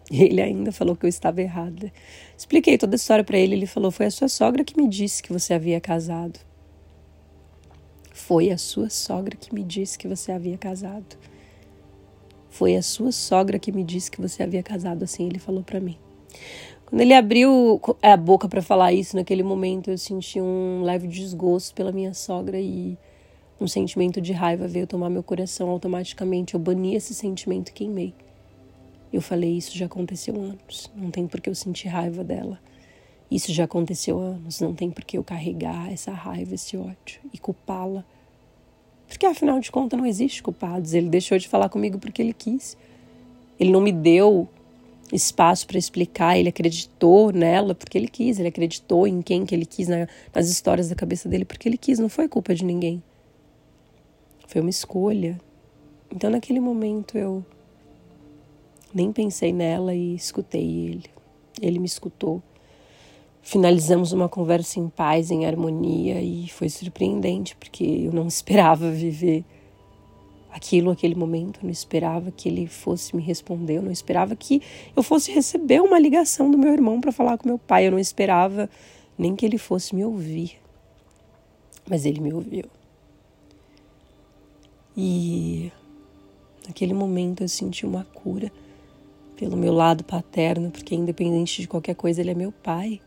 Ele 0.09 0.41
ainda 0.41 0.71
falou 0.71 0.95
que 0.95 1.05
eu 1.05 1.09
estava 1.09 1.43
errada. 1.43 1.93
Expliquei 2.35 2.75
toda 2.75 2.95
a 2.95 2.97
história 2.97 3.23
para 3.23 3.37
ele. 3.37 3.53
Ele 3.53 3.67
falou: 3.67 3.91
Foi 3.91 4.07
a 4.07 4.11
sua 4.11 4.27
sogra 4.27 4.63
que 4.63 4.75
me 4.75 4.89
disse 4.89 5.21
que 5.21 5.31
você 5.31 5.53
havia 5.53 5.79
casado. 5.79 6.39
Foi 8.11 8.49
a 8.49 8.57
sua 8.57 8.89
sogra 8.89 9.37
que 9.37 9.53
me 9.53 9.63
disse 9.63 9.95
que 9.95 10.07
você 10.07 10.31
havia 10.31 10.57
casado. 10.57 11.15
Foi 12.49 12.75
a 12.75 12.81
sua 12.81 13.11
sogra 13.11 13.59
que 13.59 13.71
me 13.71 13.83
disse 13.83 14.09
que 14.09 14.19
você 14.19 14.41
havia 14.41 14.63
casado. 14.63 15.03
Assim 15.03 15.27
ele 15.27 15.37
falou 15.37 15.61
para 15.61 15.79
mim. 15.79 15.99
Quando 16.87 17.01
ele 17.01 17.13
abriu 17.13 17.79
a 18.01 18.17
boca 18.17 18.49
para 18.49 18.61
falar 18.63 18.91
isso, 18.91 19.15
naquele 19.15 19.43
momento 19.43 19.91
eu 19.91 19.99
senti 19.99 20.41
um 20.41 20.81
leve 20.81 21.07
desgosto 21.07 21.75
pela 21.75 21.91
minha 21.91 22.13
sogra 22.15 22.59
e 22.59 22.97
um 23.59 23.67
sentimento 23.67 24.19
de 24.19 24.33
raiva 24.33 24.67
veio 24.67 24.87
tomar 24.87 25.09
meu 25.09 25.23
coração 25.23 25.69
automaticamente. 25.69 26.53
Eu 26.53 26.59
bani 26.59 26.95
esse 26.95 27.13
sentimento 27.13 27.69
e 27.69 27.73
queimei. 27.73 28.13
Eu 29.11 29.21
falei: 29.21 29.57
Isso 29.57 29.77
já 29.77 29.85
aconteceu 29.85 30.35
anos. 30.35 30.91
Não 30.95 31.11
tem 31.11 31.27
por 31.27 31.39
que 31.39 31.49
eu 31.49 31.55
sentir 31.55 31.87
raiva 31.87 32.23
dela. 32.23 32.59
Isso 33.29 33.53
já 33.53 33.63
aconteceu 33.65 34.19
anos. 34.19 34.59
Não 34.59 34.73
tem 34.73 34.89
por 34.89 35.03
que 35.03 35.17
eu 35.17 35.23
carregar 35.23 35.91
essa 35.91 36.11
raiva, 36.11 36.55
esse 36.55 36.75
ódio 36.75 37.21
e 37.31 37.37
culpá-la. 37.37 38.03
Porque 39.07 39.25
afinal 39.25 39.59
de 39.59 39.71
contas 39.71 39.97
não 39.97 40.05
existe 40.05 40.41
culpados. 40.41 40.93
Ele 40.93 41.09
deixou 41.09 41.37
de 41.37 41.47
falar 41.47 41.69
comigo 41.69 41.99
porque 41.99 42.21
ele 42.21 42.33
quis. 42.33 42.75
Ele 43.59 43.71
não 43.71 43.81
me 43.81 43.91
deu 43.91 44.49
espaço 45.11 45.67
para 45.67 45.77
explicar. 45.77 46.37
Ele 46.37 46.49
acreditou 46.49 47.31
nela 47.31 47.75
porque 47.75 47.97
ele 47.97 48.07
quis. 48.07 48.39
Ele 48.39 48.47
acreditou 48.47 49.07
em 49.07 49.21
quem 49.21 49.45
que 49.45 49.53
ele 49.53 49.65
quis, 49.65 49.87
nas 49.87 50.49
histórias 50.49 50.89
da 50.89 50.95
cabeça 50.95 51.29
dele 51.29 51.45
porque 51.45 51.69
ele 51.69 51.77
quis. 51.77 51.99
Não 51.99 52.09
foi 52.09 52.27
culpa 52.27 52.55
de 52.55 52.65
ninguém. 52.65 53.01
Foi 54.53 54.61
uma 54.61 54.69
escolha. 54.69 55.41
Então, 56.11 56.29
naquele 56.29 56.59
momento, 56.59 57.17
eu 57.17 57.43
nem 58.93 59.11
pensei 59.11 59.51
nela 59.51 59.95
e 59.95 60.13
escutei 60.13 60.61
ele. 60.61 61.05
Ele 61.59 61.79
me 61.79 61.87
escutou. 61.87 62.39
Finalizamos 63.41 64.11
uma 64.11 64.29
conversa 64.29 64.79
em 64.79 64.89
paz, 64.89 65.31
em 65.31 65.47
harmonia, 65.47 66.21
e 66.21 66.47
foi 66.49 66.69
surpreendente, 66.69 67.55
porque 67.55 67.83
eu 67.83 68.13
não 68.13 68.27
esperava 68.29 68.91
viver 68.91 69.43
aquilo, 70.51 70.91
aquele 70.91 71.15
momento, 71.15 71.57
eu 71.57 71.63
não 71.63 71.71
esperava 71.71 72.29
que 72.29 72.47
ele 72.47 72.67
fosse 72.67 73.15
me 73.15 73.23
responder, 73.23 73.77
eu 73.77 73.81
não 73.81 73.91
esperava 73.91 74.35
que 74.35 74.61
eu 74.95 75.01
fosse 75.01 75.31
receber 75.31 75.81
uma 75.81 75.97
ligação 75.97 76.51
do 76.51 76.59
meu 76.59 76.71
irmão 76.71 77.01
para 77.01 77.11
falar 77.11 77.39
com 77.39 77.49
meu 77.49 77.57
pai, 77.57 77.87
eu 77.87 77.91
não 77.91 77.97
esperava 77.97 78.69
nem 79.17 79.35
que 79.35 79.47
ele 79.47 79.57
fosse 79.57 79.95
me 79.95 80.05
ouvir. 80.05 80.61
Mas 81.89 82.05
ele 82.05 82.21
me 82.21 82.31
ouviu. 82.31 82.65
E 84.95 85.71
naquele 86.67 86.93
momento 86.93 87.41
eu 87.41 87.47
senti 87.47 87.85
uma 87.85 88.03
cura 88.03 88.51
pelo 89.35 89.57
meu 89.57 89.73
lado 89.73 90.03
paterno, 90.03 90.69
porque 90.69 90.95
independente 90.95 91.61
de 91.61 91.67
qualquer 91.67 91.95
coisa, 91.95 92.21
ele 92.21 92.31
é 92.31 92.35
meu 92.35 92.51
pai. 92.51 93.01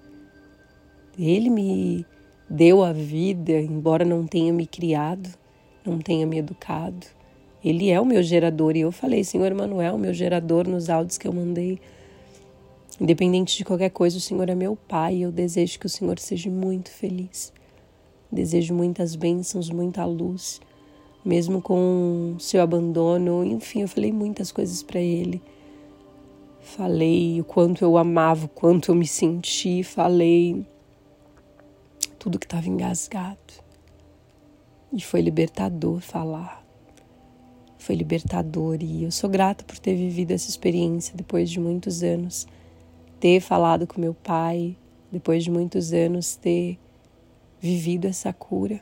Ele 1.18 1.48
me 1.48 2.04
deu 2.50 2.82
a 2.82 2.92
vida, 2.92 3.52
embora 3.52 4.04
não 4.04 4.26
tenha 4.26 4.52
me 4.52 4.66
criado, 4.66 5.30
não 5.84 5.98
tenha 5.98 6.26
me 6.26 6.38
educado. 6.38 7.06
Ele 7.64 7.90
é 7.90 8.00
o 8.00 8.04
meu 8.04 8.22
gerador. 8.22 8.76
E 8.76 8.80
eu 8.80 8.92
falei, 8.92 9.24
Senhor 9.24 9.54
Manuel, 9.54 9.96
meu 9.96 10.12
gerador, 10.12 10.68
nos 10.68 10.90
áudios 10.90 11.16
que 11.16 11.26
eu 11.26 11.32
mandei. 11.32 11.80
Independente 13.00 13.56
de 13.56 13.64
qualquer 13.64 13.90
coisa, 13.90 14.18
o 14.18 14.20
Senhor 14.20 14.48
é 14.48 14.54
meu 14.54 14.76
pai 14.76 15.16
e 15.16 15.22
eu 15.22 15.32
desejo 15.32 15.78
que 15.78 15.86
o 15.86 15.90
Senhor 15.90 16.18
seja 16.18 16.50
muito 16.50 16.90
feliz. 16.90 17.52
Desejo 18.30 18.74
muitas 18.74 19.14
bênçãos, 19.14 19.70
muita 19.70 20.04
luz 20.04 20.60
mesmo 21.26 21.60
com 21.60 22.36
seu 22.38 22.62
abandono. 22.62 23.44
Enfim, 23.44 23.82
eu 23.82 23.88
falei 23.88 24.12
muitas 24.12 24.52
coisas 24.52 24.82
para 24.82 25.00
ele. 25.00 25.42
Falei 26.60 27.40
o 27.40 27.44
quanto 27.44 27.84
eu 27.84 27.98
amava, 27.98 28.46
o 28.46 28.48
quanto 28.48 28.90
eu 28.90 28.94
me 28.94 29.06
senti, 29.06 29.82
falei 29.82 30.64
tudo 32.18 32.38
que 32.38 32.46
estava 32.46 32.68
engasgado. 32.68 33.38
E 34.92 35.00
foi 35.00 35.20
libertador 35.20 36.00
falar. 36.00 36.64
Foi 37.78 37.94
libertador 37.94 38.78
e 38.80 39.04
eu 39.04 39.10
sou 39.10 39.28
grata 39.28 39.64
por 39.64 39.78
ter 39.78 39.94
vivido 39.94 40.32
essa 40.32 40.48
experiência 40.48 41.16
depois 41.16 41.50
de 41.50 41.60
muitos 41.60 42.02
anos, 42.02 42.46
ter 43.20 43.40
falado 43.40 43.86
com 43.86 44.00
meu 44.00 44.14
pai, 44.14 44.76
depois 45.10 45.44
de 45.44 45.50
muitos 45.50 45.92
anos 45.92 46.34
ter 46.34 46.78
vivido 47.60 48.06
essa 48.06 48.32
cura. 48.32 48.80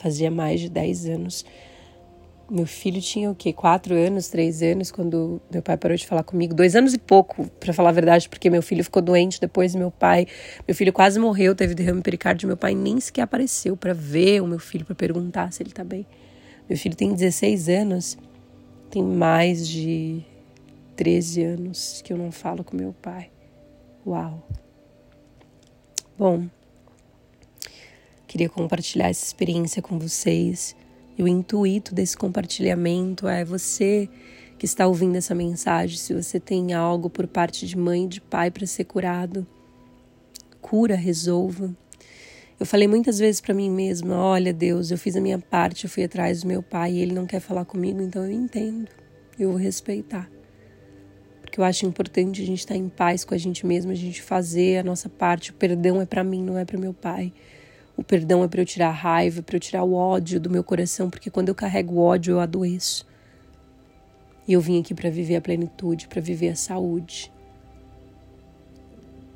Fazia 0.00 0.30
mais 0.30 0.60
de 0.60 0.68
10 0.68 1.06
anos 1.06 1.44
meu 2.50 2.66
filho 2.66 3.00
tinha 3.00 3.30
o 3.30 3.34
quê? 3.34 3.52
Quatro 3.52 3.94
anos, 3.94 4.28
três 4.28 4.60
anos, 4.60 4.90
quando 4.90 5.40
meu 5.52 5.62
pai 5.62 5.76
parou 5.76 5.96
de 5.96 6.04
falar 6.04 6.24
comigo. 6.24 6.52
Dois 6.52 6.74
anos 6.74 6.92
e 6.92 6.98
pouco, 6.98 7.48
para 7.60 7.72
falar 7.72 7.90
a 7.90 7.92
verdade, 7.92 8.28
porque 8.28 8.50
meu 8.50 8.60
filho 8.60 8.82
ficou 8.82 9.00
doente 9.00 9.40
depois 9.40 9.74
meu 9.74 9.90
pai. 9.90 10.26
Meu 10.66 10.74
filho 10.74 10.92
quase 10.92 11.20
morreu, 11.20 11.54
teve 11.54 11.74
derrame 11.74 12.02
pericárdio. 12.02 12.48
Meu 12.48 12.56
pai 12.56 12.74
nem 12.74 12.98
sequer 12.98 13.22
apareceu 13.22 13.76
para 13.76 13.94
ver 13.94 14.42
o 14.42 14.48
meu 14.48 14.58
filho, 14.58 14.84
para 14.84 14.96
perguntar 14.96 15.52
se 15.52 15.62
ele 15.62 15.70
tá 15.70 15.84
bem. 15.84 16.04
Meu 16.68 16.76
filho 16.76 16.96
tem 16.96 17.14
16 17.14 17.68
anos, 17.68 18.18
tem 18.90 19.02
mais 19.02 19.68
de 19.68 20.20
13 20.96 21.44
anos 21.44 22.02
que 22.04 22.12
eu 22.12 22.18
não 22.18 22.32
falo 22.32 22.64
com 22.64 22.76
meu 22.76 22.92
pai. 23.00 23.30
Uau! 24.04 24.44
Bom, 26.18 26.46
queria 28.30 28.48
compartilhar 28.48 29.08
essa 29.08 29.26
experiência 29.26 29.82
com 29.82 29.98
vocês. 29.98 30.76
E 31.18 31.22
o 31.22 31.26
intuito 31.26 31.92
desse 31.92 32.16
compartilhamento 32.16 33.26
é 33.26 33.44
você 33.44 34.08
que 34.56 34.64
está 34.64 34.86
ouvindo 34.86 35.16
essa 35.16 35.34
mensagem, 35.34 35.98
se 35.98 36.14
você 36.14 36.38
tem 36.38 36.72
algo 36.72 37.10
por 37.10 37.26
parte 37.26 37.66
de 37.66 37.76
mãe 37.76 38.04
e 38.04 38.08
de 38.08 38.20
pai 38.20 38.48
para 38.48 38.64
ser 38.66 38.84
curado, 38.84 39.44
cura, 40.60 40.94
resolva. 40.94 41.74
Eu 42.60 42.64
falei 42.64 42.86
muitas 42.86 43.18
vezes 43.18 43.40
para 43.40 43.52
mim 43.52 43.68
mesma: 43.68 44.14
olha, 44.16 44.52
Deus, 44.52 44.92
eu 44.92 44.98
fiz 44.98 45.16
a 45.16 45.20
minha 45.20 45.38
parte, 45.38 45.84
eu 45.84 45.90
fui 45.90 46.04
atrás 46.04 46.42
do 46.42 46.46
meu 46.46 46.62
pai 46.62 46.92
e 46.92 47.00
ele 47.00 47.12
não 47.12 47.26
quer 47.26 47.40
falar 47.40 47.64
comigo, 47.64 48.00
então 48.00 48.24
eu 48.24 48.30
entendo, 48.30 48.88
eu 49.36 49.48
vou 49.48 49.58
respeitar. 49.58 50.30
Porque 51.40 51.58
eu 51.58 51.64
acho 51.64 51.84
importante 51.84 52.40
a 52.40 52.46
gente 52.46 52.60
estar 52.60 52.76
em 52.76 52.88
paz 52.88 53.24
com 53.24 53.34
a 53.34 53.38
gente 53.38 53.66
mesmo, 53.66 53.90
a 53.90 53.96
gente 53.96 54.22
fazer 54.22 54.78
a 54.78 54.84
nossa 54.84 55.08
parte. 55.08 55.50
O 55.50 55.54
perdão 55.54 56.00
é 56.00 56.06
para 56.06 56.22
mim, 56.22 56.44
não 56.44 56.56
é 56.56 56.64
para 56.64 56.78
meu 56.78 56.94
pai. 56.94 57.32
O 58.00 58.02
perdão 58.02 58.42
é 58.42 58.48
para 58.48 58.62
eu 58.62 58.64
tirar 58.64 58.88
a 58.88 58.92
raiva, 58.92 59.42
para 59.42 59.56
eu 59.56 59.60
tirar 59.60 59.84
o 59.84 59.92
ódio 59.92 60.40
do 60.40 60.48
meu 60.48 60.64
coração, 60.64 61.10
porque 61.10 61.28
quando 61.28 61.50
eu 61.50 61.54
carrego 61.54 61.98
ódio 61.98 62.32
eu 62.32 62.40
adoeço. 62.40 63.06
E 64.48 64.54
eu 64.54 64.60
vim 64.62 64.80
aqui 64.80 64.94
para 64.94 65.10
viver 65.10 65.36
a 65.36 65.40
plenitude, 65.42 66.08
para 66.08 66.18
viver 66.18 66.48
a 66.48 66.56
saúde. 66.56 67.30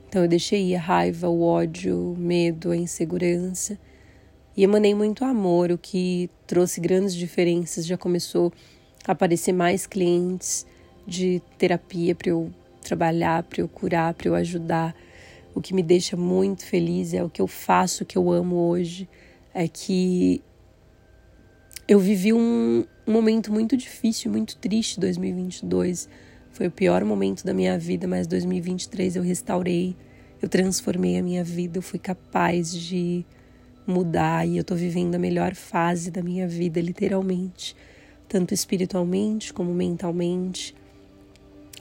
Então 0.09 0.23
eu 0.23 0.29
deixei 0.29 0.75
a 0.75 0.81
raiva, 0.81 1.29
o 1.29 1.43
ódio, 1.43 2.15
o 2.15 2.17
medo, 2.17 2.71
a 2.71 2.77
insegurança 2.77 3.79
e 4.57 4.65
emanei 4.65 4.95
muito 4.95 5.27
amor, 5.27 5.71
o 5.71 5.77
que 5.77 6.31
trouxe 6.47 6.81
grandes 6.81 7.15
diferenças. 7.15 7.85
Já 7.85 7.99
começou 7.99 8.51
a 9.07 9.12
aparecer 9.12 9.53
mais 9.53 9.87
clientes 9.87 10.67
de 11.07 11.43
terapia 11.59 12.15
para 12.15 12.31
eu 12.31 12.51
trabalhar, 12.83 13.43
para 13.43 13.61
eu 13.61 13.69
curar, 13.69 14.15
para 14.15 14.29
eu 14.29 14.35
ajudar 14.35 14.97
o 15.55 15.61
que 15.61 15.73
me 15.73 15.83
deixa 15.83 16.17
muito 16.17 16.65
feliz 16.65 17.15
é 17.15 17.23
o 17.23 17.31
que 17.31 17.41
eu 17.41 17.47
faço, 17.47 18.03
o 18.03 18.07
que 18.07 18.19
eu 18.19 18.31
amo 18.33 18.57
hoje, 18.57 19.09
é 19.55 19.69
que 19.69 20.43
eu 21.87 22.01
vivi 22.01 22.33
um, 22.33 22.85
um 23.07 23.13
momento 23.13 23.53
muito 23.53 23.77
difícil, 23.77 24.31
muito 24.31 24.57
triste 24.57 24.99
2022. 24.99 26.09
Foi 26.51 26.67
o 26.67 26.71
pior 26.71 27.05
momento 27.05 27.45
da 27.45 27.55
minha 27.55 27.79
vida, 27.79 28.09
mas 28.09 28.27
2023 28.27 29.17
eu 29.17 29.23
restaurei, 29.23 29.97
eu 30.43 30.49
transformei 30.49 31.19
a 31.19 31.23
minha 31.23 31.45
vida, 31.45 31.79
eu 31.79 31.83
fui 31.83 31.99
capaz 31.99 32.73
de 32.73 33.25
mudar 33.87 34.47
e 34.47 34.57
eu 34.57 34.65
tô 34.65 34.75
vivendo 34.75 35.15
a 35.15 35.19
melhor 35.19 35.55
fase 35.55 36.11
da 36.11 36.23
minha 36.23 36.49
vida, 36.49 36.81
literalmente, 36.81 37.77
tanto 38.29 38.55
espiritualmente 38.55 39.53
como 39.53 39.73
mentalmente 39.75 40.75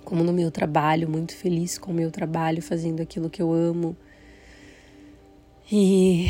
como 0.04 0.24
no 0.24 0.34
meu 0.34 0.52
trabalho, 0.52 1.10
muito 1.10 1.36
feliz 1.36 1.78
com 1.78 1.92
o 1.92 1.94
meu 1.94 2.12
trabalho, 2.12 2.62
fazendo 2.62 3.02
aquilo 3.02 3.30
que 3.30 3.42
eu 3.42 3.52
amo. 3.52 3.96
E 5.72 6.28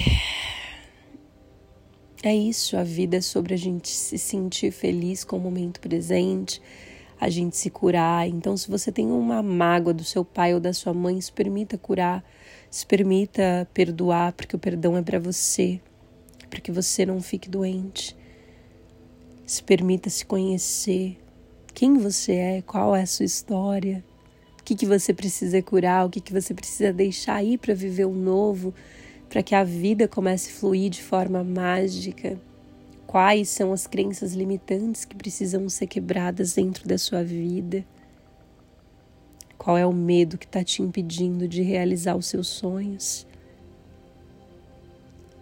é 2.23 2.33
isso, 2.33 2.77
a 2.77 2.83
vida 2.83 3.17
é 3.17 3.21
sobre 3.21 3.53
a 3.53 3.57
gente 3.57 3.89
se 3.89 4.17
sentir 4.17 4.71
feliz 4.71 5.23
com 5.25 5.35
o 5.35 5.39
momento 5.41 5.81
presente, 5.81 6.61
a 7.19 7.29
gente 7.29 7.57
se 7.57 7.69
curar. 7.69 8.27
Então, 8.27 8.55
se 8.55 8.69
você 8.69 8.91
tem 8.91 9.11
uma 9.11 9.43
mágoa 9.43 9.93
do 9.93 10.03
seu 10.03 10.23
pai 10.23 10.53
ou 10.53 10.59
da 10.59 10.71
sua 10.71 10.93
mãe, 10.93 11.19
se 11.19 11.31
permita 11.31 11.77
curar, 11.77 12.23
se 12.69 12.85
permita 12.85 13.67
perdoar, 13.73 14.33
porque 14.33 14.55
o 14.55 14.59
perdão 14.59 14.95
é 14.95 15.01
para 15.01 15.19
você, 15.19 15.81
para 16.49 16.61
que 16.61 16.71
você 16.71 17.05
não 17.05 17.21
fique 17.21 17.49
doente. 17.49 18.15
Se 19.45 19.61
permita 19.61 20.09
se 20.09 20.25
conhecer, 20.25 21.17
quem 21.73 21.97
você 21.97 22.33
é, 22.33 22.61
qual 22.61 22.95
é 22.95 23.01
a 23.01 23.07
sua 23.07 23.25
história, 23.25 24.03
o 24.59 24.63
que, 24.63 24.75
que 24.75 24.85
você 24.85 25.13
precisa 25.13 25.61
curar, 25.61 26.05
o 26.05 26.09
que, 26.09 26.21
que 26.21 26.31
você 26.31 26.53
precisa 26.53 26.93
deixar 26.93 27.35
aí 27.35 27.57
para 27.57 27.73
viver 27.73 28.05
o 28.05 28.13
novo, 28.13 28.73
para 29.29 29.43
que 29.43 29.55
a 29.55 29.63
vida 29.63 30.07
comece 30.07 30.51
a 30.51 30.53
fluir 30.53 30.89
de 30.89 31.01
forma 31.01 31.43
mágica. 31.43 32.39
Quais 33.07 33.49
são 33.49 33.73
as 33.73 33.87
crenças 33.87 34.33
limitantes 34.33 35.05
que 35.05 35.15
precisam 35.15 35.67
ser 35.67 35.87
quebradas 35.87 36.53
dentro 36.53 36.87
da 36.87 36.97
sua 36.97 37.23
vida? 37.23 37.83
Qual 39.57 39.77
é 39.77 39.85
o 39.85 39.93
medo 39.93 40.37
que 40.37 40.45
está 40.45 40.63
te 40.63 40.81
impedindo 40.81 41.47
de 41.47 41.61
realizar 41.61 42.15
os 42.15 42.27
seus 42.27 42.47
sonhos? 42.47 43.25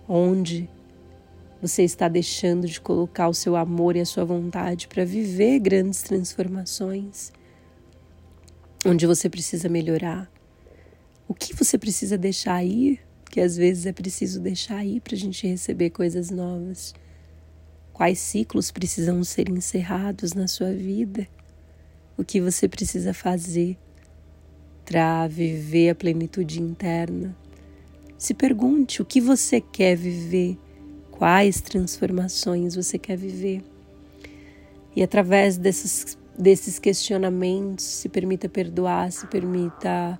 Onde 0.07 0.69
você 1.61 1.83
está 1.83 2.07
deixando 2.07 2.65
de 2.65 2.81
colocar 2.81 3.27
o 3.27 3.33
seu 3.35 3.55
amor 3.55 3.95
e 3.95 4.01
a 4.01 4.05
sua 4.05 4.25
vontade 4.25 4.87
para 4.87 5.05
viver 5.05 5.59
grandes 5.59 6.01
transformações, 6.01 7.31
onde 8.83 9.05
você 9.05 9.29
precisa 9.29 9.69
melhorar. 9.69 10.29
O 11.27 11.35
que 11.35 11.55
você 11.55 11.77
precisa 11.77 12.17
deixar 12.17 12.63
ir, 12.63 12.99
que 13.29 13.39
às 13.39 13.55
vezes 13.55 13.85
é 13.85 13.93
preciso 13.93 14.39
deixar 14.39 14.83
ir 14.83 15.01
para 15.01 15.13
a 15.13 15.17
gente 15.17 15.45
receber 15.45 15.91
coisas 15.91 16.31
novas. 16.31 16.95
Quais 17.93 18.17
ciclos 18.17 18.71
precisam 18.71 19.23
ser 19.23 19.47
encerrados 19.47 20.33
na 20.33 20.47
sua 20.47 20.73
vida? 20.73 21.27
O 22.17 22.23
que 22.23 22.41
você 22.41 22.67
precisa 22.67 23.13
fazer 23.13 23.77
para 24.83 25.27
viver 25.27 25.91
a 25.91 25.95
plenitude 25.95 26.59
interna? 26.59 27.37
Se 28.17 28.33
pergunte 28.33 28.99
o 29.01 29.05
que 29.05 29.21
você 29.21 29.61
quer 29.61 29.95
viver 29.95 30.57
quais 31.21 31.61
transformações 31.61 32.75
você 32.75 32.97
quer 32.97 33.15
viver. 33.15 33.61
E 34.95 35.03
através 35.03 35.55
desses, 35.55 36.17
desses 36.35 36.79
questionamentos, 36.79 37.85
se 37.85 38.09
permita 38.09 38.49
perdoar, 38.49 39.11
se 39.11 39.27
permita 39.27 40.19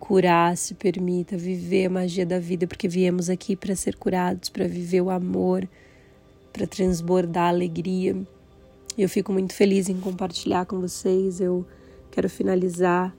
curar, 0.00 0.56
se 0.56 0.74
permita 0.74 1.36
viver 1.36 1.86
a 1.86 1.90
magia 1.90 2.26
da 2.26 2.40
vida, 2.40 2.66
porque 2.66 2.88
viemos 2.88 3.30
aqui 3.30 3.54
para 3.54 3.76
ser 3.76 3.94
curados, 3.94 4.48
para 4.48 4.66
viver 4.66 5.00
o 5.00 5.10
amor, 5.10 5.64
para 6.52 6.66
transbordar 6.66 7.44
a 7.44 7.48
alegria. 7.50 8.16
Eu 8.98 9.08
fico 9.08 9.32
muito 9.32 9.54
feliz 9.54 9.88
em 9.88 10.00
compartilhar 10.00 10.66
com 10.66 10.80
vocês. 10.80 11.40
Eu 11.40 11.64
quero 12.10 12.28
finalizar 12.28 13.14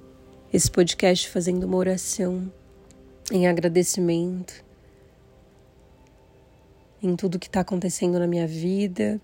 esse 0.51 0.69
podcast 0.69 1.29
fazendo 1.29 1.63
uma 1.63 1.77
oração 1.77 2.51
em 3.31 3.47
agradecimento 3.47 4.64
em 7.01 7.15
tudo 7.15 7.39
que 7.39 7.47
está 7.47 7.61
acontecendo 7.61 8.19
na 8.19 8.27
minha 8.27 8.47
vida, 8.47 9.19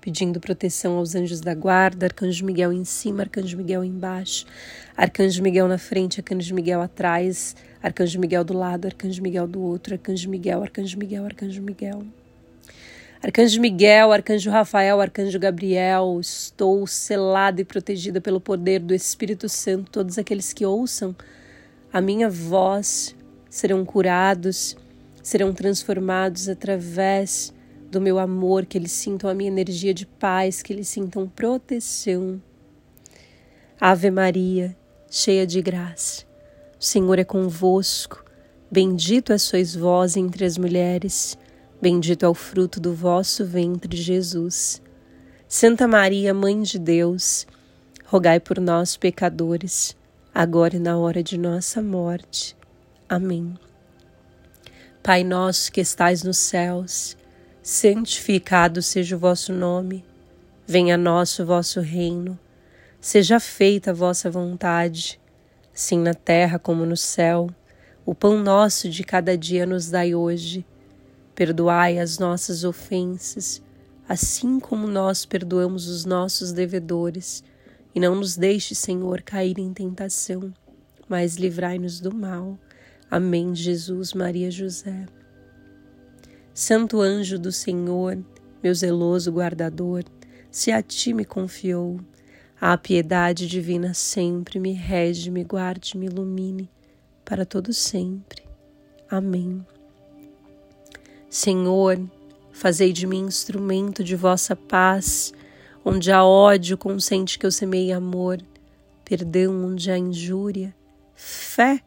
pedindo 0.00 0.40
proteção 0.40 0.96
aos 0.98 1.14
anjos 1.14 1.40
da 1.40 1.54
guarda, 1.54 2.06
Arcanjo 2.06 2.44
Miguel 2.44 2.72
em 2.72 2.84
cima, 2.84 3.22
Arcanjo 3.22 3.56
Miguel 3.56 3.84
embaixo, 3.84 4.44
Arcanjo 4.96 5.42
Miguel 5.42 5.68
na 5.68 5.78
frente, 5.78 6.20
Arcanjo 6.20 6.54
Miguel 6.54 6.80
atrás, 6.80 7.54
Arcanjo 7.80 8.18
Miguel 8.18 8.42
do 8.42 8.52
lado, 8.52 8.86
Arcanjo 8.86 9.22
Miguel 9.22 9.46
do 9.46 9.62
outro, 9.62 9.94
Arcanjo 9.94 10.28
Miguel, 10.28 10.62
Arcanjo 10.62 10.98
Miguel, 10.98 11.24
Arcanjo 11.24 11.62
Miguel. 11.62 12.02
Arcanjo 13.22 13.60
Miguel, 13.60 14.10
Arcanjo 14.10 14.50
Rafael, 14.50 15.00
Arcanjo 15.00 15.38
Gabriel, 15.38 16.18
estou 16.20 16.84
selada 16.88 17.60
e 17.60 17.64
protegida 17.64 18.20
pelo 18.20 18.40
poder 18.40 18.80
do 18.80 18.92
Espírito 18.92 19.48
Santo. 19.48 19.92
Todos 19.92 20.18
aqueles 20.18 20.52
que 20.52 20.66
ouçam 20.66 21.14
a 21.92 22.00
minha 22.00 22.28
voz 22.28 23.14
serão 23.48 23.84
curados, 23.84 24.76
serão 25.22 25.52
transformados 25.52 26.48
através 26.48 27.52
do 27.90 28.00
meu 28.00 28.18
amor, 28.18 28.64
que 28.66 28.78
eles 28.78 28.92
sintam 28.92 29.28
a 29.28 29.34
minha 29.34 29.50
energia 29.50 29.92
de 29.92 30.06
paz, 30.06 30.62
que 30.62 30.72
eles 30.72 30.88
sintam 30.88 31.28
proteção. 31.28 32.40
Ave 33.80 34.10
Maria, 34.10 34.76
cheia 35.10 35.46
de 35.46 35.60
graça, 35.60 36.24
o 36.80 36.84
Senhor 36.84 37.18
é 37.18 37.24
convosco. 37.24 38.24
Bendito 38.70 39.32
és 39.32 39.42
sois 39.42 39.74
vós 39.74 40.16
entre 40.16 40.46
as 40.46 40.56
mulheres, 40.56 41.36
bendito 41.80 42.24
é 42.24 42.28
o 42.28 42.32
fruto 42.32 42.80
do 42.80 42.94
vosso 42.94 43.44
ventre, 43.44 43.94
Jesus. 43.96 44.80
Santa 45.46 45.86
Maria, 45.86 46.32
Mãe 46.32 46.62
de 46.62 46.78
Deus, 46.78 47.46
rogai 48.06 48.40
por 48.40 48.58
nós, 48.58 48.96
pecadores, 48.96 49.94
agora 50.34 50.76
e 50.76 50.78
na 50.78 50.96
hora 50.96 51.22
de 51.22 51.36
nossa 51.36 51.82
morte. 51.82 52.56
Amém. 53.06 53.54
Pai 55.02 55.24
nosso 55.24 55.72
que 55.72 55.80
estais 55.80 56.22
nos 56.22 56.38
céus, 56.38 57.16
santificado 57.60 58.80
seja 58.80 59.16
o 59.16 59.18
vosso 59.18 59.52
nome, 59.52 60.04
venha 60.64 60.94
a 60.94 60.98
nós 60.98 61.36
o 61.40 61.44
vosso 61.44 61.80
reino, 61.80 62.38
seja 63.00 63.40
feita 63.40 63.90
a 63.90 63.94
vossa 63.94 64.30
vontade, 64.30 65.20
assim 65.74 65.98
na 65.98 66.14
terra 66.14 66.56
como 66.56 66.86
no 66.86 66.96
céu. 66.96 67.50
O 68.06 68.14
pão 68.14 68.38
nosso 68.38 68.88
de 68.88 69.02
cada 69.02 69.36
dia 69.36 69.66
nos 69.66 69.90
dai 69.90 70.14
hoje. 70.14 70.64
Perdoai 71.34 71.98
as 71.98 72.20
nossas 72.20 72.62
ofensas, 72.62 73.60
assim 74.08 74.60
como 74.60 74.86
nós 74.86 75.26
perdoamos 75.26 75.88
os 75.88 76.04
nossos 76.04 76.52
devedores. 76.52 77.42
E 77.92 77.98
não 77.98 78.14
nos 78.14 78.36
deixe, 78.36 78.72
Senhor, 78.72 79.20
cair 79.22 79.58
em 79.58 79.74
tentação, 79.74 80.54
mas 81.08 81.34
livrai-nos 81.34 81.98
do 81.98 82.14
mal. 82.14 82.56
Amém, 83.12 83.54
Jesus, 83.54 84.14
Maria, 84.14 84.50
José. 84.50 85.04
Santo 86.54 86.98
anjo 86.98 87.38
do 87.38 87.52
Senhor, 87.52 88.18
meu 88.62 88.74
zeloso 88.74 89.30
guardador, 89.30 90.02
se 90.50 90.72
a 90.72 90.80
ti 90.80 91.12
me 91.12 91.22
confiou, 91.22 92.00
a 92.58 92.74
piedade 92.78 93.46
divina 93.46 93.92
sempre 93.92 94.58
me 94.58 94.72
rege, 94.72 95.30
me 95.30 95.44
guarde, 95.44 95.98
me 95.98 96.06
ilumine 96.06 96.70
para 97.22 97.44
todo 97.44 97.70
sempre. 97.74 98.44
Amém. 99.10 99.62
Senhor, 101.28 102.00
fazei 102.50 102.94
de 102.94 103.06
mim 103.06 103.26
instrumento 103.26 104.02
de 104.02 104.16
vossa 104.16 104.56
paz, 104.56 105.34
onde 105.84 106.10
há 106.10 106.24
ódio, 106.24 106.78
consente 106.78 107.38
que 107.38 107.44
eu 107.44 107.52
semeie 107.52 107.92
amor, 107.92 108.38
perdão 109.04 109.66
onde 109.66 109.90
há 109.90 109.98
injúria, 109.98 110.74
fé 111.14 111.82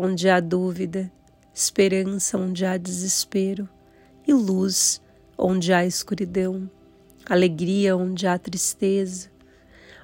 onde 0.00 0.30
há 0.30 0.40
dúvida, 0.40 1.12
esperança 1.52 2.38
onde 2.38 2.64
há 2.64 2.78
desespero 2.78 3.68
e 4.26 4.32
luz 4.32 5.00
onde 5.36 5.74
há 5.74 5.84
escuridão, 5.84 6.70
alegria 7.28 7.94
onde 7.94 8.26
há 8.26 8.38
tristeza. 8.38 9.28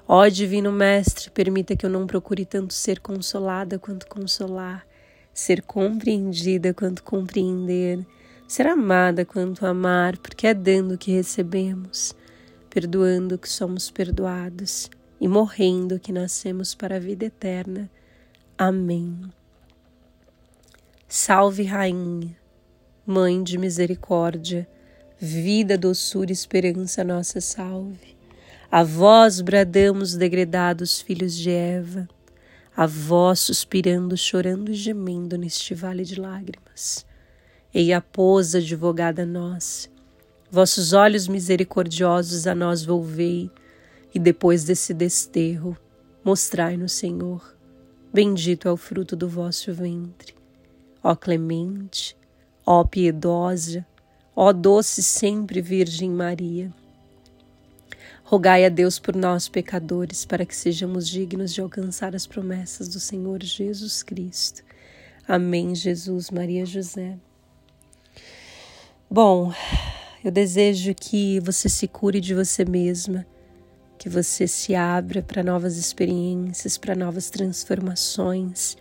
Ó 0.06 0.28
Divino 0.28 0.70
Mestre, 0.70 1.30
permita 1.30 1.74
que 1.74 1.86
eu 1.86 1.90
não 1.90 2.06
procure 2.06 2.44
tanto 2.44 2.74
ser 2.74 3.00
consolada 3.00 3.78
quanto 3.78 4.06
consolar, 4.06 4.86
ser 5.32 5.62
compreendida 5.62 6.74
quanto 6.74 7.02
compreender, 7.02 8.06
ser 8.46 8.66
amada 8.66 9.24
quanto 9.24 9.64
amar, 9.64 10.18
porque 10.18 10.46
é 10.46 10.52
dando 10.52 10.98
que 10.98 11.10
recebemos, 11.10 12.14
perdoando 12.68 13.38
que 13.38 13.48
somos 13.48 13.90
perdoados 13.90 14.90
e 15.18 15.26
morrendo 15.26 15.98
que 15.98 16.12
nascemos 16.12 16.74
para 16.74 16.96
a 16.96 17.00
vida 17.00 17.24
eterna. 17.24 17.90
Amém. 18.58 19.30
Salve, 21.18 21.62
Rainha 21.62 22.36
Mãe 23.06 23.42
de 23.42 23.56
misericórdia, 23.56 24.68
vida, 25.18 25.78
doçura 25.78 26.30
e 26.30 26.34
esperança, 26.34 27.02
nossa 27.02 27.40
salve. 27.40 28.14
A 28.70 28.84
vós 28.84 29.40
bradamos, 29.40 30.14
degredados 30.14 31.00
filhos 31.00 31.34
de 31.34 31.50
Eva, 31.50 32.06
a 32.76 32.86
vós 32.86 33.40
suspirando, 33.40 34.14
chorando 34.14 34.70
e 34.70 34.74
gemendo 34.74 35.38
neste 35.38 35.74
vale 35.74 36.04
de 36.04 36.20
lágrimas. 36.20 37.06
Ei, 37.72 37.94
a 37.94 38.00
pôs, 38.02 38.54
advogada 38.54 39.24
nossa, 39.24 39.88
vossos 40.50 40.92
olhos 40.92 41.28
misericordiosos 41.28 42.46
a 42.46 42.54
nós 42.54 42.84
volvei, 42.84 43.50
e 44.14 44.18
depois 44.18 44.64
desse 44.64 44.92
desterro, 44.92 45.78
mostrai-nos, 46.22 46.92
Senhor. 46.92 47.56
Bendito 48.12 48.68
é 48.68 48.70
o 48.70 48.76
fruto 48.76 49.16
do 49.16 49.26
vosso 49.26 49.72
ventre. 49.72 50.35
Ó 51.08 51.14
clemente, 51.14 52.16
Ó 52.66 52.82
piedosa, 52.82 53.86
ó 54.34 54.52
doce 54.52 55.04
sempre 55.04 55.60
Virgem 55.60 56.10
Maria, 56.10 56.74
rogai 58.24 58.64
a 58.64 58.68
Deus 58.68 58.98
por 58.98 59.14
nós, 59.14 59.48
pecadores, 59.48 60.24
para 60.24 60.44
que 60.44 60.56
sejamos 60.56 61.08
dignos 61.08 61.54
de 61.54 61.60
alcançar 61.60 62.16
as 62.16 62.26
promessas 62.26 62.88
do 62.88 62.98
Senhor 62.98 63.40
Jesus 63.40 64.02
Cristo. 64.02 64.64
Amém, 65.28 65.76
Jesus, 65.76 66.28
Maria, 66.28 66.66
José. 66.66 67.16
Bom, 69.08 69.52
eu 70.24 70.32
desejo 70.32 70.92
que 70.92 71.38
você 71.38 71.68
se 71.68 71.86
cure 71.86 72.20
de 72.20 72.34
você 72.34 72.64
mesma, 72.64 73.24
que 73.96 74.08
você 74.08 74.48
se 74.48 74.74
abra 74.74 75.22
para 75.22 75.44
novas 75.44 75.76
experiências, 75.76 76.76
para 76.76 76.96
novas 76.96 77.30
transformações 77.30 78.76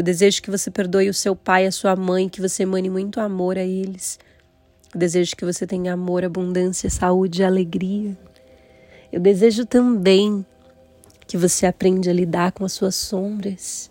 eu 0.00 0.02
desejo 0.02 0.40
que 0.40 0.50
você 0.50 0.70
perdoe 0.70 1.10
o 1.10 1.14
seu 1.14 1.36
pai 1.36 1.66
a 1.66 1.70
sua 1.70 1.94
mãe, 1.94 2.26
que 2.26 2.40
você 2.40 2.62
emane 2.62 2.88
muito 2.88 3.20
amor 3.20 3.58
a 3.58 3.62
eles. 3.62 4.18
Eu 4.94 4.98
desejo 4.98 5.36
que 5.36 5.44
você 5.44 5.66
tenha 5.66 5.92
amor, 5.92 6.24
abundância, 6.24 6.88
saúde 6.88 7.42
e 7.42 7.44
alegria. 7.44 8.16
Eu 9.12 9.20
desejo 9.20 9.66
também 9.66 10.42
que 11.26 11.36
você 11.36 11.66
aprenda 11.66 12.08
a 12.08 12.14
lidar 12.14 12.52
com 12.52 12.64
as 12.64 12.72
suas 12.72 12.94
sombras. 12.94 13.90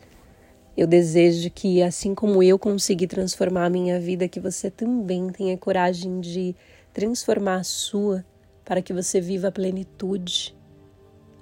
Eu 0.75 0.87
desejo 0.87 1.51
que, 1.51 1.83
assim 1.83 2.15
como 2.15 2.41
eu 2.41 2.57
consegui 2.57 3.05
transformar 3.05 3.65
a 3.65 3.69
minha 3.69 3.99
vida, 3.99 4.27
que 4.27 4.39
você 4.39 4.71
também 4.71 5.29
tenha 5.29 5.55
coragem 5.59 6.19
de 6.19 6.55
transformar 6.91 7.57
a 7.57 7.63
sua 7.63 8.25
para 8.65 8.81
que 8.81 8.93
você 8.93 9.21
viva 9.21 9.49
a 9.49 9.51
plenitude, 9.51 10.57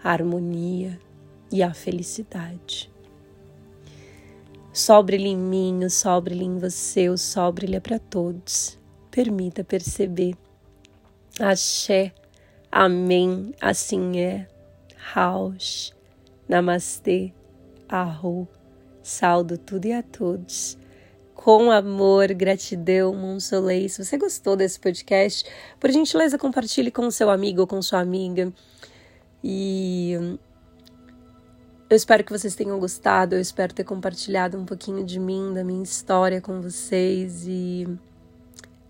a 0.04 0.12
harmonia 0.12 1.00
e 1.50 1.64
a 1.64 1.74
felicidade. 1.74 2.97
Sol 4.78 5.02
brilha 5.02 5.28
em 5.28 5.36
mim, 5.36 5.84
o 5.84 5.90
sol 5.90 6.24
em 6.30 6.60
você, 6.60 7.10
o 7.10 7.18
sol 7.18 7.52
brilha 7.52 7.82
para 7.82 7.98
todos. 7.98 8.78
Permita 9.10 9.64
perceber. 9.64 10.36
Axé, 11.40 12.14
Amém, 12.72 13.56
assim 13.60 14.20
é. 14.20 14.48
Raush, 14.96 15.96
Namastê, 16.48 17.34
Arro. 17.90 18.48
Saldo 19.02 19.58
tudo 19.58 19.88
e 19.88 19.94
a 19.94 20.04
todos. 20.04 20.78
Com 21.34 21.72
amor, 21.72 22.32
gratidão, 22.36 23.16
Monsolei. 23.16 23.90
Se 23.90 24.06
você 24.06 24.16
gostou 24.16 24.56
desse 24.56 24.80
podcast, 24.80 25.44
por 25.80 25.90
gentileza, 25.90 26.38
compartilhe 26.38 26.92
com 26.92 27.10
seu 27.10 27.32
amigo 27.32 27.62
ou 27.62 27.68
com 27.68 27.82
sua 27.82 28.00
amiga. 28.00 28.54
E 29.44 30.38
eu 31.90 31.96
espero 31.96 32.24
que 32.24 32.32
vocês 32.32 32.54
tenham 32.54 32.78
gostado, 32.80 33.36
eu 33.36 33.40
espero 33.40 33.74
ter 33.74 33.86
compartilhado 33.86 34.58
um 34.58 34.66
pouquinho 34.66 35.06
de 35.06 35.20
mim, 35.20 35.54
da 35.54 35.64
minha 35.64 35.84
história 35.84 36.42
com 36.42 36.62
vocês 36.62 37.46
e 37.48 37.88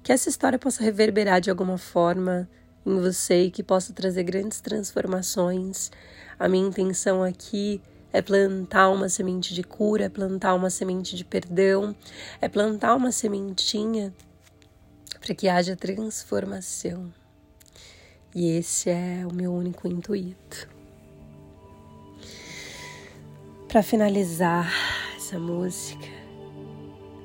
que 0.01 0.11
essa 0.11 0.29
história 0.29 0.57
possa 0.57 0.83
reverberar 0.83 1.39
de 1.39 1.51
alguma 1.51 1.77
forma 1.77 2.49
em 2.83 2.99
você 2.99 3.43
e 3.43 3.51
que 3.51 3.61
possa 3.61 3.93
trazer 3.93 4.23
grandes 4.23 4.61
transformações. 4.61 5.91
A 6.39 6.49
minha 6.49 6.67
intenção 6.67 7.21
aqui 7.21 7.79
é 8.11 8.19
plantar 8.19 8.89
uma 8.89 9.09
semente 9.09 9.53
de 9.53 9.61
cura, 9.63 10.05
é 10.05 10.09
plantar 10.09 10.55
uma 10.55 10.71
semente 10.71 11.15
de 11.15 11.23
perdão, 11.23 11.95
é 12.41 12.49
plantar 12.49 12.95
uma 12.95 13.11
sementinha 13.11 14.11
para 15.19 15.35
que 15.35 15.47
haja 15.47 15.75
transformação. 15.75 17.13
E 18.33 18.49
esse 18.57 18.89
é 18.89 19.23
o 19.29 19.33
meu 19.33 19.53
único 19.53 19.87
intuito. 19.87 20.76
Para 23.77 23.83
finalizar 23.83 24.73
essa 25.15 25.37
música, 25.37 26.07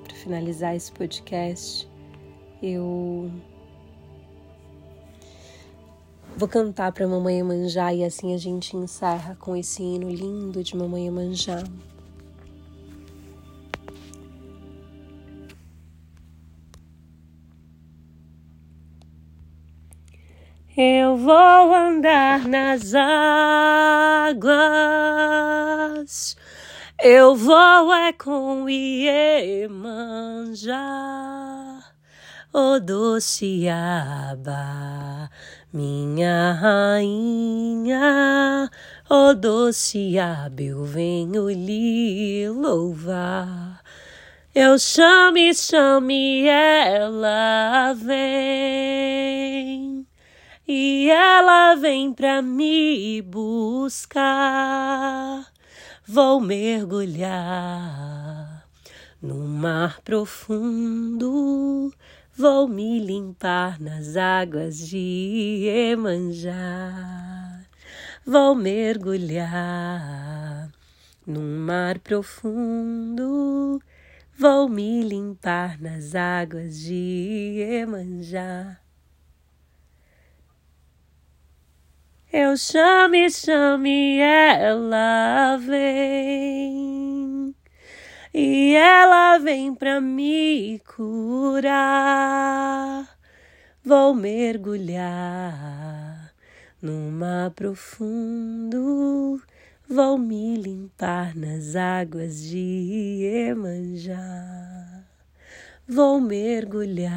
para 0.04 0.14
finalizar 0.14 0.76
esse 0.76 0.92
podcast, 0.92 1.88
eu 2.62 3.32
vou 6.36 6.46
cantar 6.46 6.92
para 6.92 7.08
Mamãe 7.08 7.42
Manjá 7.42 7.94
e 7.94 8.04
assim 8.04 8.34
a 8.34 8.36
gente 8.36 8.76
encerra 8.76 9.34
com 9.40 9.56
esse 9.56 9.82
hino 9.82 10.10
lindo 10.10 10.62
de 10.62 10.76
Mamãe 10.76 11.10
Manjá. 11.10 11.64
Eu 20.76 21.16
vou 21.16 21.74
andar 21.74 22.46
nas 22.46 22.94
águas, 22.94 24.42
eu 27.02 27.34
vou 27.34 27.92
é 27.92 28.12
com 28.12 28.68
Iemanjá, 28.68 29.72
o 32.52 32.78
doce 32.78 33.68
aba, 33.68 35.28
minha 35.72 36.52
rainha, 36.52 38.00
o 39.10 39.34
doce 39.34 40.16
aba, 40.16 40.62
eu 40.62 40.84
venho 40.84 41.50
lhe 41.50 42.48
louvar. 42.48 43.82
Eu 44.54 44.78
chame, 44.78 45.52
chame, 45.54 46.46
ela 46.46 47.94
vem 47.94 49.42
e 50.68 51.10
ela 51.10 51.74
vem 51.74 52.12
pra 52.12 52.40
me 52.42 53.22
buscar. 53.22 54.22
Vou 56.06 56.40
mergulhar 56.40 57.32
No 59.20 59.36
mar 59.46 60.00
profundo 60.02 61.92
vou 62.36 62.66
me 62.66 62.98
limpar 62.98 63.78
nas 63.80 64.16
águas 64.16 64.78
de 64.88 64.96
Iemanjá. 65.64 66.52
Vou 68.24 68.54
mergulhar 68.54 69.92
num 71.26 71.58
mar 71.58 71.98
profundo, 71.98 73.80
vou 74.36 74.68
me 74.68 75.02
limpar 75.02 75.80
nas 75.80 76.14
águas 76.14 76.80
de 76.80 77.58
Iemanjá. 77.58 78.78
Eu 82.34 82.56
chame, 82.56 83.30
chame, 83.30 84.18
ela 84.18 85.58
vem. 85.58 87.54
E 88.32 88.74
ela 88.74 89.36
vem 89.36 89.74
pra 89.74 90.00
me 90.00 90.80
curar. 90.96 91.76
Vou 93.84 94.14
mergulhar 94.14 95.12
no 96.80 97.10
mar 97.10 97.50
profundo. 97.50 99.38
Vou 99.86 100.16
me 100.16 100.56
limpar 100.56 101.36
nas 101.36 101.76
águas 101.76 102.42
de 102.42 102.56
Iemanjá. 103.50 105.04
Vou 105.86 106.18
mergulhar 106.18 107.12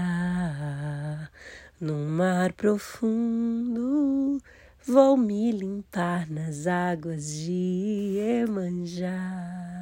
no 1.80 2.00
mar 2.00 2.52
profundo 2.52 4.42
Vou 4.88 5.18
me 5.18 5.52
limpar 5.52 6.30
nas 6.30 6.68
águas 6.68 7.34
de 7.34 8.20
Iemanjá. 8.20 9.75